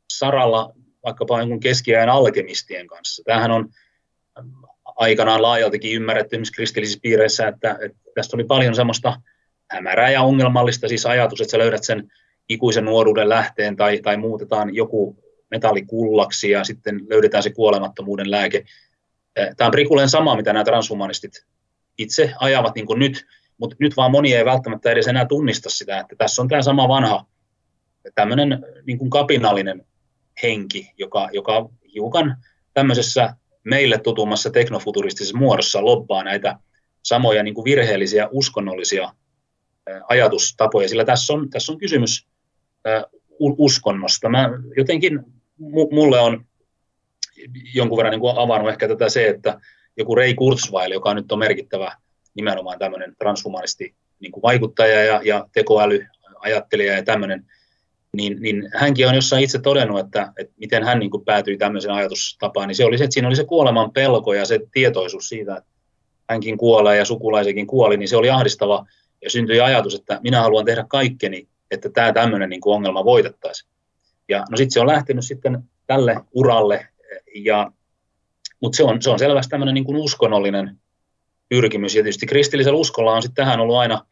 saralla 0.09 0.73
vaikkapa 1.03 1.45
niin 1.45 1.59
keskiajan 1.59 2.09
alkemistien 2.09 2.87
kanssa. 2.87 3.23
Tämähän 3.25 3.51
on 3.51 3.69
aikanaan 4.95 5.41
laajaltikin 5.41 5.95
ymmärretty 5.95 6.35
esimerkiksi 6.35 6.53
kristillisissä 6.53 6.99
piireissä, 7.01 7.47
että, 7.47 7.77
että 7.81 7.97
tästä 8.15 8.37
oli 8.37 8.43
paljon 8.43 8.75
semmoista 8.75 9.21
hämärää 9.71 10.11
ja 10.11 10.21
ongelmallista, 10.21 10.87
siis 10.87 11.05
ajatus, 11.05 11.41
että 11.41 11.51
sä 11.51 11.57
löydät 11.57 11.83
sen 11.83 12.11
ikuisen 12.49 12.85
nuoruuden 12.85 13.29
lähteen 13.29 13.75
tai, 13.75 13.99
tai 13.99 14.17
muutetaan 14.17 14.75
joku 14.75 15.23
metallikullaksi 15.51 16.49
ja 16.49 16.63
sitten 16.63 17.01
löydetään 17.09 17.43
se 17.43 17.49
kuolemattomuuden 17.49 18.31
lääke. 18.31 18.65
Tämä 19.57 19.67
on 19.67 19.71
prikulleen 19.71 20.09
sama, 20.09 20.35
mitä 20.35 20.53
nämä 20.53 20.63
transhumanistit 20.63 21.45
itse 21.97 22.33
ajavat 22.39 22.75
niin 22.75 22.85
nyt, 22.95 23.25
mutta 23.57 23.75
nyt 23.79 23.97
vaan 23.97 24.11
moni 24.11 24.33
ei 24.33 24.45
välttämättä 24.45 24.91
edes 24.91 25.07
enää 25.07 25.25
tunnista 25.25 25.69
sitä, 25.69 25.99
että 25.99 26.15
tässä 26.17 26.41
on 26.41 26.47
tämä 26.47 26.61
sama 26.61 26.87
vanha 26.87 27.25
tämmöinen 28.15 28.65
niin 28.85 28.97
kuin 28.97 29.09
kapinallinen 29.09 29.85
henki, 30.43 30.91
joka, 30.97 31.29
joka 31.33 31.69
hiukan 31.93 32.37
tämmöisessä 32.73 33.35
meille 33.63 33.97
tutummassa 33.97 34.49
teknofuturistisessa 34.49 35.37
muodossa 35.37 35.85
lobbaa 35.85 36.23
näitä 36.23 36.57
samoja 37.03 37.43
niin 37.43 37.53
kuin 37.53 37.65
virheellisiä 37.65 38.27
uskonnollisia 38.31 39.13
ajatustapoja, 40.09 40.89
sillä 40.89 41.05
tässä 41.05 41.33
on, 41.33 41.49
tässä 41.49 41.71
on 41.71 41.77
kysymys 41.77 42.27
uskonnosta. 43.39 44.29
Mä 44.29 44.49
jotenkin 44.77 45.19
mulle 45.91 46.19
on 46.19 46.45
jonkun 47.73 47.97
verran 47.97 48.11
niin 48.11 48.21
kuin 48.21 48.37
avannut 48.37 48.69
ehkä 48.69 48.87
tätä 48.87 49.09
se, 49.09 49.27
että 49.27 49.59
joku 49.97 50.15
Ray 50.15 50.33
Kurzweil, 50.33 50.91
joka 50.91 51.13
nyt 51.13 51.31
on 51.31 51.39
merkittävä 51.39 51.91
nimenomaan 52.33 52.79
tämmöinen 52.79 53.15
transhumanisti 53.19 53.95
niin 54.19 54.31
kuin 54.31 54.41
vaikuttaja 54.41 55.03
ja, 55.03 55.21
ja 55.23 55.47
tekoälyajattelija 55.51 56.93
ja 56.93 57.03
tämmöinen, 57.03 57.45
niin, 58.17 58.41
niin 58.41 58.69
hänkin 58.75 59.07
on 59.07 59.15
jossain 59.15 59.43
itse 59.43 59.59
todennut, 59.59 59.99
että, 59.99 60.33
että 60.37 60.53
miten 60.57 60.83
hän 60.83 60.99
niin 60.99 61.11
kuin 61.11 61.25
päätyi 61.25 61.57
tämmöisen 61.57 61.91
ajatustapaan, 61.91 62.67
niin 62.67 62.75
se 62.75 62.85
oli 62.85 62.97
se, 62.97 63.03
että 63.03 63.13
siinä 63.13 63.27
oli 63.27 63.35
se 63.35 63.45
kuoleman 63.45 63.91
pelko 63.91 64.33
ja 64.33 64.45
se 64.45 64.59
tietoisuus 64.71 65.29
siitä, 65.29 65.57
että 65.57 65.69
hänkin 66.29 66.57
kuolee 66.57 66.97
ja 66.97 67.05
sukulaisekin 67.05 67.67
kuoli, 67.67 67.97
niin 67.97 68.07
se 68.07 68.17
oli 68.17 68.29
ahdistava 68.29 68.85
ja 69.21 69.29
syntyi 69.29 69.59
ajatus, 69.59 69.95
että 69.95 70.19
minä 70.23 70.41
haluan 70.41 70.65
tehdä 70.65 70.85
kaikkeni, 70.87 71.47
että 71.71 71.89
tämä 71.89 72.13
tämmöinen 72.13 72.49
niin 72.49 72.61
kuin 72.61 72.75
ongelma 72.75 73.05
voitettaisiin. 73.05 73.71
Ja 74.29 74.39
no 74.49 74.57
sitten 74.57 74.71
se 74.71 74.79
on 74.79 74.87
lähtenyt 74.87 75.25
sitten 75.25 75.63
tälle 75.87 76.15
uralle, 76.33 76.87
ja, 77.35 77.71
mutta 78.61 78.75
se 78.77 78.83
on, 78.83 79.01
se 79.01 79.09
on 79.09 79.19
selvästi 79.19 79.49
tämmöinen 79.49 79.73
niin 79.73 79.85
kuin 79.85 79.97
uskonnollinen 79.97 80.77
pyrkimys, 81.49 81.95
ja 81.95 82.03
tietysti 82.03 82.25
kristillisellä 82.25 82.79
uskolla 82.79 83.13
on 83.13 83.21
sitten 83.21 83.45
tähän 83.45 83.59
ollut 83.59 83.75
aina 83.75 84.05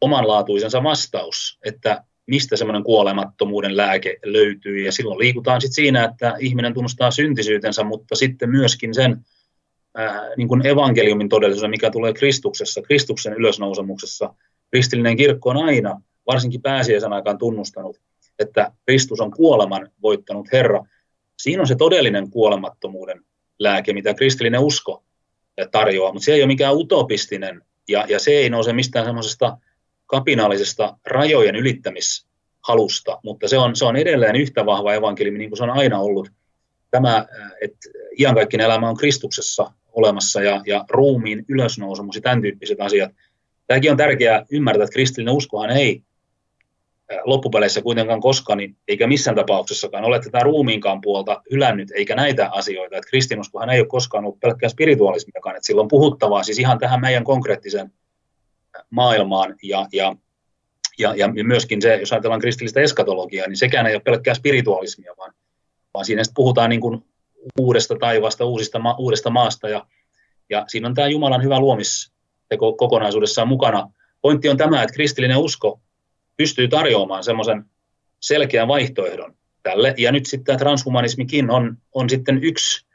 omanlaatuisensa 0.00 0.82
vastaus, 0.82 1.58
että 1.64 2.04
mistä 2.28 2.56
semmoinen 2.56 2.84
kuolemattomuuden 2.84 3.76
lääke 3.76 4.16
löytyy, 4.24 4.84
ja 4.84 4.92
silloin 4.92 5.18
liikutaan 5.18 5.60
sitten 5.60 5.74
siinä, 5.74 6.04
että 6.04 6.34
ihminen 6.40 6.74
tunnustaa 6.74 7.10
syntisyytensä, 7.10 7.84
mutta 7.84 8.14
sitten 8.14 8.50
myöskin 8.50 8.94
sen 8.94 9.24
äh, 9.98 10.14
niin 10.36 10.48
kuin 10.48 10.66
evankeliumin 10.66 11.28
todellisuuden, 11.28 11.70
mikä 11.70 11.90
tulee 11.90 12.12
Kristuksessa, 12.12 12.82
Kristuksen 12.82 13.32
ylösnousemuksessa. 13.32 14.34
Kristillinen 14.70 15.16
kirkko 15.16 15.50
on 15.50 15.56
aina 15.56 16.00
varsinkin 16.26 16.62
pääsiäisen 16.62 17.12
aikaan 17.12 17.38
tunnustanut, 17.38 18.00
että 18.38 18.72
Kristus 18.86 19.20
on 19.20 19.30
kuoleman 19.30 19.90
voittanut 20.02 20.52
Herra. 20.52 20.84
Siinä 21.38 21.60
on 21.60 21.66
se 21.66 21.74
todellinen 21.74 22.30
kuolemattomuuden 22.30 23.24
lääke, 23.58 23.92
mitä 23.92 24.14
kristillinen 24.14 24.60
usko 24.60 25.04
tarjoaa, 25.70 26.12
mutta 26.12 26.24
se 26.24 26.32
ei 26.32 26.40
ole 26.42 26.46
mikään 26.46 26.76
utopistinen 26.76 27.62
Ja, 27.88 28.04
ja 28.08 28.18
se 28.18 28.30
ei 28.30 28.50
nouse 28.50 28.72
mistään 28.72 29.04
semmoisesta 29.04 29.58
kapinaalisesta 30.08 30.96
rajojen 31.06 31.56
ylittämishalusta, 31.56 33.18
mutta 33.24 33.48
se 33.48 33.58
on, 33.58 33.76
se 33.76 33.84
on 33.84 33.96
edelleen 33.96 34.36
yhtä 34.36 34.66
vahva 34.66 34.94
evankeliumi, 34.94 35.38
niin 35.38 35.50
kuin 35.50 35.56
se 35.56 35.64
on 35.64 35.70
aina 35.70 35.98
ollut. 35.98 36.28
Tämä, 36.90 37.26
että 37.60 37.78
iankaikkinen 38.18 38.66
elämä 38.66 38.88
on 38.88 38.96
Kristuksessa 38.96 39.72
olemassa 39.92 40.42
ja, 40.42 40.62
ja 40.66 40.84
ruumiin 40.90 41.44
ylösnousemus 41.48 42.16
ja 42.16 42.22
tämän 42.22 42.42
tyyppiset 42.42 42.80
asiat. 42.80 43.10
Tämäkin 43.66 43.90
on 43.90 43.96
tärkeää 43.96 44.44
ymmärtää, 44.52 44.84
että 44.84 44.92
kristillinen 44.92 45.34
uskohan 45.34 45.70
ei 45.70 46.02
loppupeleissä 47.24 47.82
kuitenkaan 47.82 48.20
koskaan, 48.20 48.58
niin 48.58 48.76
eikä 48.88 49.06
missään 49.06 49.36
tapauksessakaan 49.36 50.04
ole 50.04 50.20
tätä 50.20 50.40
ruumiinkaan 50.40 51.00
puolta 51.00 51.42
hylännyt, 51.50 51.90
eikä 51.90 52.14
näitä 52.14 52.50
asioita. 52.52 52.96
Että 52.96 53.10
kristinuskohan 53.10 53.70
ei 53.70 53.80
ole 53.80 53.88
koskaan 53.88 54.24
ollut 54.24 54.40
pelkkää 54.40 54.68
spirituaalismiakaan, 54.68 55.56
että 55.56 55.66
sillä 55.66 55.82
on 55.82 55.88
puhuttavaa 55.88 56.42
siis 56.42 56.58
ihan 56.58 56.78
tähän 56.78 57.00
meidän 57.00 57.24
konkreettiseen 57.24 57.92
maailmaan 58.90 59.54
ja, 59.62 59.86
ja, 59.92 60.16
ja, 60.98 61.14
ja 61.14 61.28
myöskin 61.44 61.82
se, 61.82 61.96
jos 61.96 62.12
ajatellaan 62.12 62.40
kristillistä 62.40 62.80
eskatologiaa, 62.80 63.48
niin 63.48 63.56
sekään 63.56 63.86
ei 63.86 63.94
ole 63.94 64.02
pelkkää 64.02 64.34
spiritualismia, 64.34 65.14
vaan, 65.18 65.34
vaan 65.94 66.04
siinä 66.04 66.22
puhutaan 66.34 66.70
niin 66.70 66.80
kuin 66.80 67.04
uudesta 67.58 67.96
taivaasta, 68.00 68.44
uusista, 68.44 68.80
uudesta 68.98 69.30
maasta 69.30 69.68
ja, 69.68 69.86
ja 70.50 70.64
siinä 70.68 70.88
on 70.88 70.94
tämä 70.94 71.08
Jumalan 71.08 71.42
hyvä 71.42 71.60
luomisteko 71.60 72.72
kokonaisuudessaan 72.72 73.48
mukana. 73.48 73.90
Pointti 74.20 74.48
on 74.48 74.56
tämä, 74.56 74.82
että 74.82 74.94
kristillinen 74.94 75.38
usko 75.38 75.80
pystyy 76.36 76.68
tarjoamaan 76.68 77.24
semmoisen 77.24 77.64
selkeän 78.20 78.68
vaihtoehdon 78.68 79.34
tälle. 79.62 79.94
Ja 79.96 80.12
nyt 80.12 80.26
sitten 80.26 80.44
tämä 80.44 80.58
transhumanismikin 80.58 81.50
on, 81.50 81.76
on 81.94 82.10
sitten 82.10 82.44
yksi 82.44 82.86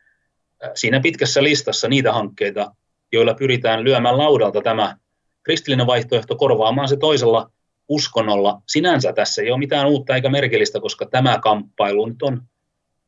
äh, 0.63 0.71
siinä 0.75 0.99
pitkässä 0.99 1.43
listassa 1.43 1.87
niitä 1.87 2.13
hankkeita, 2.13 2.75
joilla 3.11 3.33
pyritään 3.33 3.83
lyömään 3.83 4.17
laudalta 4.17 4.61
tämä 4.61 4.97
kristillinen 5.43 5.87
vaihtoehto 5.87 6.35
korvaamaan 6.35 6.87
se 6.87 6.97
toisella 6.97 7.51
uskonnolla. 7.89 8.61
Sinänsä 8.67 9.13
tässä 9.13 9.41
ei 9.41 9.51
ole 9.51 9.59
mitään 9.59 9.87
uutta 9.87 10.15
eikä 10.15 10.29
merkillistä, 10.29 10.79
koska 10.79 11.05
tämä 11.05 11.39
kamppailu 11.43 12.05
nyt 12.05 12.21
on 12.21 12.41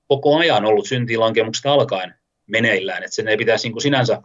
koko 0.07 0.37
ajan 0.37 0.65
ollut 0.65 0.87
syntilankemuksesta 0.87 1.73
alkaen 1.73 2.13
meneillään, 2.47 3.03
että 3.03 3.15
sen 3.15 3.27
ei 3.27 3.37
pitäisi 3.37 3.67
niin 3.67 3.73
kuin 3.73 3.81
sinänsä 3.81 4.21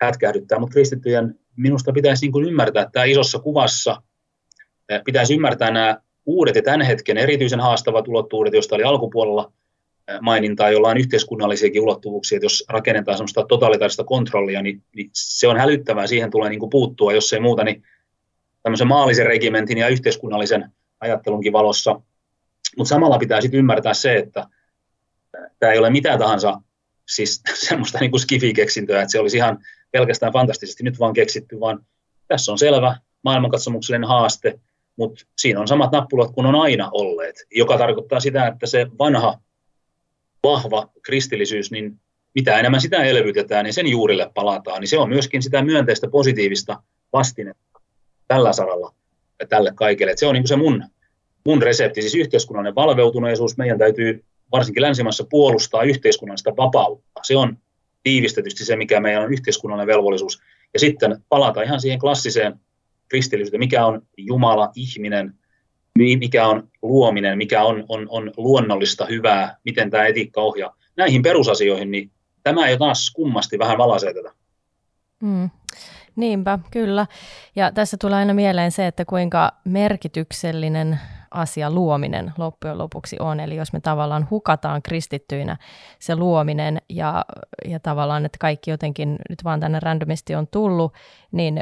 hätkähdyttää, 0.00 0.58
mutta 0.58 0.72
kristittyjen 0.72 1.38
minusta 1.56 1.92
pitäisi 1.92 2.24
niin 2.24 2.32
kuin 2.32 2.46
ymmärtää 2.46 2.82
että 2.82 2.92
tämä 2.92 3.04
isossa 3.04 3.38
kuvassa– 3.38 3.96
pitäisi 5.04 5.34
ymmärtää 5.34 5.70
nämä 5.70 5.98
uudet 6.26 6.56
ja 6.56 6.62
tämän 6.62 6.82
hetken 6.82 7.18
erityisen 7.18 7.60
haastavat 7.60 8.08
ulottuvuudet, 8.08 8.54
joista 8.54 8.74
oli 8.74 8.84
alkupuolella 8.84 9.52
mainintaa, 10.20 10.70
jolla 10.70 10.88
on 10.88 10.96
yhteiskunnallisiakin 10.96 11.82
ulottuvuuksia, 11.82 12.36
että 12.36 12.44
jos 12.44 12.64
rakennetaan 12.68 13.16
sellaista 13.16 13.46
totalitaarista 13.48 14.04
kontrollia, 14.04 14.62
niin, 14.62 14.82
niin 14.96 15.10
se 15.12 15.48
on 15.48 15.56
hälyttävää, 15.56 16.06
siihen 16.06 16.30
tulee 16.30 16.50
niin 16.50 16.60
kuin 16.60 16.70
puuttua, 16.70 17.12
jos 17.12 17.32
ei 17.32 17.40
muuta, 17.40 17.64
niin 17.64 17.82
tämmöisen 18.62 18.88
maallisen 18.88 19.26
regimentin 19.26 19.78
ja 19.78 19.88
yhteiskunnallisen 19.88 20.72
ajattelunkin 21.00 21.52
valossa. 21.52 22.00
Mutta 22.76 22.88
samalla 22.88 23.18
pitää 23.18 23.40
sitten 23.40 23.58
ymmärtää 23.58 23.94
se, 23.94 24.16
että 24.16 24.46
tämä 25.58 25.72
ei 25.72 25.78
ole 25.78 25.90
mitään 25.90 26.18
tahansa 26.18 26.60
siis 27.08 27.42
semmoista 27.68 27.98
niin 27.98 28.10
kuin 28.10 28.20
skifi-keksintöä, 28.20 29.02
että 29.02 29.12
se 29.12 29.20
olisi 29.20 29.36
ihan 29.36 29.58
pelkästään 29.90 30.32
fantastisesti 30.32 30.84
nyt 30.84 30.98
vaan 30.98 31.12
keksitty, 31.12 31.60
vaan 31.60 31.86
tässä 32.28 32.52
on 32.52 32.58
selvä 32.58 32.96
maailmankatsomuksellinen 33.24 34.08
haaste, 34.08 34.60
mutta 34.96 35.24
siinä 35.38 35.60
on 35.60 35.68
samat 35.68 35.92
nappulat 35.92 36.30
kuin 36.34 36.46
on 36.46 36.54
aina 36.54 36.88
olleet, 36.92 37.36
joka 37.50 37.78
tarkoittaa 37.78 38.20
sitä, 38.20 38.46
että 38.46 38.66
se 38.66 38.86
vanha, 38.98 39.38
vahva 40.44 40.90
kristillisyys, 41.02 41.70
niin 41.70 42.00
mitä 42.34 42.58
enemmän 42.58 42.80
sitä 42.80 43.04
elvytetään, 43.04 43.64
niin 43.64 43.74
sen 43.74 43.86
juurille 43.86 44.30
palataan, 44.34 44.80
niin 44.80 44.88
se 44.88 44.98
on 44.98 45.08
myöskin 45.08 45.42
sitä 45.42 45.62
myönteistä, 45.62 46.08
positiivista 46.08 46.82
vastinetta 47.12 47.80
tällä 48.28 48.52
saralla 48.52 48.94
ja 49.40 49.46
tälle 49.46 49.72
kaikelle. 49.74 50.12
Et 50.12 50.18
se 50.18 50.26
on 50.26 50.34
niin 50.34 50.48
se 50.48 50.56
mun, 50.56 50.84
mun 51.46 51.62
resepti, 51.62 52.00
siis 52.00 52.14
yhteiskunnallinen 52.14 52.74
valveutuneisuus. 52.74 53.56
Meidän 53.56 53.78
täytyy 53.78 54.24
varsinkin 54.52 54.82
länsimaissa 54.82 55.24
puolustaa 55.30 55.82
yhteiskunnallista 55.82 56.56
vapautta. 56.56 57.20
Se 57.22 57.36
on 57.36 57.58
tiivistetysti 58.02 58.64
se, 58.64 58.76
mikä 58.76 59.00
meidän 59.00 59.22
on 59.22 59.32
yhteiskunnallinen 59.32 59.96
velvollisuus. 59.96 60.40
Ja 60.74 60.80
sitten 60.80 61.24
palata 61.28 61.62
ihan 61.62 61.80
siihen 61.80 61.98
klassiseen 61.98 62.54
kristillisyyteen, 63.08 63.58
mikä 63.58 63.86
on 63.86 64.02
Jumala, 64.16 64.70
ihminen, 64.76 65.34
mikä 65.98 66.46
on 66.46 66.68
luominen, 66.82 67.38
mikä 67.38 67.64
on, 67.64 67.84
on, 67.88 68.06
on 68.10 68.32
luonnollista 68.36 69.06
hyvää, 69.06 69.56
miten 69.64 69.90
tämä 69.90 70.06
etiikka 70.06 70.40
ohjaa. 70.40 70.76
Näihin 70.96 71.22
perusasioihin, 71.22 71.90
niin 71.90 72.10
tämä 72.42 72.66
ei 72.66 72.78
taas 72.78 73.10
kummasti 73.10 73.58
vähän 73.58 73.78
valaisee 73.78 74.14
tätä. 74.14 74.32
Mm. 75.22 75.50
Niinpä, 76.16 76.58
kyllä. 76.70 77.06
Ja 77.56 77.72
tässä 77.72 77.96
tulee 78.00 78.18
aina 78.18 78.34
mieleen 78.34 78.72
se, 78.72 78.86
että 78.86 79.04
kuinka 79.04 79.52
merkityksellinen 79.64 81.00
asia 81.30 81.70
luominen 81.70 82.32
loppujen 82.38 82.78
lopuksi 82.78 83.16
on. 83.20 83.40
Eli 83.40 83.56
jos 83.56 83.72
me 83.72 83.80
tavallaan 83.80 84.26
hukataan 84.30 84.82
kristittyinä 84.82 85.56
se 85.98 86.16
luominen 86.16 86.78
ja, 86.88 87.24
ja 87.68 87.80
tavallaan, 87.80 88.24
että 88.24 88.38
kaikki 88.40 88.70
jotenkin 88.70 89.16
nyt 89.30 89.44
vaan 89.44 89.60
tänne 89.60 89.80
randomisti 89.80 90.34
on 90.34 90.46
tullut, 90.46 90.92
niin 91.32 91.60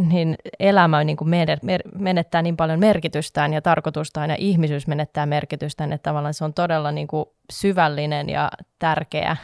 niin 0.00 0.36
elämä 0.60 1.04
niin 1.04 1.16
kuin 1.16 1.30
menettää 1.94 2.42
niin 2.42 2.56
paljon 2.56 2.80
merkitystään 2.80 3.52
ja 3.52 3.62
tarkoitustaan 3.62 4.30
ja 4.30 4.36
ihmisyys 4.38 4.86
menettää 4.86 5.26
merkitystään, 5.26 5.92
että 5.92 6.10
tavallaan 6.10 6.34
se 6.34 6.44
on 6.44 6.54
todella 6.54 6.92
niin 6.92 7.06
kuin 7.06 7.24
syvällinen 7.52 8.28
ja 8.28 8.50
tärkeä 8.78 9.36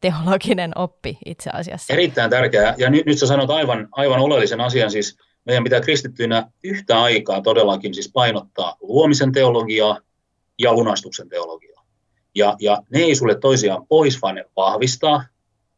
teologinen 0.00 0.72
oppi 0.78 1.18
itse 1.24 1.50
asiassa. 1.50 1.92
Erittäin 1.92 2.30
tärkeää. 2.30 2.74
Ja 2.78 2.90
nyt, 2.90 3.06
nyt 3.06 3.18
sä 3.18 3.26
sanot 3.26 3.50
aivan, 3.50 3.88
aivan 3.92 4.20
oleellisen 4.20 4.60
asian, 4.60 4.90
siis 4.90 5.18
meidän 5.44 5.64
pitää 5.64 5.80
kristittyinä 5.80 6.50
yhtä 6.64 7.02
aikaa 7.02 7.40
todellakin 7.40 7.94
siis 7.94 8.10
painottaa 8.12 8.76
luomisen 8.80 9.32
teologiaa 9.32 9.98
ja 10.58 10.72
lunastuksen 10.72 11.28
teologiaa. 11.28 11.84
Ja, 12.34 12.56
ja 12.60 12.82
ne 12.90 12.98
ei 12.98 13.14
sulle 13.14 13.34
toisiaan 13.34 13.86
pois, 13.86 14.22
vaan 14.22 14.34
ne 14.34 14.44
vahvistaa 14.56 15.24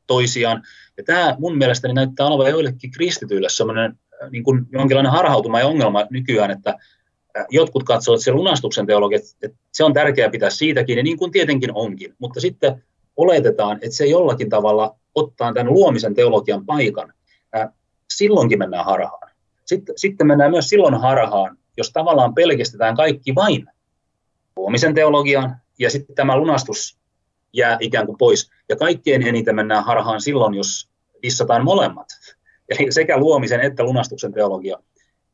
toisiaan. 0.06 0.62
Ja 0.96 1.04
tämä 1.04 1.36
mun 1.38 1.58
mielestäni 1.58 1.94
näyttää 1.94 2.26
olevan 2.26 2.50
joillekin 2.50 2.90
kristityille 2.90 3.48
sellainen 3.48 3.98
niin 4.30 4.44
kuin 4.44 4.66
jonkinlainen 4.72 5.12
harhautuma 5.12 5.60
ja 5.60 5.66
ongelma 5.66 6.06
nykyään, 6.10 6.50
että 6.50 6.78
jotkut 7.50 7.82
katsovat, 7.82 8.16
että 8.16 8.24
se 8.24 8.32
lunastuksen 8.32 8.86
teologia, 8.86 9.18
että 9.42 9.58
se 9.72 9.84
on 9.84 9.92
tärkeää 9.92 10.30
pitää 10.30 10.50
siitäkin, 10.50 10.98
ja 10.98 11.04
niin 11.04 11.18
kuin 11.18 11.32
tietenkin 11.32 11.70
onkin, 11.74 12.14
mutta 12.18 12.40
sitten 12.40 12.84
oletetaan, 13.16 13.76
että 13.76 13.96
se 13.96 14.06
jollakin 14.06 14.50
tavalla 14.50 14.96
ottaa 15.14 15.52
tämän 15.52 15.72
luomisen 15.72 16.14
teologian 16.14 16.66
paikan. 16.66 17.12
Silloinkin 18.10 18.58
mennään 18.58 18.84
harhaan. 18.84 19.30
Sitten, 19.66 19.98
sitten 19.98 20.26
mennään 20.26 20.50
myös 20.50 20.68
silloin 20.68 20.94
harhaan, 20.94 21.58
jos 21.76 21.90
tavallaan 21.92 22.34
pelkistetään 22.34 22.96
kaikki 22.96 23.34
vain 23.34 23.66
luomisen 24.56 24.94
teologian, 24.94 25.56
ja 25.78 25.90
sitten 25.90 26.16
tämä 26.16 26.36
lunastus 26.36 26.98
jää 27.52 27.76
ikään 27.80 28.06
kuin 28.06 28.18
pois. 28.18 28.50
Ja 28.68 28.76
kaikkein 28.76 29.22
eniten 29.22 29.54
mennään 29.54 29.84
harhaan 29.84 30.20
silloin, 30.20 30.54
jos 30.54 30.88
dissataan 31.22 31.64
molemmat. 31.64 32.06
Eli 32.70 32.92
sekä 32.92 33.18
luomisen 33.18 33.60
että 33.60 33.84
lunastuksen 33.84 34.32
teologia. 34.32 34.78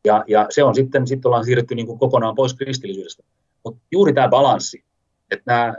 Ja, 0.04 0.24
ja 0.26 0.46
se 0.50 0.64
on 0.64 0.74
sitten, 0.74 1.06
sitten 1.06 1.28
ollaan 1.28 1.44
siirretty 1.44 1.74
niin 1.74 1.86
kuin 1.86 1.98
kokonaan 1.98 2.34
pois 2.34 2.54
kristillisyydestä. 2.54 3.22
Mutta 3.64 3.80
juuri 3.92 4.12
tämä 4.12 4.28
balanssi, 4.28 4.84
että 5.30 5.44
nämä 5.46 5.74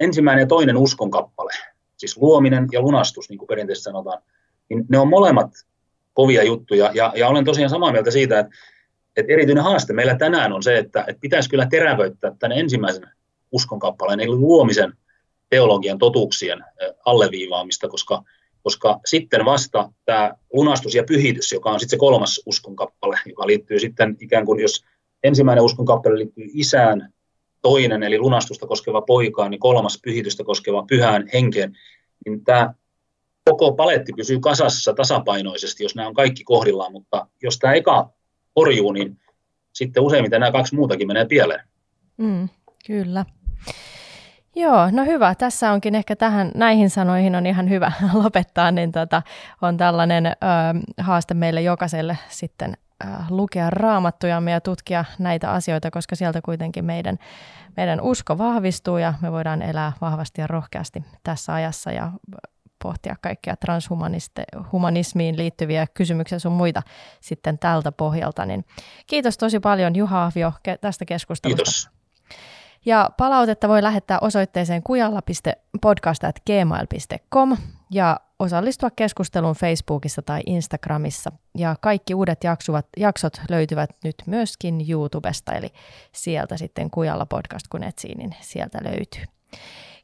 ensimmäinen 0.00 0.42
ja 0.42 0.46
toinen 0.46 0.76
uskon 0.76 1.10
kappale, 1.10 1.52
siis 1.96 2.16
luominen 2.16 2.66
ja 2.72 2.80
lunastus, 2.80 3.28
niin 3.28 3.38
kuin 3.38 3.46
perinteisesti 3.46 3.84
sanotaan, 3.84 4.22
niin 4.68 4.84
ne 4.88 4.98
on 4.98 5.08
molemmat 5.08 5.50
kovia 6.14 6.42
juttuja. 6.42 6.90
Ja, 6.94 7.12
ja 7.16 7.28
olen 7.28 7.44
tosiaan 7.44 7.70
samaa 7.70 7.92
mieltä 7.92 8.10
siitä, 8.10 8.38
että, 8.38 8.52
että 9.16 9.32
erityinen 9.32 9.64
haaste 9.64 9.92
meillä 9.92 10.14
tänään 10.14 10.52
on 10.52 10.62
se, 10.62 10.78
että, 10.78 11.04
että 11.08 11.20
pitäisi 11.20 11.50
kyllä 11.50 11.66
terävöittää 11.66 12.32
tänne 12.38 12.60
ensimmäisen 12.60 13.08
uskon 13.52 13.78
kappaleen, 13.78 14.20
eli 14.20 14.28
luomisen 14.28 14.92
teologian 15.50 15.98
totuuksien 15.98 16.64
alleviivaamista, 17.04 17.88
koska 17.88 18.22
koska 18.62 19.00
sitten 19.04 19.44
vasta 19.44 19.92
tämä 20.04 20.34
lunastus 20.52 20.94
ja 20.94 21.04
pyhitys, 21.04 21.52
joka 21.52 21.70
on 21.70 21.80
sitten 21.80 21.96
se 21.96 22.00
kolmas 22.00 22.40
uskonkappale, 22.46 23.18
joka 23.26 23.46
liittyy 23.46 23.80
sitten 23.80 24.16
ikään 24.20 24.46
kuin, 24.46 24.60
jos 24.60 24.84
ensimmäinen 25.22 25.64
uskonkappale 25.64 26.18
liittyy 26.18 26.46
isään, 26.52 27.12
toinen 27.62 28.02
eli 28.02 28.18
lunastusta 28.18 28.66
koskeva 28.66 29.02
poikaan, 29.02 29.50
niin 29.50 29.60
kolmas 29.60 30.00
pyhitystä 30.04 30.44
koskeva 30.44 30.84
pyhään 30.88 31.28
henkeen, 31.32 31.78
niin 32.24 32.44
tämä 32.44 32.74
koko 33.44 33.72
paletti 33.72 34.12
pysyy 34.16 34.40
kasassa 34.40 34.92
tasapainoisesti, 34.92 35.82
jos 35.82 35.94
nämä 35.94 36.08
on 36.08 36.14
kaikki 36.14 36.44
kohdillaan, 36.44 36.92
mutta 36.92 37.26
jos 37.42 37.58
tämä 37.58 37.74
eka 37.74 38.10
horjuu, 38.56 38.92
niin 38.92 39.20
sitten 39.72 40.02
useimmiten 40.02 40.40
nämä 40.40 40.52
kaksi 40.52 40.74
muutakin 40.74 41.06
menee 41.06 41.24
pieleen. 41.24 41.68
Mm, 42.16 42.48
kyllä. 42.86 43.24
Joo, 44.60 44.90
no 44.90 45.04
hyvä. 45.04 45.34
Tässä 45.34 45.72
onkin 45.72 45.94
ehkä 45.94 46.16
tähän, 46.16 46.50
näihin 46.54 46.90
sanoihin 46.90 47.34
on 47.36 47.46
ihan 47.46 47.68
hyvä 47.68 47.92
lopettaa, 48.24 48.70
niin 48.70 48.92
tota, 48.92 49.22
on 49.62 49.76
tällainen 49.76 50.26
ö, 50.26 50.32
haaste 51.02 51.34
meille 51.34 51.62
jokaiselle 51.62 52.18
sitten 52.28 52.76
ö, 53.04 53.06
lukea 53.30 53.70
raamattujamme 53.70 54.50
ja 54.50 54.60
tutkia 54.60 55.04
näitä 55.18 55.52
asioita, 55.52 55.90
koska 55.90 56.16
sieltä 56.16 56.40
kuitenkin 56.42 56.84
meidän, 56.84 57.18
meidän 57.76 58.00
usko 58.00 58.38
vahvistuu 58.38 58.98
ja 58.98 59.14
me 59.22 59.32
voidaan 59.32 59.62
elää 59.62 59.92
vahvasti 60.00 60.40
ja 60.40 60.46
rohkeasti 60.46 61.04
tässä 61.24 61.54
ajassa 61.54 61.92
ja 61.92 62.12
pohtia 62.82 63.16
kaikkia 63.20 63.56
transhumanismiin 63.56 65.36
liittyviä 65.36 65.86
kysymyksiä 65.94 66.38
sun 66.38 66.52
muita 66.52 66.82
sitten 67.20 67.58
tältä 67.58 67.92
pohjalta. 67.92 68.46
Niin 68.46 68.64
kiitos 69.06 69.38
tosi 69.38 69.60
paljon 69.60 69.96
Juha 69.96 70.24
Ahvio 70.24 70.52
tästä 70.80 71.04
keskustelusta. 71.04 71.64
Kiitos. 71.64 71.99
Ja 72.86 73.10
palautetta 73.16 73.68
voi 73.68 73.82
lähettää 73.82 74.18
osoitteeseen 74.20 74.82
kujalla.podcast.gmail.com 74.82 77.56
ja 77.90 78.20
osallistua 78.38 78.90
keskusteluun 78.90 79.54
Facebookissa 79.54 80.22
tai 80.22 80.40
Instagramissa. 80.46 81.32
Ja 81.58 81.76
kaikki 81.80 82.14
uudet 82.14 82.44
jaksuvat, 82.44 82.86
jaksot 82.96 83.40
löytyvät 83.50 83.90
nyt 84.04 84.14
myöskin 84.26 84.90
YouTubesta, 84.90 85.52
eli 85.52 85.68
sieltä 86.12 86.56
sitten 86.56 86.90
Kujalla 86.90 87.26
podcast 87.26 87.68
kun 87.68 87.82
etsii, 87.82 88.14
niin 88.14 88.34
sieltä 88.40 88.78
löytyy. 88.82 89.24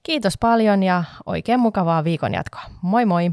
Kiitos 0.03 0.39
paljon 0.39 0.83
ja 0.83 1.05
oikein 1.27 1.61
mukavaa 1.61 2.05
viikon 2.05 2.35
jatkoa. 2.35 2.63
Moi 2.83 3.05
moi! 3.05 3.31